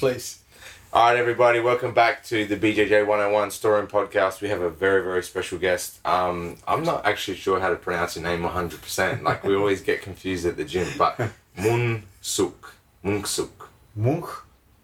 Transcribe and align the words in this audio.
Please. 0.00 0.38
All 0.94 1.10
right, 1.10 1.18
everybody, 1.18 1.60
welcome 1.60 1.92
back 1.92 2.24
to 2.24 2.46
the 2.46 2.56
BJJ 2.56 3.06
101 3.06 3.50
Storeroom 3.50 3.86
Podcast. 3.86 4.40
We 4.40 4.48
have 4.48 4.62
a 4.62 4.70
very, 4.70 5.02
very 5.02 5.22
special 5.22 5.58
guest. 5.58 5.98
Um, 6.06 6.56
I'm 6.66 6.84
not 6.84 7.04
actually 7.04 7.36
sure 7.36 7.60
how 7.60 7.68
to 7.68 7.76
pronounce 7.76 8.16
your 8.16 8.24
name 8.24 8.40
100%. 8.40 9.20
Like, 9.22 9.44
we 9.44 9.54
always 9.54 9.82
get 9.82 10.00
confused 10.00 10.46
at 10.46 10.56
the 10.56 10.64
gym, 10.64 10.88
but 10.96 11.20
Mun 11.58 12.04
Suk. 12.22 12.72
Mung 13.02 13.26
Suk. 13.26 13.68
Munch 13.94 14.24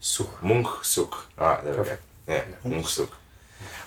Suk. 0.01 0.43
Mung 0.43 0.69
Suk. 0.83 1.31
All 1.39 1.49
right, 1.49 1.65
there 1.65 1.79
we 1.79 1.89
go. 1.89 1.97
Yeah, 2.29 2.45
Mung 2.63 2.85
Suk. 2.85 3.17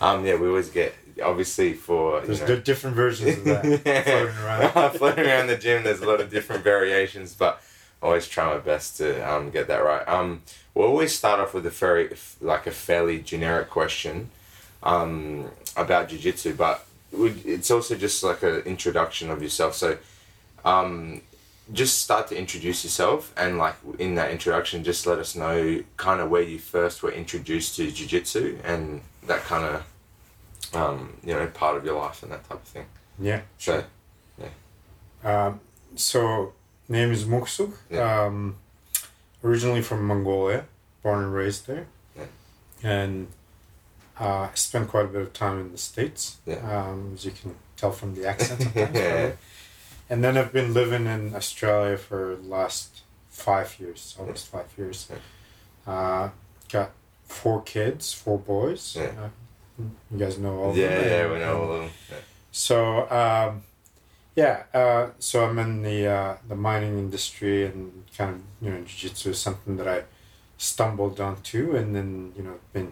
Um, 0.02 0.26
yeah, 0.26 0.36
we 0.36 0.48
always 0.48 0.70
get, 0.72 0.96
obviously, 1.24 1.74
for. 1.74 2.22
There's 2.22 2.42
know, 2.42 2.48
di- 2.48 2.62
different 2.62 2.96
versions 2.96 3.38
of 3.38 3.44
that 3.44 3.62
floating 3.84 4.36
around. 4.44 4.92
floating 4.98 5.26
around 5.28 5.46
the 5.46 5.58
gym. 5.58 5.84
There's 5.84 6.02
a 6.02 6.08
lot 6.08 6.22
of 6.22 6.32
different 6.32 6.64
variations, 6.64 7.36
but 7.36 7.62
always 8.02 8.28
try 8.28 8.46
my 8.54 8.60
best 8.60 8.98
to 8.98 9.30
um, 9.30 9.50
get 9.52 9.68
that 9.68 9.84
right. 9.84 10.08
Um, 10.08 10.42
we'll 10.74 10.88
always 10.88 11.16
start 11.16 11.40
off 11.40 11.54
with 11.54 11.66
a 11.66 11.70
very 11.70 12.16
like 12.42 12.68
a 12.68 12.72
fairly 12.72 13.20
generic 13.20 13.70
question 13.70 14.30
um, 14.84 15.50
about 15.76 16.10
jiu-jitsu, 16.10 16.56
but 16.56 16.86
would- 17.12 17.46
it's 17.46 17.72
also 17.72 17.96
just 17.96 18.24
like 18.24 18.44
an 18.44 18.60
introduction 18.62 19.30
of 19.30 19.42
yourself. 19.42 19.76
So, 19.76 19.98
um, 20.64 21.22
just 21.72 22.02
start 22.02 22.28
to 22.30 22.36
introduce 22.38 22.84
yourself, 22.84 23.32
and 23.38 23.58
like 23.60 23.76
in 24.00 24.16
that 24.16 24.32
introduction, 24.32 24.84
just 24.84 25.06
let 25.06 25.20
us 25.20 25.36
know 25.36 25.84
kind 25.98 26.20
of 26.20 26.30
where 26.32 26.42
you 26.42 26.58
first 26.58 27.04
were 27.04 27.12
introduced 27.12 27.76
to 27.76 27.92
jiu-jitsu 27.92 28.58
and 28.64 29.02
that 29.28 29.42
kind 29.44 29.66
of 29.66 30.76
um, 30.76 31.18
you 31.24 31.34
know 31.34 31.46
part 31.48 31.78
of 31.78 31.86
your 31.86 31.96
life 32.00 32.24
and 32.24 32.32
that 32.32 32.48
type 32.50 32.62
of 32.62 32.68
thing. 32.68 32.86
Yeah. 33.20 33.42
So. 33.58 33.84
Um, 35.24 35.60
so, 35.96 36.54
name 36.90 37.12
is 37.12 37.24
Muksuk. 37.26 37.74
Yeah. 37.90 38.26
Um, 38.26 38.56
originally 39.44 39.82
from 39.82 40.06
Mongolia, 40.06 40.66
born 41.04 41.24
and 41.24 41.34
raised 41.34 41.68
there. 41.68 41.88
Yeah. 42.18 42.26
And 42.84 43.28
uh, 44.20 44.50
I 44.50 44.50
spent 44.56 44.90
quite 44.90 45.06
a 45.06 45.08
bit 45.08 45.22
of 45.22 45.32
time 45.34 45.60
in 45.62 45.72
the 45.72 45.78
States, 45.78 46.38
Yeah. 46.46 46.56
um, 46.90 47.12
as 47.14 47.24
you 47.26 47.32
can 47.32 47.56
tell 47.78 47.92
from 47.92 48.16
the 48.16 48.28
accent. 48.28 48.72
Yeah. 48.76 49.32
And 50.12 50.24
then 50.24 50.38
I've 50.38 50.52
been 50.52 50.74
living 50.74 51.06
in 51.06 51.36
Australia 51.36 51.96
for 51.96 52.36
the 52.42 52.48
last 52.48 53.02
five 53.30 53.80
years, 53.80 54.16
almost 54.20 54.48
five 54.48 54.66
years. 54.76 55.08
Uh, 55.86 56.30
got 56.72 56.92
four 57.28 57.62
kids, 57.62 58.12
four 58.12 58.40
boys. 58.40 58.96
Yeah. 58.98 59.12
Uh, 59.26 59.30
you 60.12 60.18
guys 60.18 60.40
know 60.40 60.58
all 60.58 60.76
yeah, 60.76 60.86
of 60.88 60.92
them. 61.04 61.10
yeah, 61.12 61.22
and- 61.26 61.34
we 61.34 61.40
know 61.40 61.62
all 61.62 61.72
of 61.74 61.80
them. 61.82 61.90
Yeah. 62.10 62.18
so 62.52 63.10
um, 63.12 63.62
yeah, 64.40 64.64
uh, 64.74 65.10
so 65.20 65.36
I'm 65.46 65.60
in 65.60 65.74
the 65.90 66.00
uh, 66.08 66.38
the 66.48 66.56
mining 66.56 66.96
industry 67.06 67.66
and 67.66 67.80
kind 68.18 68.30
of 68.36 68.40
you 68.64 68.70
know 68.72 68.80
jiu-jitsu 68.88 69.28
is 69.36 69.40
something 69.48 69.76
that 69.80 69.88
I 69.98 70.00
stumbled 70.58 71.20
onto 71.20 71.62
and 71.80 71.88
then 71.96 72.10
you 72.38 72.44
know 72.46 72.56
been 72.72 72.92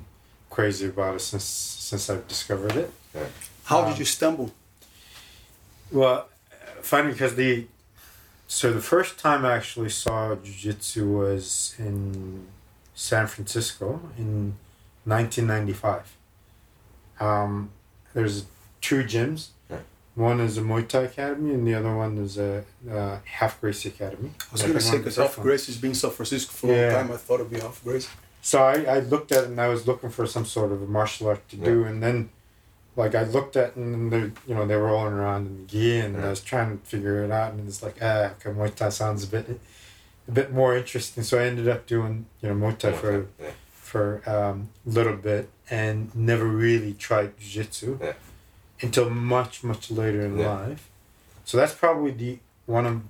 crazy 0.50 0.88
about 0.94 1.16
it 1.16 1.22
since 1.32 1.46
since 1.90 2.10
I've 2.10 2.28
discovered 2.28 2.76
it. 2.84 2.90
How 3.70 3.80
Um, 3.80 3.90
did 3.90 3.98
you 4.00 4.06
stumble? 4.06 4.48
Well, 5.92 6.28
funny 6.82 7.12
because 7.14 7.36
the 7.36 7.52
so 8.48 8.66
the 8.80 8.86
first 8.94 9.12
time 9.26 9.42
I 9.46 9.54
actually 9.60 9.94
saw 10.04 10.36
jiu-jitsu 10.36 11.02
was 11.22 11.76
in 11.80 12.48
San 12.96 13.26
Francisco 13.28 13.88
in 14.18 14.32
1995. 15.06 16.16
Um, 17.20 17.72
there's 18.14 18.46
two 18.82 19.02
gyms. 19.14 19.42
Yeah. 20.18 20.24
One 20.24 20.40
is 20.40 20.58
a 20.58 20.62
Muay 20.62 20.88
Thai 20.88 21.02
Academy, 21.04 21.54
and 21.54 21.68
the 21.68 21.76
other 21.76 21.96
one 21.96 22.18
is 22.18 22.38
a 22.38 22.64
uh, 22.90 23.20
Ralph 23.42 23.62
Gracie 23.62 23.90
Academy. 23.90 24.32
I 24.40 24.52
was 24.52 24.64
gonna 24.64 24.80
say 24.80 24.98
because 24.98 25.18
Ralph 25.18 25.40
Gracie 25.40 25.72
has 25.72 25.82
been 25.82 25.92
in 25.92 25.96
San 25.96 26.12
Francisco 26.12 26.52
for 26.52 26.68
a 26.68 26.82
long 26.82 26.92
time. 26.92 27.12
I 27.12 27.18
thought 27.18 27.36
it'd 27.36 27.52
be 27.52 27.58
Ralph 27.58 27.84
Gracie. 27.84 28.10
So 28.42 28.64
I, 28.64 28.84
I 28.84 29.00
looked 29.00 29.32
at 29.32 29.44
it 29.44 29.50
and 29.50 29.60
I 29.60 29.68
was 29.68 29.88
looking 29.88 30.10
for 30.10 30.26
some 30.26 30.46
sort 30.46 30.72
of 30.72 30.82
a 30.82 30.88
martial 30.88 31.28
art 31.28 31.48
to 31.50 31.56
do, 31.56 31.84
and 31.84 32.02
then 32.02 32.30
like 32.96 33.14
I 33.14 33.24
looked 33.24 33.56
at 33.56 33.70
it 33.70 33.76
and 33.76 34.12
they 34.12 34.32
you 34.48 34.56
know 34.56 34.66
they 34.66 34.76
were 34.76 34.88
rolling 34.88 35.14
around 35.14 35.48
in 35.48 35.58
the 35.62 35.68
gi, 35.68 36.00
and 36.00 36.16
Yeah. 36.16 36.26
I 36.26 36.30
was 36.30 36.42
trying 36.42 36.78
to 36.80 36.86
figure 36.86 37.24
it 37.24 37.32
out, 37.32 37.54
and 37.54 37.68
it's 37.68 37.84
like 37.84 37.98
ah, 38.02 38.32
okay, 38.34 38.50
Muay 38.52 38.74
Thai 38.74 38.90
sounds 38.90 39.24
a 39.24 39.28
bit 39.28 39.60
a 40.28 40.32
bit 40.32 40.52
more 40.52 40.76
interesting. 40.76 41.24
So 41.24 41.40
I 41.40 41.44
ended 41.46 41.68
up 41.68 41.86
doing 41.86 42.26
you 42.42 42.50
know 42.50 42.56
Muay 42.56 42.78
Thai 42.78 42.94
for 42.94 43.28
yeah. 43.40 43.52
for 43.70 44.22
um, 44.26 44.70
a 44.86 44.90
little 44.90 45.16
bit 45.16 45.50
and 45.70 46.14
never 46.16 46.46
really 46.46 46.94
tried 46.94 47.38
jiu-jitsu 47.38 48.00
Yeah. 48.02 48.14
Until 48.82 49.10
much 49.10 49.64
much 49.64 49.90
later 49.92 50.22
in 50.26 50.38
Yeah. 50.38 50.54
life. 50.54 50.88
So 51.46 51.58
that's 51.58 51.74
probably 51.74 52.12
the 52.12 52.40
one 52.66 52.86
of 52.86 53.02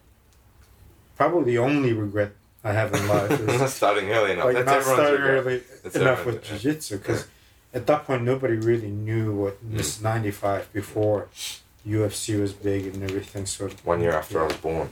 probably 1.18 1.52
the 1.54 1.58
only 1.60 1.94
regret 1.94 2.32
I 2.64 2.74
have 2.74 2.94
in 2.94 3.08
life 3.08 3.32
is 3.42 3.60
Not 3.60 3.70
starting 3.70 4.10
early 4.12 4.32
enough. 4.34 4.46
like 4.46 4.66
That's 4.66 4.88
not 4.88 4.94
starting 4.96 5.22
regret. 5.22 5.46
early 5.46 5.64
That's 5.84 5.96
enough 5.96 6.26
with 6.26 6.36
regret. 6.36 6.60
jiu-jitsu 6.62 6.98
because 7.00 7.26
at 7.74 7.86
that 7.88 8.06
point 8.06 8.24
nobody 8.24 8.56
really 8.56 8.90
knew 8.90 9.34
what 9.34 9.56
Mm. 9.66 9.78
this 9.78 10.02
95 10.02 10.72
before 10.74 11.28
UFC 11.88 12.40
was 12.40 12.54
big 12.54 12.86
and 12.88 13.04
everything 13.04 13.46
so 13.46 13.70
One 13.84 14.02
year 14.02 14.14
after 14.14 14.42
I 14.42 14.46
was 14.48 14.58
born. 14.58 14.90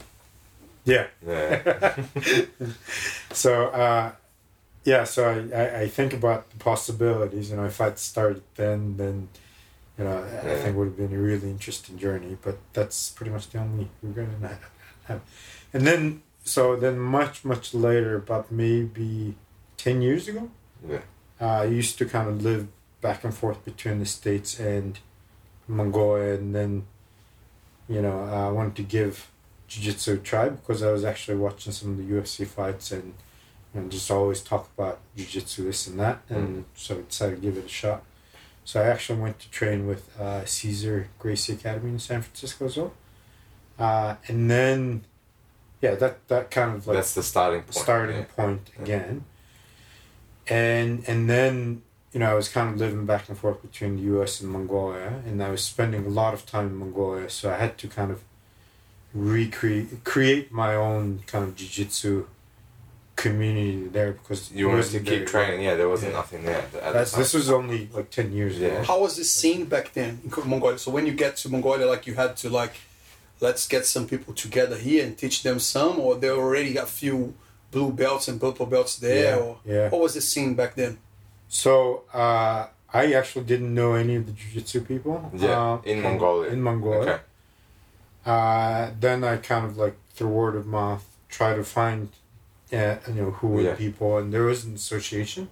yeah 0.84 1.06
Yeah. 1.26 1.96
so 3.32 3.66
uh, 3.68 4.12
yeah 4.84 5.04
so 5.04 5.28
I, 5.28 5.58
I, 5.62 5.80
I 5.82 5.88
think 5.88 6.12
about 6.12 6.50
the 6.50 6.56
possibilities 6.58 7.50
you 7.50 7.56
know 7.56 7.66
if 7.66 7.80
I'd 7.80 7.98
started 7.98 8.42
then 8.56 8.96
then 8.96 9.28
you 9.98 10.04
know 10.04 10.18
I- 10.18 10.52
I 10.52 10.54
think 10.56 10.68
it 10.68 10.74
would 10.74 10.88
have 10.88 10.96
been 10.96 11.12
a 11.12 11.22
really 11.30 11.48
interesting 11.50 11.98
journey 11.98 12.36
but 12.42 12.56
that's 12.72 13.10
pretty 13.10 13.30
much 13.32 13.50
the 13.50 13.58
only 13.58 13.88
regret 14.02 14.28
I 14.42 14.56
have. 15.12 15.20
And 15.72 15.86
then 15.86 16.22
so 16.44 16.76
then 16.76 16.98
much 16.98 17.44
much 17.44 17.74
later 17.74 18.18
but 18.18 18.50
maybe 18.50 19.34
10 19.78 20.02
years 20.02 20.28
ago 20.28 20.50
Yeah. 20.88 21.00
uh, 21.40 21.62
I 21.62 21.64
used 21.64 21.98
to 21.98 22.04
kind 22.06 22.28
of 22.28 22.42
live 22.42 22.66
back 23.00 23.24
and 23.24 23.34
forth 23.34 23.64
between 23.64 23.98
the 24.00 24.06
states 24.06 24.58
and 24.60 24.98
Mongolia 25.68 26.34
and 26.34 26.54
then 26.54 26.86
you 27.88 28.00
know 28.02 28.24
I 28.24 28.50
wanted 28.50 28.76
to 28.76 28.82
give 28.82 29.28
jiu-jitsu 29.68 30.12
a 30.14 30.18
try 30.18 30.48
because 30.48 30.82
I 30.82 30.90
was 30.92 31.04
actually 31.04 31.38
watching 31.38 31.72
some 31.72 31.90
of 31.92 31.96
the 31.98 32.04
UFC 32.14 32.46
fights 32.46 32.92
and 32.92 33.14
and 33.74 33.90
just 33.90 34.10
always 34.10 34.40
talk 34.42 34.68
about 34.76 35.00
jiu-jitsu 35.16 35.64
this 35.64 35.86
and 35.88 35.98
that 36.00 36.18
and 36.30 36.64
so 36.74 36.96
I 36.98 37.00
decided 37.02 37.36
to 37.36 37.42
give 37.42 37.56
it 37.58 37.64
a 37.66 37.68
shot 37.82 38.02
so 38.66 38.74
I 38.82 38.86
actually 38.94 39.20
went 39.20 39.38
to 39.44 39.48
train 39.50 39.86
with 39.86 40.02
uh, 40.20 40.44
Cesar 40.44 41.08
Gracie 41.18 41.54
Academy 41.54 41.90
in 41.92 41.98
San 41.98 42.20
Francisco 42.22 42.66
as 42.66 42.76
well 42.76 42.92
uh, 43.78 44.16
and 44.28 44.50
then 44.50 45.04
yeah 45.80 45.94
that 45.94 46.14
that 46.28 46.50
kind 46.50 46.70
of 46.76 46.86
like 46.86 46.96
That's 46.98 47.14
the 47.14 47.22
starting 47.22 47.62
point. 47.62 47.74
starting 47.74 48.16
yeah. 48.18 48.24
point 48.36 48.64
Yeah. 48.76 48.82
again. 48.84 49.24
And 50.48 51.04
and 51.08 51.28
then 51.28 51.82
you 52.12 52.20
know 52.20 52.30
I 52.30 52.34
was 52.34 52.48
kind 52.48 52.68
of 52.72 52.78
living 52.78 53.04
back 53.06 53.28
and 53.28 53.36
forth 53.36 53.60
between 53.62 53.96
the 53.96 54.02
U.S. 54.14 54.40
and 54.40 54.50
Mongolia, 54.50 55.22
and 55.26 55.42
I 55.42 55.50
was 55.50 55.62
spending 55.64 56.06
a 56.06 56.08
lot 56.08 56.32
of 56.34 56.46
time 56.46 56.66
in 56.68 56.76
Mongolia, 56.76 57.28
so 57.28 57.50
I 57.50 57.56
had 57.56 57.76
to 57.78 57.88
kind 57.88 58.10
of 58.10 58.22
recreate 59.14 60.04
create 60.04 60.52
my 60.52 60.74
own 60.74 61.20
kind 61.26 61.44
of 61.44 61.56
jiu-jitsu 61.56 62.26
community 63.16 63.88
there 63.88 64.12
because 64.12 64.52
You 64.52 64.68
it 64.68 64.72
wanted 64.72 64.90
to 64.90 64.98
keep 65.00 65.06
very 65.08 65.26
training. 65.26 65.62
Yeah, 65.64 65.74
there 65.74 65.88
wasn't 65.88 66.12
Yeah. 66.12 66.18
nothing 66.18 66.44
there. 66.44 66.58
At 66.58 66.72
the 66.72 66.78
That's, 66.92 67.12
time. 67.12 67.20
this 67.22 67.32
was 67.34 67.50
only 67.50 67.88
like 67.92 68.10
ten 68.10 68.32
years 68.32 68.58
Yeah. 68.58 68.68
ago. 68.68 68.82
How 68.84 69.00
was 69.00 69.16
the 69.16 69.24
scene 69.24 69.64
back 69.64 69.92
then 69.94 70.20
in 70.24 70.48
Mongolia? 70.50 70.78
So 70.78 70.90
when 70.90 71.06
you 71.06 71.12
get 71.12 71.36
to 71.38 71.48
Mongolia, 71.48 71.86
like 71.86 72.06
you 72.06 72.14
had 72.14 72.36
to 72.38 72.50
like, 72.50 72.74
let's 73.40 73.66
get 73.66 73.86
some 73.86 74.06
people 74.06 74.32
together 74.34 74.76
here 74.76 75.04
and 75.04 75.16
teach 75.16 75.42
them 75.42 75.58
some, 75.58 75.98
or 75.98 76.14
they 76.16 76.30
already 76.30 76.72
got 76.74 76.88
few 76.88 77.34
blue 77.70 77.90
belts 77.90 78.28
and 78.28 78.40
purple 78.40 78.66
belts 78.66 78.96
there, 78.96 79.36
Yeah, 79.36 79.42
or 79.42 79.58
yeah. 79.64 79.88
what 79.88 80.00
was 80.00 80.14
the 80.14 80.20
scene 80.20 80.54
back 80.54 80.74
then? 80.74 80.98
So 81.48 82.04
uh, 82.14 82.66
I 82.92 83.12
actually 83.12 83.44
didn't 83.46 83.74
know 83.74 83.94
any 83.94 84.14
of 84.16 84.26
the 84.26 84.32
jiu-jitsu 84.32 84.80
people. 84.82 85.30
Yeah, 85.34 85.72
uh, 85.74 85.80
in 85.84 86.02
Mongolia. 86.02 86.50
In 86.52 86.60
Mongolia. 86.62 87.00
Okay. 87.12 87.20
Uh, 88.24 88.90
then 89.00 89.22
I 89.24 89.36
kind 89.36 89.64
of 89.64 89.76
like 89.76 89.96
through 90.14 90.28
word 90.28 90.56
of 90.56 90.66
mouth 90.66 91.04
try 91.28 91.54
to 91.54 91.62
find, 91.64 92.08
uh, 92.72 92.96
you 93.08 93.14
know, 93.14 93.30
who 93.32 93.48
were 93.48 93.62
Yeah. 93.62 93.70
the 93.72 93.76
people, 93.76 94.18
and 94.18 94.32
there 94.32 94.42
was 94.44 94.64
an 94.64 94.74
association, 94.74 95.48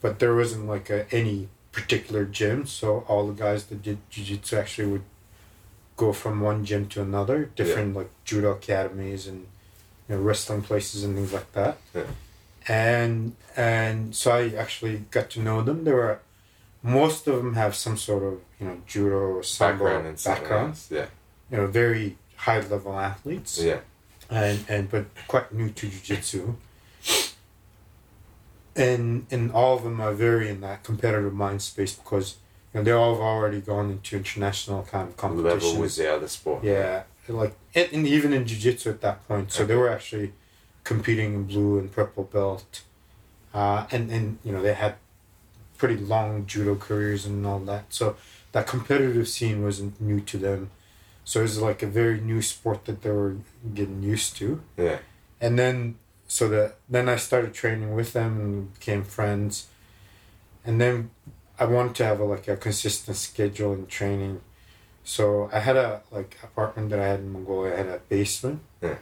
but 0.00 0.18
there 0.18 0.34
wasn't 0.34 0.66
like 0.66 0.88
a, 0.90 1.06
any 1.14 1.48
particular 1.72 2.24
gym. 2.24 2.66
So 2.66 3.04
all 3.08 3.26
the 3.26 3.32
guys 3.42 3.64
that 3.66 3.82
did 3.82 3.98
jiu-jitsu 4.10 4.56
actually 4.56 4.88
would 4.92 5.02
go 5.96 6.12
from 6.12 6.40
one 6.40 6.64
gym 6.64 6.86
to 6.88 7.02
another, 7.02 7.50
different 7.56 7.94
like 7.96 8.10
judo 8.24 8.52
academies 8.52 9.26
and 9.26 9.46
you 10.08 10.16
know 10.16 10.20
wrestling 10.22 10.62
places 10.62 11.04
and 11.04 11.14
things 11.16 11.32
like 11.32 11.50
that. 11.52 11.78
Yeah. 11.94 12.02
And 12.66 13.36
and 13.56 14.14
so 14.16 14.32
I 14.32 14.48
actually 14.56 15.04
got 15.10 15.30
to 15.30 15.40
know 15.40 15.62
them. 15.62 15.84
There 15.84 15.96
were 15.96 16.20
most 16.82 17.26
of 17.28 17.36
them 17.36 17.54
have 17.54 17.74
some 17.74 17.96
sort 17.96 18.22
of 18.22 18.40
you 18.60 18.66
know 18.66 18.76
judo 18.86 19.16
or 19.16 19.42
sambo 19.42 19.84
Background 19.84 20.22
background. 20.24 20.78
Yeah. 20.90 21.06
you 21.50 21.56
know, 21.58 21.66
very 21.66 22.16
high 22.36 22.60
level 22.60 22.98
athletes. 22.98 23.58
Yeah. 23.62 23.80
And 24.30 24.64
and 24.68 24.90
but 24.90 25.06
quite 25.28 25.52
new 25.52 25.70
to 25.70 25.88
jiu-jitsu. 25.88 26.54
And 28.76 29.26
and 29.30 29.52
all 29.52 29.76
of 29.76 29.84
them 29.84 30.00
are 30.00 30.12
very 30.12 30.48
in 30.48 30.60
that 30.62 30.82
competitive 30.82 31.34
mind 31.34 31.62
space 31.62 31.94
because 31.94 32.36
you 32.72 32.80
know 32.80 32.84
they 32.84 32.90
all 32.90 33.14
have 33.14 33.22
already 33.22 33.60
gone 33.60 33.90
into 33.90 34.16
international 34.16 34.82
kind 34.82 35.08
of 35.08 35.16
competitions. 35.16 35.64
Level 35.64 35.80
with 35.80 35.96
the 35.96 36.12
other 36.12 36.28
sport. 36.28 36.64
Yeah, 36.64 37.04
like 37.28 37.54
and, 37.74 37.88
and 37.92 38.06
even 38.06 38.32
in 38.32 38.46
jiu-jitsu 38.46 38.90
at 38.90 39.00
that 39.02 39.26
point. 39.28 39.52
So 39.52 39.64
they 39.64 39.76
were 39.76 39.90
actually 39.90 40.32
competing 40.82 41.34
in 41.34 41.44
blue 41.44 41.78
and 41.78 41.90
purple 41.90 42.24
belt 42.24 42.82
uh, 43.54 43.86
and 43.90 44.10
and 44.10 44.38
you 44.44 44.52
know 44.52 44.60
they 44.60 44.74
had 44.74 44.96
pretty 45.78 45.96
long 45.96 46.44
judo 46.46 46.74
careers 46.74 47.24
and 47.24 47.46
all 47.46 47.60
that. 47.60 47.84
So 47.88 48.16
that 48.52 48.66
competitive 48.66 49.28
scene 49.28 49.62
wasn't 49.62 50.00
new 50.00 50.20
to 50.20 50.36
them. 50.36 50.70
So 51.24 51.40
it 51.40 51.44
was 51.44 51.60
like 51.60 51.82
a 51.82 51.86
very 51.86 52.20
new 52.20 52.42
sport 52.42 52.84
that 52.84 53.02
they 53.02 53.10
were 53.10 53.36
getting 53.74 54.02
used 54.02 54.36
to. 54.36 54.62
Yeah. 54.76 54.98
And 55.40 55.58
then 55.58 55.96
so 56.26 56.48
that 56.48 56.76
then 56.88 57.08
I 57.08 57.16
started 57.16 57.54
training 57.54 57.94
with 57.94 58.12
them 58.12 58.40
and 58.40 58.74
became 58.74 59.04
friends. 59.04 59.68
And 60.64 60.80
then 60.80 61.10
I 61.58 61.66
wanted 61.66 61.94
to 61.96 62.04
have 62.04 62.20
a, 62.20 62.24
like 62.24 62.48
a 62.48 62.56
consistent 62.56 63.16
schedule 63.16 63.72
in 63.72 63.86
training. 63.86 64.40
So 65.04 65.50
I 65.52 65.60
had 65.60 65.76
a 65.76 66.02
like 66.10 66.38
apartment 66.42 66.90
that 66.90 66.98
I 66.98 67.06
had 67.06 67.20
in 67.20 67.32
Mongolia. 67.32 67.74
I 67.74 67.76
had 67.76 67.86
a 67.86 68.00
basement. 68.08 68.60
Yeah. 68.82 68.96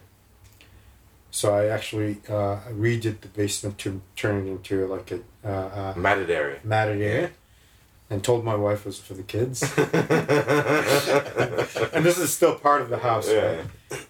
So 1.30 1.54
I 1.54 1.68
actually 1.68 2.20
uh, 2.28 2.58
redid 2.70 3.20
the 3.22 3.28
basement 3.28 3.78
to 3.78 4.02
turn 4.16 4.46
it 4.46 4.50
into 4.50 4.86
like 4.86 5.10
a 5.12 5.20
uh, 5.44 5.48
uh, 5.48 5.94
Matted 5.96 6.30
area. 6.30 6.60
matted 6.62 7.00
area, 7.00 7.30
and 8.10 8.22
told 8.22 8.44
my 8.44 8.54
wife 8.54 8.80
it 8.80 8.86
was 8.86 8.98
for 8.98 9.14
the 9.14 9.22
kids. 9.22 9.62
and 11.92 12.04
this 12.04 12.18
is 12.18 12.32
still 12.32 12.54
part 12.56 12.82
of 12.82 12.88
the 12.90 12.98
house, 12.98 13.28
Yeah. 13.30 13.56
right? 13.56 13.66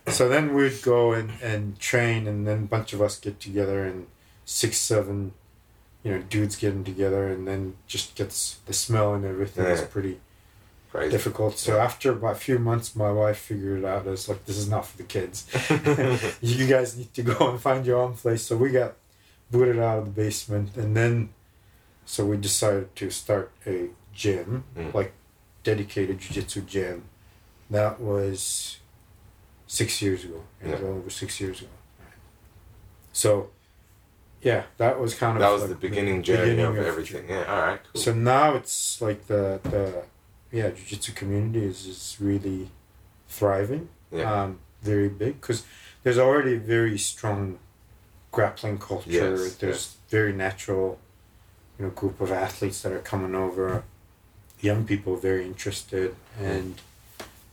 So 0.08 0.28
then 0.28 0.54
we'd 0.54 0.82
go 0.82 1.12
and, 1.12 1.30
and 1.42 1.78
train, 1.78 2.26
and 2.26 2.46
then 2.46 2.58
a 2.58 2.66
bunch 2.66 2.92
of 2.92 3.00
us 3.00 3.18
get 3.18 3.40
together, 3.40 3.84
and 3.84 4.06
six, 4.44 4.76
seven, 4.78 5.32
you 6.02 6.10
know, 6.12 6.22
dudes 6.22 6.56
getting 6.56 6.84
together, 6.84 7.28
and 7.28 7.46
then 7.46 7.74
just 7.86 8.14
gets 8.16 8.58
the 8.66 8.72
smell 8.72 9.14
and 9.14 9.24
everything 9.24 9.64
is 9.66 9.82
pretty 9.82 10.20
Crazy. 10.90 11.10
difficult. 11.10 11.58
So 11.58 11.78
after 11.78 12.12
about 12.12 12.32
a 12.32 12.36
few 12.40 12.58
months, 12.58 12.94
my 12.96 13.10
wife 13.12 13.38
figured 13.38 13.78
it 13.80 13.84
out. 13.84 14.06
It's 14.06 14.28
like 14.28 14.44
this 14.46 14.56
is 14.58 14.68
not 14.68 14.84
for 14.86 14.96
the 14.98 15.04
kids. 15.04 15.46
you 16.42 16.66
guys 16.66 16.96
need 16.96 17.14
to 17.14 17.22
go 17.22 17.50
and 17.50 17.60
find 17.60 17.86
your 17.86 17.98
own 17.98 18.14
place. 18.14 18.42
So 18.42 18.56
we 18.56 18.70
got 18.70 18.94
booted 19.50 19.78
out 19.78 19.98
of 20.00 20.04
the 20.06 20.10
basement, 20.10 20.76
and 20.76 20.96
then 20.96 21.30
so 22.04 22.24
we 22.26 22.36
decided 22.36 22.94
to 22.96 23.10
start 23.10 23.50
a 23.66 23.88
gym, 24.12 24.64
Mm. 24.76 24.92
like 24.94 25.12
dedicated 25.62 26.18
jiu-jitsu 26.18 26.62
gym. 26.62 27.04
That 27.70 28.00
was 28.00 28.78
six 29.66 30.02
years 30.02 30.24
ago. 30.24 30.42
It 30.60 30.68
was 30.70 30.80
over 30.82 31.10
six 31.10 31.40
years 31.40 31.60
ago. 31.60 31.70
So, 33.12 33.50
yeah, 34.42 34.64
that 34.78 34.98
was 34.98 35.14
kind 35.14 35.36
of 35.36 35.40
that 35.40 35.50
was 35.50 35.62
like 35.62 35.70
the 35.70 35.76
beginning 35.76 36.22
journey 36.22 36.50
beginning 36.50 36.66
of 36.66 36.78
of- 36.78 36.86
everything. 36.86 37.28
Yeah. 37.28 37.44
All 37.44 37.60
right. 37.60 37.80
Cool. 37.92 38.02
so 38.02 38.12
now 38.12 38.54
it's 38.54 39.00
like 39.00 39.26
the 39.26 39.60
the 39.64 40.04
yeah 40.50 40.70
jiu-jitsu 40.70 41.12
community 41.12 41.64
is, 41.64 41.86
is 41.86 42.16
really 42.20 42.70
thriving 43.28 43.88
yeah. 44.10 44.42
um, 44.42 44.58
very 44.82 45.08
big 45.08 45.40
because 45.40 45.64
there's 46.02 46.18
already 46.18 46.54
a 46.56 46.58
very 46.58 46.98
strong 46.98 47.58
grappling 48.32 48.78
culture 48.78 49.08
Yes, 49.10 49.54
there's 49.56 49.96
very 50.10 50.32
natural 50.34 50.98
you 51.78 51.84
know 51.86 51.90
group 51.90 52.20
of 52.20 52.30
athletes 52.30 52.82
that 52.82 52.92
are 52.92 52.98
coming 53.00 53.34
over 53.34 53.82
young 54.60 54.84
people 54.84 55.16
very 55.16 55.44
interested 55.44 56.14
and 56.40 56.80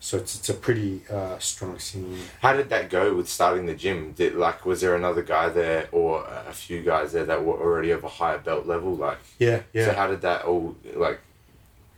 so 0.01 0.15
it's, 0.17 0.35
it's 0.35 0.47
a 0.49 0.53
pretty 0.53 1.01
uh, 1.11 1.37
strong 1.39 1.77
scene 1.79 2.17
How 2.41 2.53
did 2.53 2.69
that 2.69 2.89
go 2.89 3.13
with 3.15 3.27
starting 3.27 3.65
the 3.65 3.73
gym? 3.75 4.13
Did 4.13 4.33
like 4.35 4.65
was 4.65 4.79
there 4.79 4.95
another 4.95 5.21
guy 5.23 5.49
there 5.49 5.89
or 5.91 6.25
a 6.47 6.53
few 6.53 6.81
guys 6.81 7.11
there 7.11 7.25
that 7.25 7.43
were 7.43 7.59
already 7.59 7.91
of 7.91 8.03
a 8.05 8.07
higher 8.07 8.37
belt 8.37 8.65
level? 8.65 8.95
Like, 8.95 9.17
yeah 9.39 9.61
yeah 9.73 9.85
so 9.87 9.93
how 9.93 10.07
did 10.07 10.21
that 10.21 10.45
all 10.45 10.75
like 10.95 11.19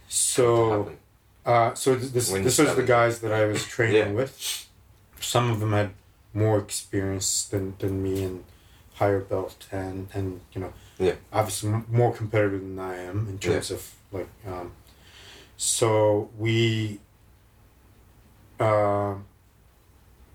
so? 0.08 0.92
Uh, 1.46 1.74
so 1.74 1.96
this 1.96 2.32
When 2.32 2.44
this 2.44 2.58
was 2.60 2.76
the 2.76 2.84
guys 2.84 3.20
that 3.20 3.32
I 3.32 3.46
was 3.46 3.66
training 3.66 3.96
Yeah. 4.10 4.12
with. 4.12 4.68
Some 5.20 5.50
of 5.52 5.60
them 5.60 5.72
had 5.74 5.92
more 6.34 6.58
experience 6.60 7.46
than, 7.46 7.76
than 7.80 8.02
me 8.04 8.24
and 8.24 8.44
higher 8.96 9.20
belt 9.20 9.68
and 9.72 10.08
and 10.14 10.42
you 10.54 10.62
know 10.62 10.74
Yeah. 11.06 11.15
obviously 11.33 11.69
m- 11.74 11.86
more 11.92 12.13
competitive 12.13 12.62
than 12.62 12.80
I 12.80 12.95
am 13.09 13.27
in 13.31 13.38
terms 13.39 13.71
of 13.71 13.81
like 14.12 14.30
um, 14.48 14.71
so 15.57 16.30
we 16.38 17.00
um 18.59 19.25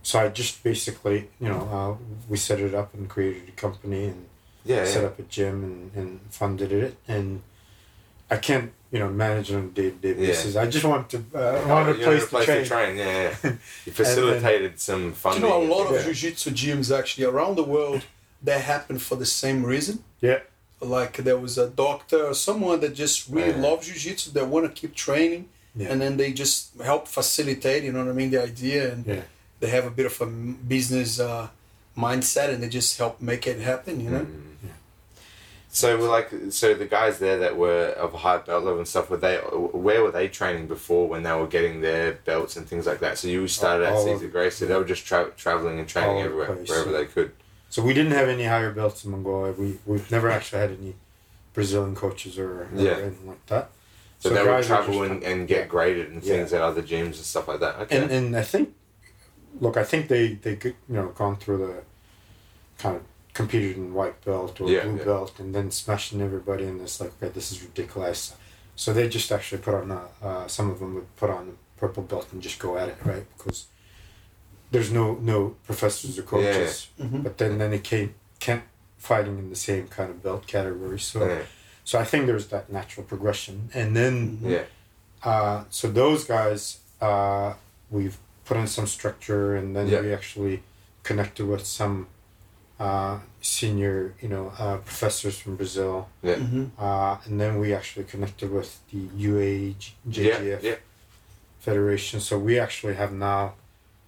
so 0.03 0.21
I 0.21 0.29
just 0.29 0.63
basically 0.63 1.29
you 1.41 1.49
know 1.49 1.61
uh, 1.77 1.93
we 2.29 2.37
set 2.37 2.61
it 2.61 2.75
up 2.75 2.95
and 2.95 3.09
created 3.09 3.49
a 3.49 3.53
company 3.53 4.07
and 4.07 4.27
Yeah. 4.65 4.85
set 4.85 5.03
yeah. 5.03 5.09
up 5.09 5.19
a 5.19 5.23
gym 5.23 5.57
and, 5.69 5.79
and 5.95 6.21
funded 6.31 6.73
it 6.73 6.97
and 7.09 7.43
I 8.31 8.37
can't 8.39 8.73
you 8.93 8.99
know 9.01 9.09
manage 9.09 9.53
on 9.53 9.65
a 9.65 9.69
day 9.69 9.91
to 9.91 9.97
day 9.97 10.09
Yeah. 10.21 10.27
basis. 10.29 10.57
I 10.57 10.67
just 10.67 10.85
want 10.85 11.11
to 11.11 11.19
uh, 11.35 11.39
I 11.39 11.43
Oh, 11.63 11.69
want 11.69 11.89
a 11.89 11.99
you 11.99 12.05
place, 12.05 12.47
had 12.47 12.65
to 12.65 12.67
train. 12.67 12.97
Yeah, 12.97 13.35
yeah. 13.45 13.53
You 13.87 13.93
facilitated 13.93 14.81
some 14.81 15.13
Do 15.13 15.31
you 15.35 15.41
know 15.41 15.63
a 15.63 15.67
lot 15.75 15.87
of 15.87 15.95
Yeah. 15.95 16.03
jiu-jitsu 16.13 16.51
gyms 16.51 16.89
actually 16.97 17.27
around 17.33 17.55
the 17.57 17.65
world 17.75 18.03
that 18.43 18.61
happen 18.63 18.99
for 18.99 19.17
the 19.17 19.27
same 19.27 19.59
reason? 19.65 20.03
Yeah. 20.21 20.41
Like 20.87 21.17
there 21.19 21.39
was 21.39 21.59
a 21.59 21.69
doctor 21.69 22.27
or 22.27 22.35
someone 22.35 22.81
that 22.81 22.95
just 22.95 23.29
really 23.29 23.51
Yeah. 23.51 23.69
loves 23.69 23.87
jiu-jitsu, 23.89 24.31
that 24.33 24.47
want 24.47 24.67
to 24.67 24.73
keep 24.81 24.95
training, 24.95 25.49
Yeah. 25.75 25.89
and 25.91 26.01
then 26.01 26.17
they 26.17 26.33
just 26.33 26.71
help 26.83 27.09
facilitate. 27.09 27.83
You 27.85 27.93
know 27.93 28.01
what 28.05 28.11
I 28.11 28.15
mean? 28.15 28.31
The 28.31 28.43
idea, 28.43 28.93
and 28.93 29.07
Yeah. 29.07 29.23
they 29.61 29.69
have 29.69 29.85
a 29.87 29.91
bit 29.91 30.07
of 30.07 30.21
a 30.21 30.27
business 30.27 31.19
uh, 31.21 31.49
mindset, 31.97 32.49
and 32.53 32.63
they 32.63 32.69
just 32.69 32.97
help 32.99 33.21
make 33.21 33.47
it 33.47 33.59
happen. 33.61 34.01
You 34.01 34.11
know? 34.11 34.21
Mm. 34.21 34.43
So 35.69 35.99
we're 35.99 36.09
like, 36.09 36.31
so 36.51 36.73
the 36.73 36.87
guys 36.87 37.19
there 37.19 37.39
that 37.41 37.55
were 37.59 37.89
of 38.05 38.15
a 38.15 38.17
high 38.17 38.39
belt 38.39 38.65
level 38.65 38.79
and 38.79 38.89
stuff, 38.89 39.11
were 39.11 39.19
they? 39.19 39.37
Where 39.37 40.03
were 40.03 40.11
they 40.11 40.27
training 40.29 40.69
before 40.69 41.07
when 41.07 41.23
they 41.23 41.33
were 41.33 41.47
getting 41.47 41.83
their 41.83 42.13
belts 42.25 42.57
and 42.57 42.67
things 42.67 42.87
like 42.87 43.01
that? 43.01 43.19
So 43.19 43.29
you 43.29 43.47
started 43.47 43.85
at 43.87 43.93
All 43.93 44.05
Cesar 44.05 44.29
Gracie, 44.29 44.57
so 44.61 44.67
they 44.67 44.75
were 44.75 44.85
just 44.85 45.05
tra- 45.05 45.33
traveling 45.37 45.79
and 45.79 45.87
training 45.87 46.23
everywhere, 46.23 46.55
place, 46.55 46.69
wherever 46.71 46.93
they 46.93 47.05
could. 47.05 47.33
So 47.77 47.83
we 47.83 47.93
didn't 47.93 48.13
have 48.13 48.31
any 48.31 48.45
higher 48.45 48.73
belts 48.73 49.05
in 49.05 49.11
Mongolia. 49.11 49.53
We 49.53 49.79
we've 49.85 50.11
never 50.11 50.31
actually 50.31 50.61
had 50.61 50.71
any 50.81 50.95
Brazilian 51.53 51.95
coaches 51.95 52.39
or, 52.39 52.51
or 52.63 52.69
Yeah. 52.75 52.93
anything 52.93 53.29
like 53.29 53.45
that. 53.49 53.69
So, 54.19 54.31
they 54.31 54.43
would 54.43 54.65
travel 54.65 55.03
and, 55.03 55.23
and 55.23 55.47
get 55.47 55.69
graded 55.69 56.11
and 56.11 56.23
things 56.23 56.53
Yeah. 56.53 56.57
at 56.57 56.65
other 56.65 56.81
gyms 56.81 57.17
and 57.21 57.27
stuff 57.35 57.49
like 57.49 57.61
that. 57.61 57.75
Okay. 57.81 57.99
And 57.99 58.11
and 58.11 58.35
I 58.35 58.45
think, 58.53 58.75
look, 59.61 59.77
I 59.77 59.85
think 59.85 60.09
they 60.09 60.25
they 60.47 60.57
could 60.57 60.77
you 60.89 60.95
know 60.97 61.09
gone 61.09 61.37
through 61.37 61.59
the 61.67 61.75
kind 62.83 62.97
of 62.97 63.03
competed 63.35 63.77
in 63.77 63.93
white 63.93 64.25
belt 64.25 64.59
or 64.59 64.71
Yeah, 64.71 64.85
blue 64.85 65.05
belt 65.05 65.39
and 65.39 65.55
then 65.55 65.71
smashing 65.71 66.23
everybody 66.23 66.65
and 66.65 66.81
it's 66.81 66.99
like 66.99 67.13
okay 67.17 67.31
this 67.39 67.53
is 67.53 67.63
ridiculous. 67.63 68.21
So 68.75 68.95
they 68.95 69.07
just 69.19 69.31
actually 69.31 69.61
put 69.61 69.75
on 69.75 69.91
a 69.91 70.03
uh, 70.29 70.47
some 70.49 70.71
of 70.71 70.79
them 70.81 70.95
would 70.95 71.11
put 71.17 71.29
on 71.29 71.43
a 71.55 71.57
purple 71.79 72.05
belt 72.05 72.27
and 72.33 72.41
just 72.41 72.59
go 72.59 72.79
at 72.79 72.89
it 72.89 72.97
right 73.05 73.27
because 73.37 73.67
there's 74.71 74.91
no 74.91 75.15
no 75.15 75.57
professors 75.67 76.19
or 76.19 76.23
coaches. 76.23 76.89
Mhm. 77.01 77.23
But 77.23 77.39
then 77.39 77.59
then 77.59 77.71
they 77.71 77.79
came 77.79 78.15
can't 78.41 78.63
fighting 78.99 79.39
in 79.39 79.51
the 79.51 79.57
same 79.57 79.87
kind 79.89 80.11
of 80.11 80.23
belt 80.23 80.47
category. 80.47 80.99
So 80.99 81.27
yeah. 81.27 81.43
so 81.85 81.99
I 81.99 82.05
think 82.05 82.27
there's 82.27 82.47
that 82.49 82.71
natural 82.71 83.05
progression 83.07 83.71
and 83.75 83.95
then. 83.97 84.39
yeah. 84.43 84.65
Uh, 85.23 85.65
so 85.71 85.89
those 85.91 86.25
guys, 86.25 86.79
uh, 87.01 87.55
we've 87.91 88.17
put 88.45 88.57
in 88.57 88.67
some 88.67 88.87
structure, 88.87 89.57
and 89.57 89.75
then 89.75 89.89
Yeah. 89.89 90.01
we 90.03 90.13
actually 90.13 90.63
connected 91.03 91.47
with 91.47 91.65
some 91.67 92.07
uh, 92.79 93.19
senior, 93.41 94.15
you 94.21 94.29
know, 94.29 94.53
uh, 94.59 94.77
professors 94.77 95.39
from 95.39 95.57
Brazil, 95.57 96.09
Yeah. 96.23 96.35
Mhm. 96.37 96.71
uh, 96.79 97.17
and 97.25 97.41
then 97.41 97.59
we 97.59 97.73
actually 97.73 98.05
connected 98.05 98.51
with 98.53 98.71
the 98.93 98.99
UAEJJF 99.17 100.43
Yeah. 100.43 100.59
Yeah. 100.63 100.75
Federation. 101.61 102.21
So 102.21 102.39
we 102.39 102.59
actually 102.59 102.95
have 102.95 103.13
now, 103.13 103.55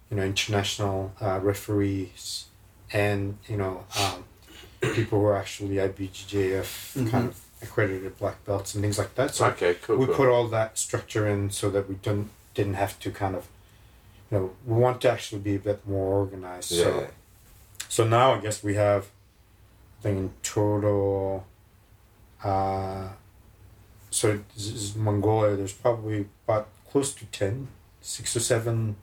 you 0.09 0.17
know, 0.17 0.23
international 0.23 1.11
uh, 1.21 1.39
referees, 1.41 2.45
and 2.91 3.37
you 3.47 3.57
know, 3.57 3.85
um, 3.99 4.23
people 4.93 5.19
who 5.19 5.25
are 5.25 5.37
actually 5.37 5.75
IBJJF 5.75 6.93
kind 7.11 7.25
Mhm. 7.25 7.27
of 7.27 7.41
accredited 7.61 8.17
black 8.17 8.43
belts 8.45 8.73
and 8.73 8.81
things 8.81 8.97
like 8.97 9.13
that. 9.15 9.35
So 9.35 9.45
Okay. 9.47 9.75
Cool. 9.81 9.97
we 9.97 10.05
cool. 10.05 10.15
put 10.15 10.27
all 10.29 10.47
that 10.47 10.77
structure 10.77 11.27
in 11.27 11.49
so 11.51 11.69
that 11.69 11.87
we 11.89 11.95
didn't 11.95 12.29
didn't 12.55 12.75
have 12.75 12.97
to 12.99 13.11
kind 13.11 13.35
of 13.35 13.47
you 14.31 14.37
know 14.37 14.51
we 14.65 14.75
want 14.81 14.99
to 15.01 15.09
actually 15.11 15.39
be 15.41 15.55
a 15.55 15.59
bit 15.59 15.85
more 15.87 16.07
organized 16.21 16.71
yeah. 16.71 16.83
so 16.83 17.07
so 17.87 18.03
now 18.07 18.33
i 18.33 18.39
guess 18.39 18.63
we 18.63 18.75
have 18.75 19.05
i 19.99 20.03
think 20.03 20.17
in 20.17 20.33
total 20.43 21.45
uh 22.43 23.07
so 24.09 24.39
this 24.55 24.67
is 24.67 24.95
mongolia 24.95 25.55
there's 25.55 25.73
probably 25.73 26.27
about 26.45 26.67
close 26.91 27.13
to 27.13 27.25
10 27.27 27.67
six 28.01 28.35
or 28.35 28.39
seven 28.41 28.95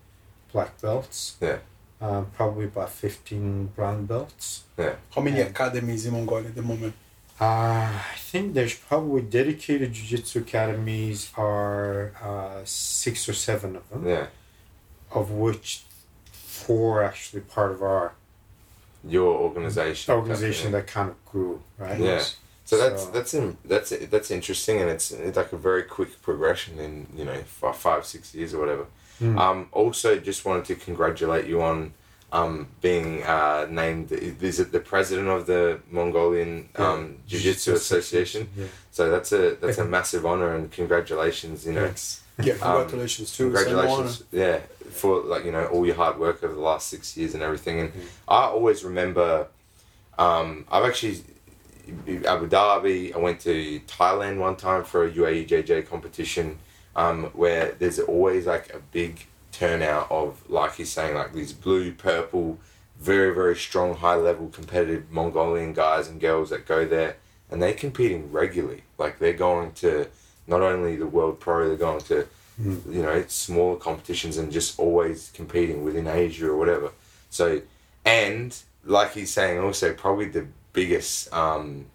black 0.56 0.72
belts 0.80 1.18
Yeah. 1.46 1.58
uh, 2.04 2.22
probably 2.38 2.64
about 2.72 2.90
15 2.90 3.66
brown 3.76 3.98
belts 4.12 4.46
Yeah. 4.78 4.94
How 5.14 5.20
many 5.26 5.38
Yeah. 5.38 5.50
academies 5.52 6.02
in 6.06 6.12
Mongolia 6.18 6.48
at 6.52 6.54
the 6.54 6.66
moment? 6.72 6.94
Uh, 7.38 7.88
I 8.16 8.18
think 8.30 8.44
there's 8.56 8.75
probably 8.90 9.22
dedicated 9.40 9.88
jiu-jitsu 9.96 10.36
academies 10.46 11.18
are 11.36 12.12
uh, 12.28 12.60
six 12.64 13.14
or 13.30 13.34
seven 13.48 13.70
of 13.80 13.84
them, 13.90 14.02
Yeah. 14.14 14.26
of 15.18 15.26
which 15.44 15.68
four 16.60 16.90
actually 17.08 17.42
part 17.56 17.70
of 17.76 17.80
our 17.92 18.06
Your 19.16 19.32
organization. 19.46 20.14
organization 20.20 20.66
Yeah. 20.72 20.76
that 20.78 20.86
kind 20.96 21.08
of 21.12 21.16
grew, 21.30 21.54
right? 21.78 22.00
Yeah. 22.00 22.25
So 22.70 22.72
that's 22.82 23.02
So- 23.04 23.10
that's 23.16 23.32
in, 23.38 23.46
that's 23.72 23.90
that's 24.14 24.30
interesting, 24.38 24.76
and 24.82 24.88
it's, 24.94 25.06
it's 25.28 25.36
like 25.42 25.52
a 25.58 25.60
very 25.70 25.84
quick 25.96 26.10
progression 26.28 26.72
in 26.86 26.92
you 27.18 27.25
know 27.28 27.38
five, 27.60 27.76
five 27.86 28.02
six 28.14 28.22
years 28.36 28.50
or 28.54 28.58
whatever. 28.62 28.86
Mm. 29.20 29.38
Um, 29.38 29.68
also, 29.73 30.18
just 30.18 30.44
wanted 30.44 30.64
to 30.66 30.75
congratulate 30.75 31.46
you 31.46 31.62
on 31.62 31.92
um, 32.32 32.68
being 32.82 33.23
uh, 33.23 33.66
named 33.70 34.12
is 34.12 34.61
it 34.61 34.73
the 34.73 34.80
president 34.80 35.28
of 35.28 35.46
the 35.46 35.80
Mongolian 35.90 36.68
um, 36.76 37.18
Jiu 37.26 37.40
Jitsu 37.40 37.75
Association. 37.75 38.49
Yeah. 38.56 38.66
So 38.90 39.11
that's 39.11 39.32
a 39.32 39.56
that's 39.61 39.78
a 39.78 39.85
massive 39.85 40.26
honor 40.26 40.54
and 40.54 40.70
congratulations. 40.70 41.66
You 41.66 41.73
know, 41.73 41.85
Thanks. 41.87 42.23
Yeah, 42.38 42.54
congratulations 42.58 43.35
too. 43.35 43.49
It's 43.49 43.61
Um, 43.61 43.64
congratulations. 43.64 44.25
Yeah, 44.30 44.58
for 44.90 45.23
like 45.23 45.44
you 45.44 45.52
know 45.52 45.66
all 45.66 45.87
your 45.87 45.94
hard 45.94 46.18
work 46.18 46.42
over 46.44 46.54
the 46.54 46.61
last 46.61 46.88
six 46.88 47.16
years 47.16 47.35
and 47.35 47.42
everything. 47.42 47.80
And 47.80 47.92
I 48.28 48.42
always 48.42 48.85
remember, 48.85 49.46
um, 50.18 50.66
I've 50.70 50.85
actually 50.85 51.23
Abu 52.26 52.49
Dhabi. 52.49 53.14
I 53.14 53.18
went 53.18 53.40
to 53.40 53.80
Thailand 53.87 54.38
one 54.38 54.56
time 54.56 54.85
for 54.85 55.06
a 55.06 55.11
UAE 55.11 55.49
JJ 55.49 55.88
competition, 55.88 56.58
um, 56.96 57.24
where 57.26 57.76
there's 57.78 58.00
always 58.00 58.46
like 58.46 58.74
a 58.74 58.80
big 58.90 59.26
turnout 59.52 60.10
of 60.10 60.42
like 60.50 60.74
he's 60.74 60.90
saying 60.90 61.14
like 61.14 61.32
these 61.32 61.52
blue 61.52 61.92
purple, 61.92 62.58
very 62.98 63.32
very 63.32 63.54
strong 63.54 63.94
high 63.94 64.16
level 64.16 64.48
competitive 64.48 65.10
Mongolian 65.10 65.72
guys 65.72 66.08
and 66.08 66.20
girls 66.20 66.50
that 66.50 66.66
go 66.66 66.84
there 66.84 67.16
and 67.50 67.62
they're 67.62 67.74
competing 67.74 68.32
regularly. 68.32 68.82
Like 68.98 69.18
they're 69.18 69.34
going 69.34 69.72
to 69.74 70.08
not 70.46 70.62
only 70.62 70.96
the 70.96 71.06
world 71.06 71.38
pro, 71.38 71.68
they're 71.68 71.76
going 71.76 72.00
to 72.00 72.26
you 72.58 73.02
know 73.02 73.22
smaller 73.28 73.76
competitions 73.76 74.38
and 74.38 74.50
just 74.50 74.78
always 74.78 75.30
competing 75.34 75.84
within 75.84 76.06
Asia 76.06 76.48
or 76.48 76.56
whatever. 76.56 76.90
So 77.30 77.60
and 78.04 78.56
like 78.84 79.12
he's 79.12 79.32
saying 79.32 79.58
also 79.58 79.92
probably 79.92 80.26
the 80.26 80.46
biggest 80.72 81.32
um, 81.32 81.86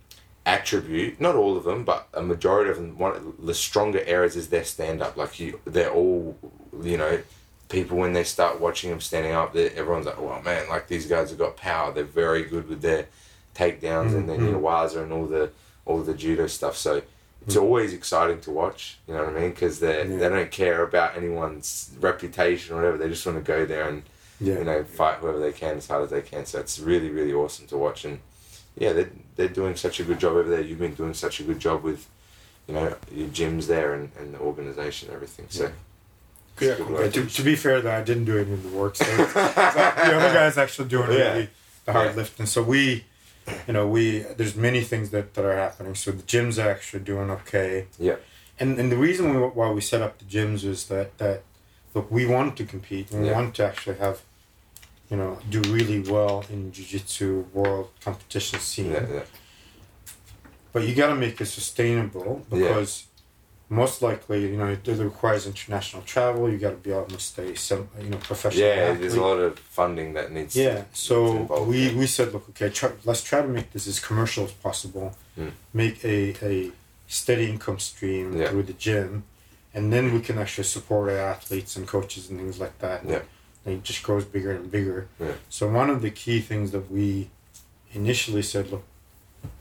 attribute 0.46 1.22
not 1.22 1.36
all 1.36 1.56
of 1.56 1.64
them 1.64 1.84
but 1.84 2.08
a 2.16 2.22
majority 2.22 2.72
of 2.72 2.78
them 2.78 2.98
one 2.98 3.16
of 3.16 3.46
the 3.46 3.54
stronger 3.54 4.02
areas 4.06 4.36
is 4.36 4.50
their 4.50 4.64
stand 4.64 5.02
up 5.02 5.16
like 5.16 5.40
you 5.40 5.60
they're 5.66 5.92
all 5.92 6.36
you 6.82 6.98
know 6.98 7.22
people 7.70 7.98
when 7.98 8.14
they 8.14 8.24
start 8.24 8.60
watching 8.60 8.90
them 8.90 9.00
standing 9.00 9.34
up 9.34 9.56
everyone's 9.56 10.08
like 10.08 10.18
oh 10.18 10.42
man 10.42 10.68
like 10.68 10.88
these 10.88 11.06
guys 11.06 11.30
have 11.30 11.38
got 11.38 11.56
power 11.58 11.92
they're 11.94 12.04
very 12.04 12.44
good 12.44 12.68
with 12.68 12.82
their 12.82 13.06
takedowns 13.56 14.16
and 14.16 14.28
then 14.28 14.40
Mhm. 14.40 14.50
your 14.52 14.60
waza 14.60 15.04
and 15.04 15.14
all 15.14 15.28
the 15.28 15.52
all 15.86 16.00
the 16.02 16.14
judo 16.16 16.48
stuff 16.48 16.76
so 16.76 17.02
it's 17.46 17.56
always 17.56 17.94
exciting 17.94 18.40
to 18.42 18.52
watch 18.52 18.98
you 19.08 19.14
know 19.14 19.24
what 19.26 19.36
i 19.36 19.40
mean 19.42 19.52
because 19.52 19.80
they 19.80 19.98
Yeah. 20.08 20.18
they 20.18 20.30
don't 20.30 20.52
care 20.52 20.82
about 20.84 21.16
anyone's 21.16 21.92
reputation 22.00 22.74
or 22.74 22.78
whatever 22.78 22.98
they 22.98 23.10
just 23.10 23.26
want 23.26 23.38
to 23.38 23.44
go 23.44 23.66
there 23.66 23.88
and 23.88 24.04
Yeah. 24.40 24.58
you 24.58 24.64
know, 24.64 24.84
fight 24.84 25.18
whoever 25.20 25.40
they 25.40 25.52
can 25.52 25.78
as 25.78 25.88
hard 25.88 26.04
as 26.06 26.10
they 26.10 26.24
can. 26.24 26.48
So 26.48 26.58
it's 26.60 26.80
really, 26.80 27.10
really 27.12 27.32
awesome 27.32 27.68
to 27.68 27.78
watch. 27.78 28.06
And 28.06 28.22
yeah, 28.78 28.94
they're, 28.94 29.10
they're 29.36 29.48
doing 29.50 29.76
such 29.76 30.00
a 30.00 30.04
good 30.04 30.20
job 30.20 30.34
over 30.34 30.50
there. 30.50 30.62
You've 30.62 30.80
been 30.80 30.94
doing 30.96 31.14
such 31.14 31.40
a 31.40 31.44
good 31.44 31.60
job 31.60 31.84
with, 31.84 32.08
you 32.68 32.74
know, 32.74 32.96
your 33.14 33.28
gyms 33.30 33.68
there 33.68 33.94
and, 33.94 34.12
and 34.20 34.34
the 34.34 34.40
organization 34.40 35.10
and 35.10 35.16
everything. 35.16 35.46
So, 35.50 35.72
Yeah, 36.60 36.76
Yeah, 36.80 36.84
work. 36.90 37.14
to, 37.14 37.26
to 37.26 37.42
be 37.44 37.56
fair, 37.56 37.82
though, 37.82 37.92
I 37.92 38.04
didn't 38.04 38.26
do 38.26 38.38
any 38.38 38.54
of 38.54 38.64
the 38.64 38.70
work. 38.70 38.96
So, 38.96 39.04
so 39.06 39.24
the 39.26 40.16
other 40.18 40.34
guys 40.34 40.58
actually 40.58 40.88
doing 40.90 41.12
Yeah. 41.12 41.34
really 41.34 41.50
the 41.86 41.92
hard 41.94 42.10
Yeah. 42.12 42.16
lifting. 42.16 42.46
So 42.46 42.62
we, 42.64 43.06
you 43.68 43.74
know, 43.74 43.88
we 43.88 44.20
there's 44.38 44.56
many 44.56 44.82
things 44.82 45.10
that, 45.10 45.34
that 45.34 45.44
are 45.46 45.56
happening. 45.56 45.96
So 45.96 46.12
the 46.12 46.24
gyms 46.24 46.64
are 46.64 46.70
actually 46.70 47.04
doing 47.04 47.30
okay. 47.32 47.88
Yeah. 48.00 48.16
And 48.60 48.78
and 48.80 48.92
the 48.92 48.98
reason 48.98 49.34
we, 49.34 49.42
why 49.48 49.72
we 49.72 49.82
set 49.82 50.02
up 50.02 50.20
the 50.20 50.26
gyms 50.26 50.64
is 50.64 50.86
that 50.88 51.18
that 51.18 51.42
look 51.96 52.10
we 52.12 52.26
want 52.26 52.56
to 52.58 52.66
compete 52.66 53.12
and 53.12 53.22
we 53.24 53.28
Yeah. 53.30 53.34
want 53.34 53.56
to 53.56 53.66
actually 53.66 53.98
have, 53.98 54.22
you 55.12 55.18
know, 55.18 55.38
do 55.50 55.60
really 55.78 56.00
well 56.00 56.44
in 56.50 56.72
jiu-jitsu 56.72 57.46
world 57.54 57.90
competition 58.04 58.60
scene. 58.60 58.92
Yeah, 58.92 59.06
yeah. 59.18 59.24
But 60.72 60.88
you 60.88 60.96
got 60.96 61.08
to 61.08 61.16
make 61.16 61.40
it 61.42 61.48
sustainable 61.48 62.46
Yeah. 62.50 62.58
because 62.60 63.04
most 63.70 64.02
likely, 64.02 64.40
you 64.52 64.58
know, 64.58 64.68
it, 64.70 64.88
it 64.88 64.98
requires 65.00 65.46
international 65.46 66.02
travel. 66.04 66.50
You 66.50 66.58
got 66.58 66.72
to 66.72 66.78
be 66.78 66.94
almost 66.94 67.38
a 67.40 67.56
some, 67.58 67.90
you 68.02 68.10
know 68.10 68.18
professional. 68.18 68.66
Yeah, 68.68 68.74
athlete. 68.76 69.02
there's 69.02 69.14
a 69.16 69.22
lot 69.22 69.40
of 69.40 69.60
funding 69.60 70.14
that 70.14 70.32
needs 70.32 70.56
Yeah, 70.56 70.76
to, 70.76 70.86
so 70.94 71.64
we, 71.72 71.94
we 71.94 72.08
said, 72.08 72.32
look, 72.34 72.48
okay, 72.52 72.70
try, 72.70 72.92
let's 73.04 73.24
try 73.24 73.42
to 73.42 73.48
make 73.48 73.72
this 73.74 73.88
as 73.88 74.00
commercial 74.00 74.46
as 74.46 74.52
possible. 74.54 75.14
Mm. 75.38 75.52
Make 75.74 76.04
a, 76.06 76.18
a 76.42 76.72
steady 77.08 77.50
income 77.50 77.80
stream 77.80 78.38
Yeah. 78.38 78.50
through 78.50 78.64
the 78.64 78.74
gym, 78.74 79.24
and 79.74 79.92
then 79.92 80.14
we 80.14 80.22
can 80.22 80.38
actually 80.38 80.66
support 80.78 81.10
our 81.10 81.18
athletes 81.18 81.76
and 81.76 81.86
coaches 81.86 82.30
and 82.30 82.40
things 82.40 82.60
like 82.62 82.78
that. 82.80 83.04
Yeah. 83.06 83.22
And 83.66 83.76
it 83.76 83.84
just 83.84 84.02
grows 84.04 84.26
bigger 84.26 84.52
and 84.52 84.72
bigger. 84.72 85.08
Yeah. 85.20 85.34
So 85.50 85.68
one 85.70 85.90
of 85.90 86.02
the 86.02 86.10
key 86.12 86.40
things 86.42 86.72
that 86.72 86.92
we 86.92 87.30
initially 87.94 88.42
said, 88.42 88.72
look, 88.72 88.84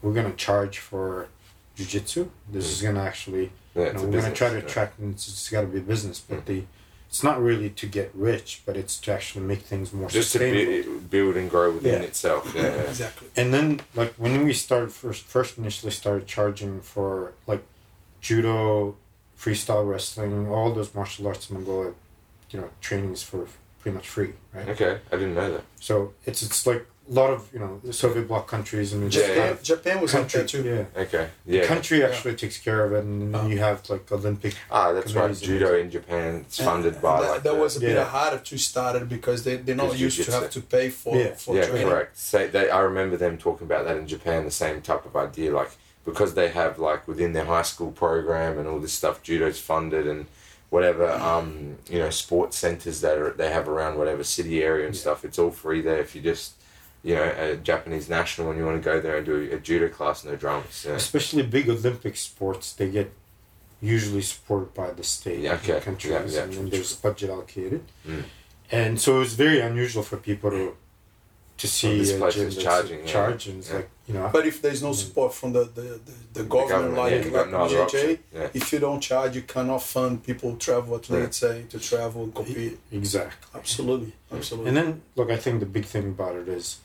we're 0.03 0.15
gonna 0.15 0.33
charge 0.35 0.79
for 0.79 1.29
jujitsu. 1.77 2.29
This 2.51 2.67
Mm. 2.67 2.71
is 2.73 2.83
gonna 2.83 3.03
actually 3.03 3.53
yeah, 3.75 3.87
you 3.87 3.93
know, 3.93 4.03
we're 4.03 4.11
going 4.21 4.25
to 4.25 4.33
try 4.33 4.49
to 4.49 4.57
yeah. 4.57 4.63
attract, 4.65 4.99
and 4.99 5.15
it's, 5.15 5.29
it's 5.29 5.49
got 5.49 5.61
to 5.61 5.69
be 5.69 5.79
a 5.79 5.81
business, 5.81 6.19
but 6.19 6.39
Mm. 6.41 6.45
the 6.47 6.63
it's 7.09 7.23
not 7.23 7.41
really 7.41 7.71
to 7.71 7.87
get 7.87 8.11
rich, 8.15 8.63
but 8.67 8.77
it's 8.77 8.97
to 9.01 9.13
actually 9.13 9.45
make 9.45 9.61
things 9.63 9.93
more 9.93 10.09
Just 10.09 10.33
to 10.33 10.39
sustainable. 10.39 10.93
bu- 10.93 11.01
build 11.09 11.37
and 11.37 11.49
grow 11.51 11.71
within 11.73 12.03
Yeah. 12.03 12.09
itself. 12.09 12.53
Yeah, 12.55 12.63
yeah. 12.63 12.83
Exactly. 12.93 13.29
and 13.37 13.55
then, 13.55 13.81
like 13.95 14.13
when 14.15 14.45
we 14.45 14.53
started 14.53 14.91
first, 14.93 15.23
first 15.25 15.57
initially 15.59 15.93
started 15.93 16.27
charging 16.27 16.81
for 16.81 17.33
like 17.47 17.63
judo, 18.21 18.97
freestyle 19.39 19.89
wrestling, 19.89 20.49
all 20.49 20.73
those 20.73 20.93
martial 20.95 21.27
arts 21.29 21.49
in 21.49 21.55
Mongolia, 21.57 21.93
you 22.51 22.61
know, 22.61 22.71
trainings 22.81 23.23
for 23.23 23.47
pretty 23.81 23.95
much 23.97 24.09
free, 24.09 24.33
right? 24.55 24.69
Okay, 24.69 24.99
I 25.13 25.17
didn't 25.17 25.35
know 25.35 25.53
that. 25.53 25.63
So 25.81 26.13
it's 26.27 26.43
it's 26.43 26.67
like 26.67 26.87
a 27.11 27.13
lot 27.13 27.31
of 27.31 27.49
you 27.53 27.59
know 27.59 27.81
the 27.83 27.93
Soviet 27.93 28.29
bloc 28.29 28.47
countries 28.47 28.93
and 28.93 29.03
Yeah, 29.05 29.09
just 29.11 29.27
Japan, 29.29 29.59
Japan 29.63 30.01
was 30.01 30.15
like 30.15 30.23
country, 30.23 30.41
that 30.41 30.49
too. 30.49 30.63
yeah. 30.95 31.03
Okay, 31.03 31.29
The 31.47 31.57
yeah. 31.57 31.67
country 31.67 32.05
actually 32.05 32.37
takes 32.37 32.59
care 32.59 32.85
of 32.85 32.93
it, 32.93 33.03
and 33.05 33.35
then 33.35 33.41
Oh. 33.41 33.49
you 33.49 33.59
have 33.59 33.89
like 33.91 34.11
Olympic. 34.13 34.55
Ah, 34.71 34.93
that's 34.93 35.13
right. 35.15 35.35
Judo 35.35 35.77
in 35.77 35.91
Japan 35.91 36.45
it's 36.47 36.59
funded 36.63 36.93
And 36.95 37.03
by 37.03 37.21
that, 37.23 37.31
like 37.31 37.43
that 37.43 37.55
the- 37.55 37.59
was 37.59 37.77
a 37.77 37.81
bit 37.81 37.97
Yeah. 37.97 38.05
harder 38.05 38.39
to 38.39 38.59
start 38.59 38.95
it 38.97 39.09
because 39.09 39.43
they, 39.45 39.57
they're 39.57 39.75
not 39.75 39.99
used 39.99 40.19
to 40.19 40.25
jiu-jitsu. 40.25 40.41
have 40.41 40.51
to 40.53 40.61
pay 40.61 40.89
for, 40.91 41.17
Yeah. 41.17 41.35
for 41.35 41.57
yeah, 41.57 41.67
training. 41.67 41.89
correct. 41.89 42.19
So 42.19 42.47
they, 42.47 42.71
I 42.71 42.81
remember 42.81 43.17
them 43.17 43.39
talking 43.39 43.67
about 43.67 43.87
that 43.87 43.97
in 43.97 44.07
Japan, 44.07 44.45
the 44.45 44.51
same 44.65 44.81
type 44.83 45.05
of 45.07 45.17
idea, 45.17 45.51
like 45.53 45.71
because 46.05 46.35
they 46.35 46.49
have 46.51 46.79
like 46.79 47.07
within 47.09 47.33
their 47.33 47.45
high 47.47 47.63
school 47.73 47.91
program 47.91 48.59
and 48.59 48.69
all 48.69 48.79
this 48.79 48.93
stuff, 48.93 49.23
judo's 49.23 49.59
funded 49.59 50.07
and 50.07 50.27
whatever, 50.71 51.11
um, 51.11 51.77
you 51.89 51.99
know, 51.99 52.11
sports 52.11 52.57
centers 52.57 53.01
that 53.01 53.19
are, 53.19 53.31
they 53.33 53.51
have 53.51 53.69
around 53.69 53.99
whatever 53.99 54.23
city 54.25 54.63
area 54.63 54.87
and 54.87 54.95
Yeah. 54.95 55.01
stuff. 55.01 55.25
It's 55.25 55.39
all 55.39 55.51
free 55.51 55.81
there 55.83 55.99
if 55.99 56.15
you 56.15 56.23
just, 56.23 56.53
you 57.03 57.15
know, 57.17 57.23
a 57.39 57.57
Japanese 57.57 58.09
national 58.09 58.51
and 58.51 58.59
you 58.59 58.65
want 58.65 58.81
to 58.83 58.85
go 58.85 59.01
there 59.01 59.17
and 59.17 59.27
do 59.27 59.51
a 59.53 59.59
judo 59.59 59.89
class, 59.89 60.25
no 60.25 60.37
dramas. 60.37 60.85
Yeah. 60.87 60.95
especially 60.95 61.43
big 61.43 61.69
Olympic 61.69 62.17
sports, 62.17 62.73
they 62.73 62.89
get 62.89 63.13
usually 63.81 64.23
supported 64.23 64.73
by 64.75 64.91
the 64.93 65.03
state 65.03 65.41
Yeah, 65.41 65.55
okay. 65.55 65.75
and 65.77 65.83
countries, 65.83 66.13
Yeah, 66.13 66.25
yeah, 66.27 66.43
and 66.45 66.53
then 66.53 66.71
there's 66.71 66.95
budget 66.95 67.31
allocated. 67.31 67.83
Mm. 68.07 68.25
And 68.71 69.01
so 69.01 69.21
it's 69.23 69.33
very 69.33 69.61
unusual 69.61 70.03
for 70.03 70.17
people 70.19 70.51
to 70.51 70.77
to 71.57 71.69
see 71.69 71.99
this 71.99 72.13
a 72.15 72.17
place 72.19 72.35
gym 72.37 72.49
is 72.49 72.57
charging, 72.57 73.01
it's 73.59 73.69
Yeah. 73.69 73.77
like 73.77 73.91
you 74.11 74.19
know, 74.19 74.29
But 74.33 74.47
if 74.47 74.61
there's 74.61 74.83
no 74.83 74.93
support 74.93 75.33
from 75.35 75.53
the, 75.53 75.65
the, 75.65 76.01
the, 76.33 76.43
the 76.43 76.45
government, 76.45 76.95
yeah, 76.95 77.01
like, 77.03 77.25
you've 77.25 77.33
like 77.33 77.51
no 77.51 77.59
other 77.59 78.19
Yeah. 78.35 78.49
if 78.53 78.73
you 78.73 78.79
don't 78.81 79.01
charge, 79.01 79.37
you 79.37 79.43
cannot 79.43 79.83
fund 79.83 80.23
people, 80.25 80.57
travel 80.57 80.97
athletes, 80.97 81.37
say, 81.39 81.65
to 81.71 81.79
travel 81.79 82.25
and 82.25 82.35
compete. 82.35 82.79
exactly. 82.91 83.49
Absolutely. 83.61 84.13
Absolutely. 84.33 84.69
And 84.69 84.77
then 84.77 85.03
look, 85.17 85.31
I 85.31 85.37
think 85.37 85.61
the 85.61 85.67
big 85.67 85.85
thing 85.85 86.09
about 86.09 86.35
it 86.35 86.49
is 86.49 86.79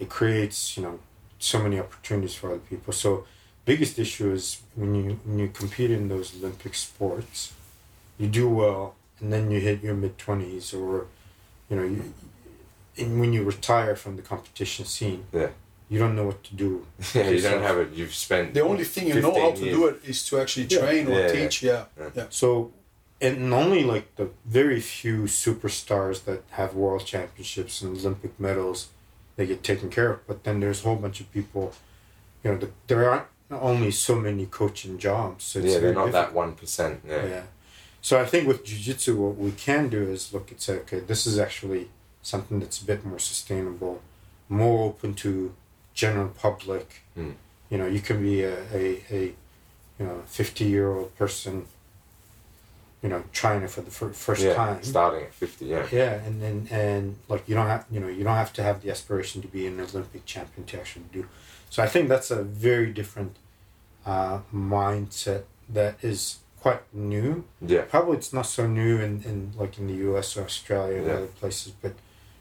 it 0.00 0.08
creates 0.08 0.76
you 0.76 0.82
know 0.82 0.98
so 1.38 1.62
many 1.62 1.78
opportunities 1.78 2.34
for 2.34 2.50
other 2.50 2.58
people. 2.70 2.92
So 2.92 3.24
biggest 3.64 3.98
issue 3.98 4.32
is 4.32 4.60
when 4.74 4.94
you 4.94 5.20
when 5.24 5.38
you 5.38 5.48
compete 5.48 5.90
in 5.92 6.08
those 6.08 6.34
Olympic 6.36 6.74
sports, 6.74 7.52
you 8.18 8.26
do 8.26 8.48
well, 8.48 8.94
and 9.20 9.32
then 9.32 9.50
you 9.52 9.60
hit 9.60 9.82
your 9.82 9.94
mid 9.94 10.18
twenties, 10.18 10.74
or 10.74 11.06
you 11.70 11.76
know, 11.76 11.84
you, 11.84 12.12
and 12.96 13.20
when 13.20 13.32
you 13.32 13.42
retire 13.44 13.94
from 13.96 14.16
the 14.16 14.22
competition 14.22 14.84
scene, 14.86 15.24
Yeah. 15.32 15.50
You 15.94 16.00
don't 16.04 16.16
know 16.18 16.26
what 16.30 16.42
to 16.48 16.54
do. 16.64 16.70
Yeah, 17.14 17.28
you 17.30 17.40
don't 17.48 17.62
have 17.62 17.78
it. 17.78 17.88
You've 17.98 18.14
spent 18.14 18.54
the 18.54 18.60
only 18.70 18.84
thing 18.84 19.04
you 19.08 19.20
know 19.20 19.32
how 19.44 19.52
to 19.52 19.64
years. 19.64 19.76
do 19.76 19.86
it 19.90 19.96
is 20.12 20.18
to 20.28 20.32
actually 20.42 20.66
Yeah. 20.70 20.78
train 20.80 21.02
or 21.08 21.12
Yeah, 21.12 21.26
yeah. 21.26 21.32
teach. 21.36 21.56
Yeah. 21.62 21.84
Yeah. 21.98 22.10
Yeah. 22.18 22.26
So, 22.30 22.72
and 23.20 23.52
only 23.54 23.82
like 23.94 24.06
the 24.20 24.28
very 24.60 24.80
few 24.80 25.18
superstars 25.42 26.16
that 26.24 26.40
have 26.58 26.70
world 26.74 27.04
championships 27.14 27.74
and 27.82 27.96
Olympic 27.98 28.32
medals, 28.38 28.78
they 29.36 29.46
get 29.46 29.62
taken 29.62 29.88
care 29.90 30.10
of. 30.14 30.26
But 30.26 30.38
then 30.44 30.60
there's 30.60 30.80
a 30.82 30.84
whole 30.88 30.96
bunch 31.06 31.18
of 31.20 31.26
people, 31.32 31.64
you 32.42 32.50
know, 32.50 32.58
the, 32.58 32.68
there 32.88 33.08
aren't 33.10 33.28
only 33.50 33.90
so 33.90 34.14
many 34.16 34.46
coaching 34.46 34.98
jobs. 34.98 35.44
So 35.44 35.58
it's 35.60 35.66
yeah, 35.68 35.72
they're 35.80 35.92
very 35.92 35.94
not 35.94 36.12
that 36.12 36.30
one 36.34 36.52
percent. 36.54 37.00
Yeah. 37.08 37.26
Yeah. 37.36 37.42
So 38.08 38.20
I 38.20 38.26
think 38.26 38.46
with 38.46 38.60
jiu-jitsu, 38.68 39.16
what 39.16 39.36
we 39.46 39.52
can 39.52 39.88
do 39.88 40.02
is 40.14 40.32
look 40.34 40.50
and 40.50 40.60
say, 40.60 40.74
okay, 40.82 41.00
this 41.00 41.26
is 41.26 41.38
actually 41.38 41.88
something 42.32 42.60
that's 42.60 42.80
a 42.82 42.84
bit 42.84 43.00
more 43.10 43.18
sustainable, 43.18 43.94
more 44.48 44.78
open 44.88 45.14
to 45.24 45.54
general 45.94 46.28
public. 46.28 47.02
Mm. 47.16 47.34
You 47.70 47.78
know, 47.78 47.86
you 47.86 48.00
can 48.00 48.22
be 48.22 48.42
a, 48.42 48.56
a, 48.72 49.02
a 49.10 49.22
you 49.98 50.06
know, 50.06 50.22
50 50.26 50.64
year 50.64 50.90
old 50.92 51.16
person, 51.16 51.66
you 53.02 53.08
know, 53.08 53.22
trying 53.32 53.62
it 53.62 53.70
for 53.70 53.80
the 53.82 53.90
fir- 53.90 54.12
first 54.12 54.42
yeah, 54.42 54.54
time. 54.54 54.82
starting 54.82 55.24
at 55.24 55.34
fifty. 55.34 55.66
Yeah, 55.66 55.86
Yeah, 55.92 56.14
and 56.26 56.40
then 56.42 56.68
and 56.70 57.16
like 57.28 57.48
you 57.48 57.54
don't 57.54 57.66
have 57.66 57.84
you 57.90 58.00
know 58.00 58.08
you 58.08 58.24
don't 58.24 58.36
have 58.36 58.52
to 58.54 58.62
have 58.62 58.80
the 58.82 58.90
aspiration 58.90 59.42
to 59.42 59.48
be 59.48 59.66
an 59.66 59.78
Olympic 59.80 60.24
champion 60.26 60.66
to 60.66 60.80
actually 60.80 61.04
do. 61.12 61.26
So 61.70 61.82
I 61.82 61.86
think 61.86 62.08
that's 62.08 62.30
a 62.30 62.42
very 62.42 62.90
different 62.92 63.36
uh, 64.06 64.38
mindset 64.52 65.42
that 65.68 65.96
is 66.02 66.38
quite 66.60 66.80
new. 66.94 67.44
yeah, 67.60 67.82
Probably 67.82 68.16
it's 68.16 68.32
not 68.32 68.46
so 68.46 68.66
new 68.66 68.96
in, 68.98 69.22
in 69.24 69.52
like 69.58 69.78
in 69.78 69.86
the 69.86 69.94
U.S. 70.08 70.36
or 70.36 70.44
Australia 70.44 70.96
and 70.98 71.06
Yeah. 71.06 71.14
other 71.14 71.26
places, 71.40 71.72
but 71.82 71.92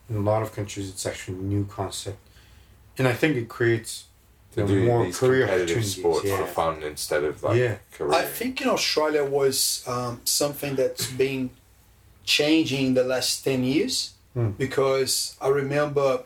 in 0.09 0.15
a 0.15 0.21
lot 0.21 0.41
of 0.43 0.53
countries 0.55 0.87
it's 0.89 1.05
actually 1.05 1.37
a 1.39 1.41
new 1.41 1.65
concept, 1.65 2.19
and 2.97 3.07
I 3.07 3.13
think 3.13 3.35
it 3.35 3.47
creates 3.49 4.05
To 4.55 4.65
do 4.67 4.85
more 4.85 5.05
these 5.05 5.17
career 5.17 5.45
competitive 5.47 5.77
opportunities. 5.77 5.95
sports 5.99 6.25
yeah. 6.27 6.37
for 6.37 6.47
fun 6.47 6.83
instead 6.83 7.23
of 7.23 7.41
like 7.43 7.57
Yeah. 7.57 7.75
career. 7.97 8.13
I 8.13 8.23
think 8.23 8.61
in 8.61 8.67
Australia 8.69 9.23
was 9.23 9.83
um, 9.87 10.21
something 10.25 10.75
that's 10.75 11.07
been 11.07 11.49
changing 12.23 12.87
in 12.87 12.93
the 12.93 13.03
last 13.03 13.43
10 13.43 13.63
years 13.63 14.11
Hmm. 14.33 14.49
because 14.57 15.35
I 15.39 15.49
remember 15.49 16.23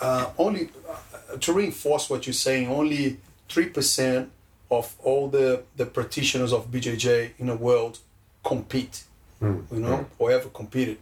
uh, 0.00 0.26
only 0.38 0.70
uh, 0.88 1.36
to 1.38 1.52
reinforce 1.52 2.08
what 2.10 2.26
you're 2.26 2.32
saying, 2.48 2.68
only 2.68 3.18
3% 3.48 4.28
of 4.70 4.94
all 5.04 5.28
the, 5.28 5.62
the 5.76 5.84
practitioners 5.84 6.52
of 6.52 6.70
BJJ 6.70 7.32
in 7.38 7.46
the 7.48 7.56
world 7.56 7.98
compete, 8.42 9.04
Hmm. 9.40 9.60
you 9.70 9.80
know, 9.80 10.06
or 10.18 10.30
ever 10.32 10.48
competed. 10.48 10.96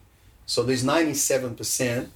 So 0.47 0.62
there's 0.64 0.83
97% 0.85 2.09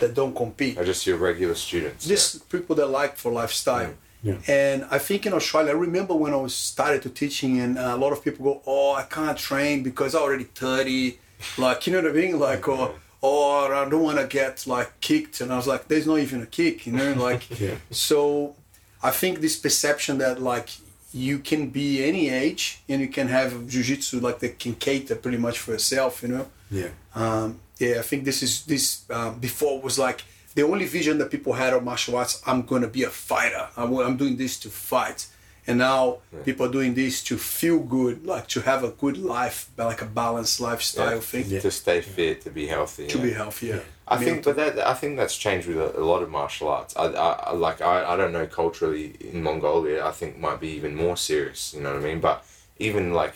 that 0.00 0.14
don't 0.14 0.34
compete 0.34 0.78
Are 0.78 0.84
just 0.84 1.06
your 1.06 1.18
regular 1.18 1.54
students. 1.54 2.06
just 2.06 2.48
people 2.48 2.74
that 2.76 2.86
like 2.86 3.16
for 3.16 3.30
lifestyle. 3.32 3.92
Yeah. 4.22 4.36
And 4.48 4.84
I 4.90 4.98
think 4.98 5.26
in 5.26 5.32
Australia, 5.32 5.70
I 5.70 5.74
remember 5.76 6.14
when 6.14 6.32
I 6.32 6.36
was 6.36 6.54
started 6.54 7.02
to 7.02 7.10
teaching, 7.10 7.60
and 7.60 7.78
uh, 7.78 7.94
a 7.94 7.98
lot 8.04 8.12
of 8.12 8.24
people 8.24 8.44
go, 8.44 8.62
"Oh, 8.66 8.92
I 8.94 9.04
can't 9.04 9.38
train 9.38 9.82
because 9.84 10.14
I'm 10.14 10.22
already 10.22 10.44
30." 10.44 11.18
Like, 11.56 11.86
you 11.86 11.92
know 11.92 12.02
what 12.02 12.10
I 12.10 12.14
mean? 12.14 12.36
Like, 12.40 12.66
or, 12.66 12.94
or 13.20 13.72
I 13.72 13.88
don't 13.88 14.02
want 14.02 14.18
to 14.18 14.26
get 14.26 14.66
like 14.66 14.90
kicked. 15.00 15.40
And 15.40 15.52
I 15.52 15.56
was 15.56 15.68
like, 15.68 15.86
"There's 15.86 16.06
not 16.06 16.18
even 16.18 16.42
a 16.42 16.46
kick," 16.46 16.84
you 16.86 16.92
know? 16.94 17.12
Like, 17.12 17.42
Yeah. 17.60 17.76
so 17.92 18.56
I 19.02 19.10
think 19.12 19.38
this 19.40 19.56
perception 19.56 20.18
that 20.18 20.42
like 20.42 20.68
you 21.12 21.38
can 21.38 21.70
be 21.70 22.02
any 22.04 22.28
age 22.28 22.82
and 22.88 23.00
you 23.00 23.08
can 23.08 23.28
have 23.28 23.52
jujitsu 23.72 24.20
like 24.20 24.40
that 24.40 24.58
can 24.58 24.74
cater 24.74 25.14
pretty 25.14 25.38
much 25.38 25.58
for 25.60 25.70
yourself, 25.72 26.22
you 26.22 26.28
know? 26.34 26.46
Yeah. 26.70 26.88
um, 27.14 27.60
yeah, 27.78 27.98
I 27.98 28.02
think 28.02 28.24
this 28.24 28.42
is 28.42 28.64
this 28.66 29.04
um, 29.10 29.38
before 29.38 29.80
was 29.80 29.98
like 29.98 30.22
the 30.54 30.62
only 30.62 30.86
vision 30.86 31.18
that 31.18 31.30
people 31.30 31.52
had 31.52 31.72
of 31.72 31.82
martial 31.84 32.16
arts. 32.16 32.42
I'm 32.46 32.62
gonna 32.62 32.88
be 32.88 33.04
a 33.04 33.10
fighter. 33.10 33.68
I'm, 33.76 33.94
I'm 33.98 34.16
doing 34.16 34.36
this 34.36 34.58
to 34.60 34.68
fight, 34.68 35.26
and 35.66 35.78
now 35.78 36.18
people 36.44 36.66
are 36.66 36.72
doing 36.72 36.94
this 36.94 37.22
to 37.24 37.36
feel 37.38 37.78
good, 37.78 38.26
like 38.26 38.46
to 38.48 38.60
have 38.62 38.82
a 38.84 38.90
good 38.90 39.16
life, 39.18 39.70
like 39.76 40.02
a 40.02 40.06
balanced 40.06 40.60
lifestyle 40.60 41.14
Yeah. 41.16 41.20
thing, 41.20 41.44
Yeah. 41.48 41.60
To 41.60 41.70
stay 41.70 42.00
fit, 42.00 42.40
to 42.42 42.50
be 42.50 42.66
healthy. 42.66 43.06
to 43.06 43.18
yeah. 43.18 43.24
be 43.24 43.30
healthier. 43.32 43.82
I 44.10 44.16
think, 44.16 44.44
but 44.44 44.56
that 44.56 44.78
I 44.78 44.94
think 44.94 45.18
that's 45.18 45.36
changed 45.36 45.68
with 45.68 45.76
a, 45.76 45.98
a 45.98 46.04
lot 46.12 46.22
of 46.22 46.30
martial 46.30 46.68
arts. 46.68 46.96
I, 46.96 47.04
I, 47.26 47.32
I 47.50 47.52
like 47.52 47.80
I, 47.82 48.12
I 48.12 48.16
don't 48.16 48.32
know 48.32 48.46
culturally 48.46 49.14
in 49.20 49.42
Mongolia. 49.42 50.04
I 50.04 50.12
think 50.12 50.38
might 50.38 50.60
be 50.60 50.68
even 50.78 50.94
more 50.94 51.16
serious. 51.16 51.74
You 51.74 51.82
know 51.82 51.92
what 51.92 52.02
I 52.02 52.04
mean? 52.06 52.20
But 52.20 52.42
even 52.78 53.12
like 53.12 53.34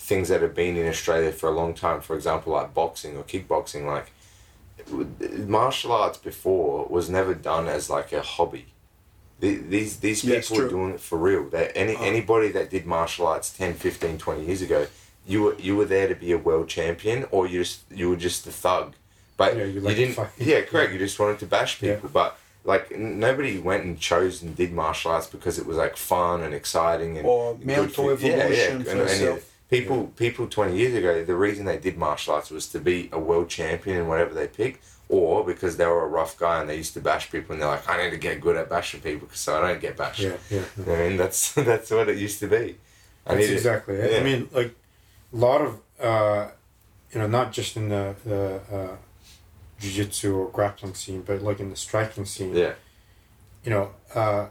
things 0.00 0.28
that 0.28 0.40
have 0.42 0.54
been 0.54 0.76
in 0.76 0.88
Australia 0.88 1.30
for 1.30 1.48
a 1.48 1.52
long 1.52 1.74
time, 1.74 2.00
for 2.00 2.16
example, 2.16 2.52
like 2.54 2.72
boxing 2.74 3.16
or 3.16 3.22
kickboxing, 3.22 3.84
like 3.86 4.10
martial 5.46 5.92
arts 5.92 6.18
before 6.18 6.86
was 6.86 7.08
never 7.10 7.34
done 7.34 7.68
as 7.68 7.90
like 7.90 8.12
a 8.12 8.22
hobby. 8.22 8.66
The- 9.40 9.56
These 9.56 9.98
these 10.00 10.24
Yeah, 10.24 10.40
people 10.40 10.56
were 10.56 10.62
true. 10.62 10.70
doing 10.70 10.94
it 10.94 11.00
for 11.00 11.18
real. 11.18 11.44
That 11.50 11.72
any 11.76 11.96
Oh. 11.96 12.02
anybody 12.02 12.48
that 12.48 12.70
did 12.70 12.86
martial 12.86 13.26
arts 13.26 13.50
10, 13.50 13.74
15, 13.74 14.18
20 14.18 14.44
years 14.44 14.62
ago, 14.62 14.86
you 15.26 15.42
were 15.42 15.54
you 15.58 15.76
were 15.76 15.84
there 15.84 16.08
to 16.08 16.14
be 16.14 16.32
a 16.32 16.38
world 16.38 16.68
champion, 16.68 17.26
or 17.30 17.46
you 17.46 17.60
just 17.62 17.80
you 17.90 18.08
were 18.10 18.16
just 18.16 18.46
a 18.46 18.50
thug. 18.52 18.94
But 19.36 19.56
Yeah, 19.56 19.64
you 19.64 19.72
you 19.74 19.80
like 19.80 19.96
to 19.96 20.06
didn't. 20.06 20.28
Yeah, 20.38 20.60
correct. 20.62 20.92
You 20.92 20.98
just 20.98 21.18
wanted 21.18 21.38
to 21.40 21.46
bash 21.46 21.80
Yeah. 21.82 21.94
people, 21.94 22.10
but 22.12 22.36
like 22.64 22.90
n- 22.92 23.18
nobody 23.18 23.58
went 23.58 23.84
and 23.84 23.98
chose 23.98 24.42
and 24.42 24.54
did 24.56 24.72
martial 24.72 25.10
arts 25.12 25.26
because 25.26 25.58
it 25.58 25.66
was 25.66 25.76
like 25.78 25.96
fun 25.96 26.42
and 26.42 26.52
exciting 26.54 27.16
and 27.16 27.26
Or 27.26 27.54
for- 27.54 27.64
yeah, 27.64 27.76
yeah, 27.76 28.34
evolution 28.34 28.84
for 28.84 28.90
and- 28.90 29.00
and 29.00 29.20
yourself. 29.20 29.40
People 29.70 30.08
people 30.16 30.46
twenty 30.48 30.76
years 30.76 30.94
ago, 30.94 31.24
the 31.24 31.36
reason 31.36 31.64
they 31.64 31.78
did 31.78 31.96
martial 31.96 32.34
arts 32.34 32.50
was 32.50 32.66
to 32.68 32.80
be 32.80 33.08
a 33.12 33.18
world 33.20 33.48
champion 33.48 33.96
in 33.98 34.08
whatever 34.08 34.34
they 34.34 34.48
picked, 34.48 34.84
or 35.08 35.44
because 35.44 35.76
they 35.76 35.86
were 35.86 36.02
a 36.02 36.08
rough 36.08 36.36
guy 36.36 36.60
and 36.60 36.68
they 36.68 36.76
used 36.76 36.94
to 36.94 37.00
bash 37.00 37.30
people 37.30 37.52
and 37.52 37.62
they're 37.62 37.68
like, 37.68 37.88
I 37.88 38.02
need 38.02 38.10
to 38.10 38.16
get 38.18 38.40
good 38.40 38.56
at 38.56 38.68
bashing 38.68 39.00
people 39.00 39.28
so 39.32 39.62
I 39.62 39.68
don't 39.72 39.80
get 39.80 39.96
bashed. 39.96 40.20
Yeah. 40.20 40.36
Yeah. 40.50 40.62
I 40.86 40.96
mean, 41.08 41.16
that's 41.16 41.52
that's 41.70 41.90
what 41.92 42.08
it 42.08 42.18
used 42.18 42.40
to 42.40 42.48
be. 42.48 42.76
I 43.26 43.34
That's 43.36 43.46
to- 43.46 43.52
exactly 43.52 43.94
it. 43.94 44.10
yeah. 44.12 44.18
I 44.18 44.22
mean, 44.24 44.48
like 44.52 44.74
a 45.32 45.36
lot 45.36 45.60
of 45.60 45.78
uh, 46.00 46.48
you 47.12 47.20
know, 47.20 47.28
not 47.28 47.52
just 47.52 47.76
in 47.76 47.90
the 47.90 48.16
the 48.24 48.60
uh, 48.72 48.96
jiu-jitsu 49.78 50.34
or 50.36 50.48
grappling 50.50 50.94
scene, 50.94 51.22
but 51.22 51.42
like 51.42 51.60
in 51.60 51.70
the 51.70 51.76
striking 51.76 52.24
scene. 52.24 52.54
yeah, 52.56 52.72
You 53.64 53.70
know, 53.70 53.90
uh, 54.14 54.46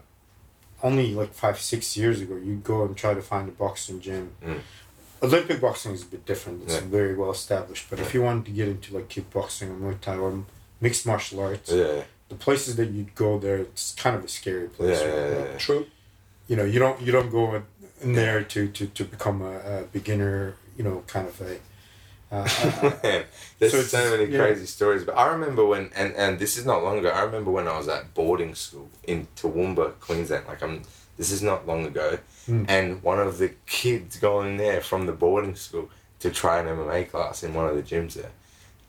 only 0.82 1.14
like 1.14 1.34
five 1.34 1.60
six 1.60 1.98
years 1.98 2.22
ago, 2.22 2.36
you'd 2.38 2.64
go 2.64 2.84
and 2.86 2.96
try 2.96 3.14
to 3.14 3.22
find 3.22 3.50
a 3.50 3.52
boxing 3.52 4.00
gym. 4.00 4.32
Mm. 4.46 4.60
Olympic 5.22 5.60
boxing 5.62 5.94
is 5.94 6.04
a 6.04 6.06
bit 6.06 6.26
different. 6.26 6.64
It's 6.64 6.76
Yeah. 6.76 6.82
very 7.00 7.16
well 7.16 7.32
established. 7.32 7.86
But 7.90 8.00
if 8.00 8.14
you 8.14 8.22
wanted 8.22 8.46
to 8.46 8.52
get 8.52 8.68
into 8.68 8.94
like 8.96 9.08
kickboxing 9.10 9.70
or 9.72 9.76
Muay 9.94 10.00
Thai 10.02 10.18
or 10.18 10.44
mixed 10.82 11.06
martial 11.06 11.40
arts, 11.42 11.72
yeah, 11.72 12.04
the 12.30 12.36
places 12.36 12.76
that 12.78 12.90
you'd 12.90 13.16
go 13.16 13.38
there, 13.40 13.58
it's 13.58 13.94
kind 13.96 14.16
of 14.16 14.24
a 14.24 14.28
scary 14.28 14.68
place. 14.70 15.00
yeah, 15.02 15.08
right? 15.08 15.32
yeah, 15.32 15.52
yeah. 15.52 15.58
True. 15.58 15.86
you 16.48 16.56
know 16.56 16.66
you 16.74 16.80
don't 16.80 17.00
you 17.02 17.12
don't 17.12 17.30
go 17.40 17.62
in 18.02 18.14
there 18.14 18.42
to 18.54 18.68
to, 18.78 18.84
to 18.98 19.04
become 19.04 19.38
a, 19.42 19.56
a 19.74 19.84
beginner 19.98 20.56
you 20.78 20.84
know 20.84 21.04
kind 21.08 21.28
of 21.28 21.36
a 21.42 21.54
uh, 22.32 22.48
uh, 22.82 22.92
Man, 23.04 23.24
there's 23.58 23.72
So 23.72 23.82
so, 23.82 24.12
many 24.12 24.26
yeah. 24.32 24.40
crazy 24.40 24.66
stories. 24.68 25.04
But 25.04 25.18
I 25.18 25.26
remember 25.36 25.66
when, 25.66 25.90
and, 25.96 26.14
and 26.14 26.38
this 26.38 26.58
is 26.60 26.66
not 26.66 26.84
long 26.84 27.00
ago. 27.00 27.10
I 27.10 27.24
remember 27.24 27.50
when 27.50 27.68
I 27.68 27.76
was 27.76 27.88
at 27.88 28.14
boarding 28.14 28.54
school 28.54 28.88
in 29.12 29.28
Toowoomba, 29.36 30.00
Queensland. 30.00 30.46
Like 30.48 30.62
I'm, 30.62 30.84
this 31.18 31.32
is 31.32 31.42
not 31.42 31.66
long 31.68 31.86
ago. 31.88 32.20
Mm. 32.50 32.66
And 32.68 33.04
one 33.04 33.20
of 33.20 33.38
the 33.38 33.50
kids 33.68 34.18
going 34.18 34.58
there 34.58 34.82
from 34.82 35.06
the 35.06 35.12
boarding 35.12 35.56
school 35.56 35.90
to 36.20 36.32
try 36.32 36.60
an 36.60 36.66
MMA 36.66 37.10
class 37.10 37.44
in 37.44 37.54
one 37.54 37.68
of 37.68 37.76
the 37.76 37.84
gyms 37.84 38.14
there, 38.16 38.32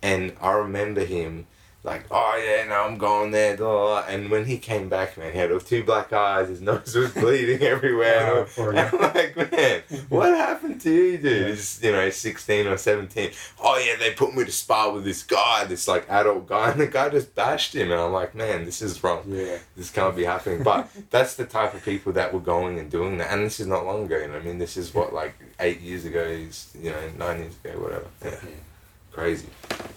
and 0.02 0.34
I 0.40 0.52
remember 0.52 1.04
him 1.04 1.46
like, 1.82 2.04
oh 2.10 2.38
yeah, 2.44 2.68
no, 2.68 2.82
I'm 2.82 2.98
going 2.98 3.30
there. 3.30 3.56
Blah, 3.56 4.02
blah. 4.02 4.04
And 4.06 4.30
when 4.30 4.44
he 4.44 4.58
came 4.58 4.90
back, 4.90 5.16
man, 5.16 5.32
he 5.32 5.38
had 5.38 5.50
two 5.64 5.82
black 5.82 6.12
eyes. 6.12 6.48
His 6.48 6.60
nose 6.70 6.94
was 6.94 7.12
bleeding 7.12 7.62
everywhere. 7.62 8.46
Oh, 8.58 8.72
guy. 8.72 8.90
I'm 8.92 9.00
like, 9.14 9.50
man, 9.50 9.82
what 10.10 10.28
happened 10.28 10.80
to 10.82 10.92
you, 10.92 11.16
dude? 11.16 11.48
He's, 11.48 11.82
you 11.82 11.92
know, 11.92 12.10
16 12.10 12.66
or 12.66 12.76
17. 12.76 13.30
Oh, 13.62 13.78
yeah, 13.78 13.96
they 13.98 14.12
put 14.12 14.34
me 14.34 14.44
to 14.44 14.52
spar 14.52 14.92
with 14.92 15.04
this 15.04 15.22
guy, 15.22 15.64
this, 15.64 15.88
like, 15.88 16.08
adult 16.10 16.46
guy, 16.46 16.70
and 16.70 16.80
the 16.80 16.86
guy 16.86 17.08
just 17.08 17.34
bashed 17.34 17.74
him. 17.74 17.90
And 17.90 18.00
I'm 18.00 18.12
like, 18.12 18.34
man, 18.34 18.66
this 18.66 18.82
is 18.82 19.02
wrong. 19.02 19.22
yeah 19.26 19.56
This 19.74 19.90
can't 19.90 20.14
be 20.14 20.24
happening. 20.24 20.62
But 20.62 20.90
that's 21.10 21.34
the 21.36 21.46
type 21.46 21.72
of 21.72 21.82
people 21.82 22.12
that 22.12 22.34
were 22.34 22.40
going 22.40 22.78
and 22.78 22.90
doing 22.90 23.16
that. 23.18 23.32
And 23.32 23.46
this 23.46 23.58
is 23.58 23.66
not 23.66 23.86
long 23.86 24.04
ago, 24.04 24.18
you 24.18 24.28
know 24.28 24.36
I 24.36 24.40
mean? 24.40 24.58
This 24.58 24.76
is 24.76 24.92
what, 24.92 25.14
like, 25.14 25.34
eight 25.58 25.80
years 25.80 26.04
ago, 26.04 26.20
is, 26.20 26.70
you 26.78 26.90
know, 26.90 27.08
nine 27.18 27.38
years 27.40 27.54
ago, 27.64 27.80
whatever. 27.80 28.06
Yeah. 28.22 28.50
Crazy. 29.12 29.48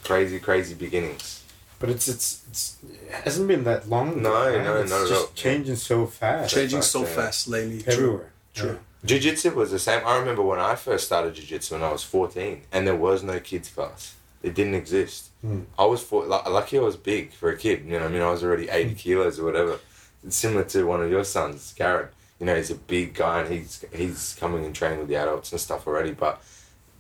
Crazy, 0.06 0.40
crazy 0.40 0.76
beginnings. 0.76 1.43
But 1.84 1.90
it's 1.90 2.08
it's 2.08 2.28
it's 2.50 2.78
it 2.82 3.12
hasn't 3.26 3.46
been 3.50 3.66
that 3.66 3.90
long 3.90 4.12
ago, 4.12 4.20
No, 4.22 4.34
right? 4.56 4.64
no, 4.64 4.78
it's 4.78 4.90
not 4.90 5.06
just 5.10 5.22
all. 5.22 5.32
changing 5.36 5.76
so 5.76 6.06
fast 6.06 6.54
Changing 6.56 6.82
so 6.82 7.02
yeah. 7.02 7.06
fast 7.08 7.50
lately. 7.50 7.82
True. 7.82 7.94
everywhere 7.94 8.32
True. 8.54 8.80
Jiu 9.04 9.20
Jitsu 9.20 9.50
was 9.54 9.72
the 9.72 9.80
same. 9.80 10.02
I 10.08 10.18
remember 10.18 10.42
when 10.44 10.62
I 10.62 10.76
first 10.76 11.06
started 11.08 11.34
Jiu 11.36 11.44
Jitsu 11.46 11.76
when 11.76 11.84
I 11.84 11.92
was 11.92 12.04
14, 12.06 12.62
and 12.72 12.88
there 12.88 12.96
was 12.96 13.22
no 13.22 13.38
kids' 13.42 13.68
class. 13.68 14.16
It 14.42 14.56
didn't 14.56 14.76
exist. 14.76 15.32
Hmm. 15.42 15.64
I 15.78 15.84
was 15.86 16.02
for, 16.02 16.22
lu- 16.24 16.54
lucky 16.60 16.78
I 16.78 16.82
was 16.82 16.96
big 16.96 17.34
for 17.34 17.50
a 17.50 17.58
kid. 17.58 17.84
You 17.86 18.00
know 18.00 18.06
I 18.06 18.08
mean? 18.08 18.22
I 18.22 18.32
was 18.32 18.44
already 18.46 18.70
80 18.70 18.96
kilos 18.96 19.40
or 19.42 19.44
whatever. 19.44 19.80
It's 20.26 20.38
similar 20.38 20.64
to 20.64 20.86
one 20.88 21.02
of 21.04 21.12
your 21.12 21.26
sons, 21.26 21.74
Garrett. 21.78 22.14
You 22.40 22.46
know, 22.46 22.56
he's 22.56 22.72
a 22.72 22.76
big 22.76 23.14
guy 23.14 23.42
and 23.42 23.54
he's 23.54 23.84
he's 23.94 24.38
coming 24.40 24.64
and 24.66 24.74
training 24.74 25.00
with 25.00 25.10
the 25.10 25.18
adults 25.18 25.52
and 25.52 25.60
stuff 25.60 25.86
already. 25.86 26.12
But 26.14 26.42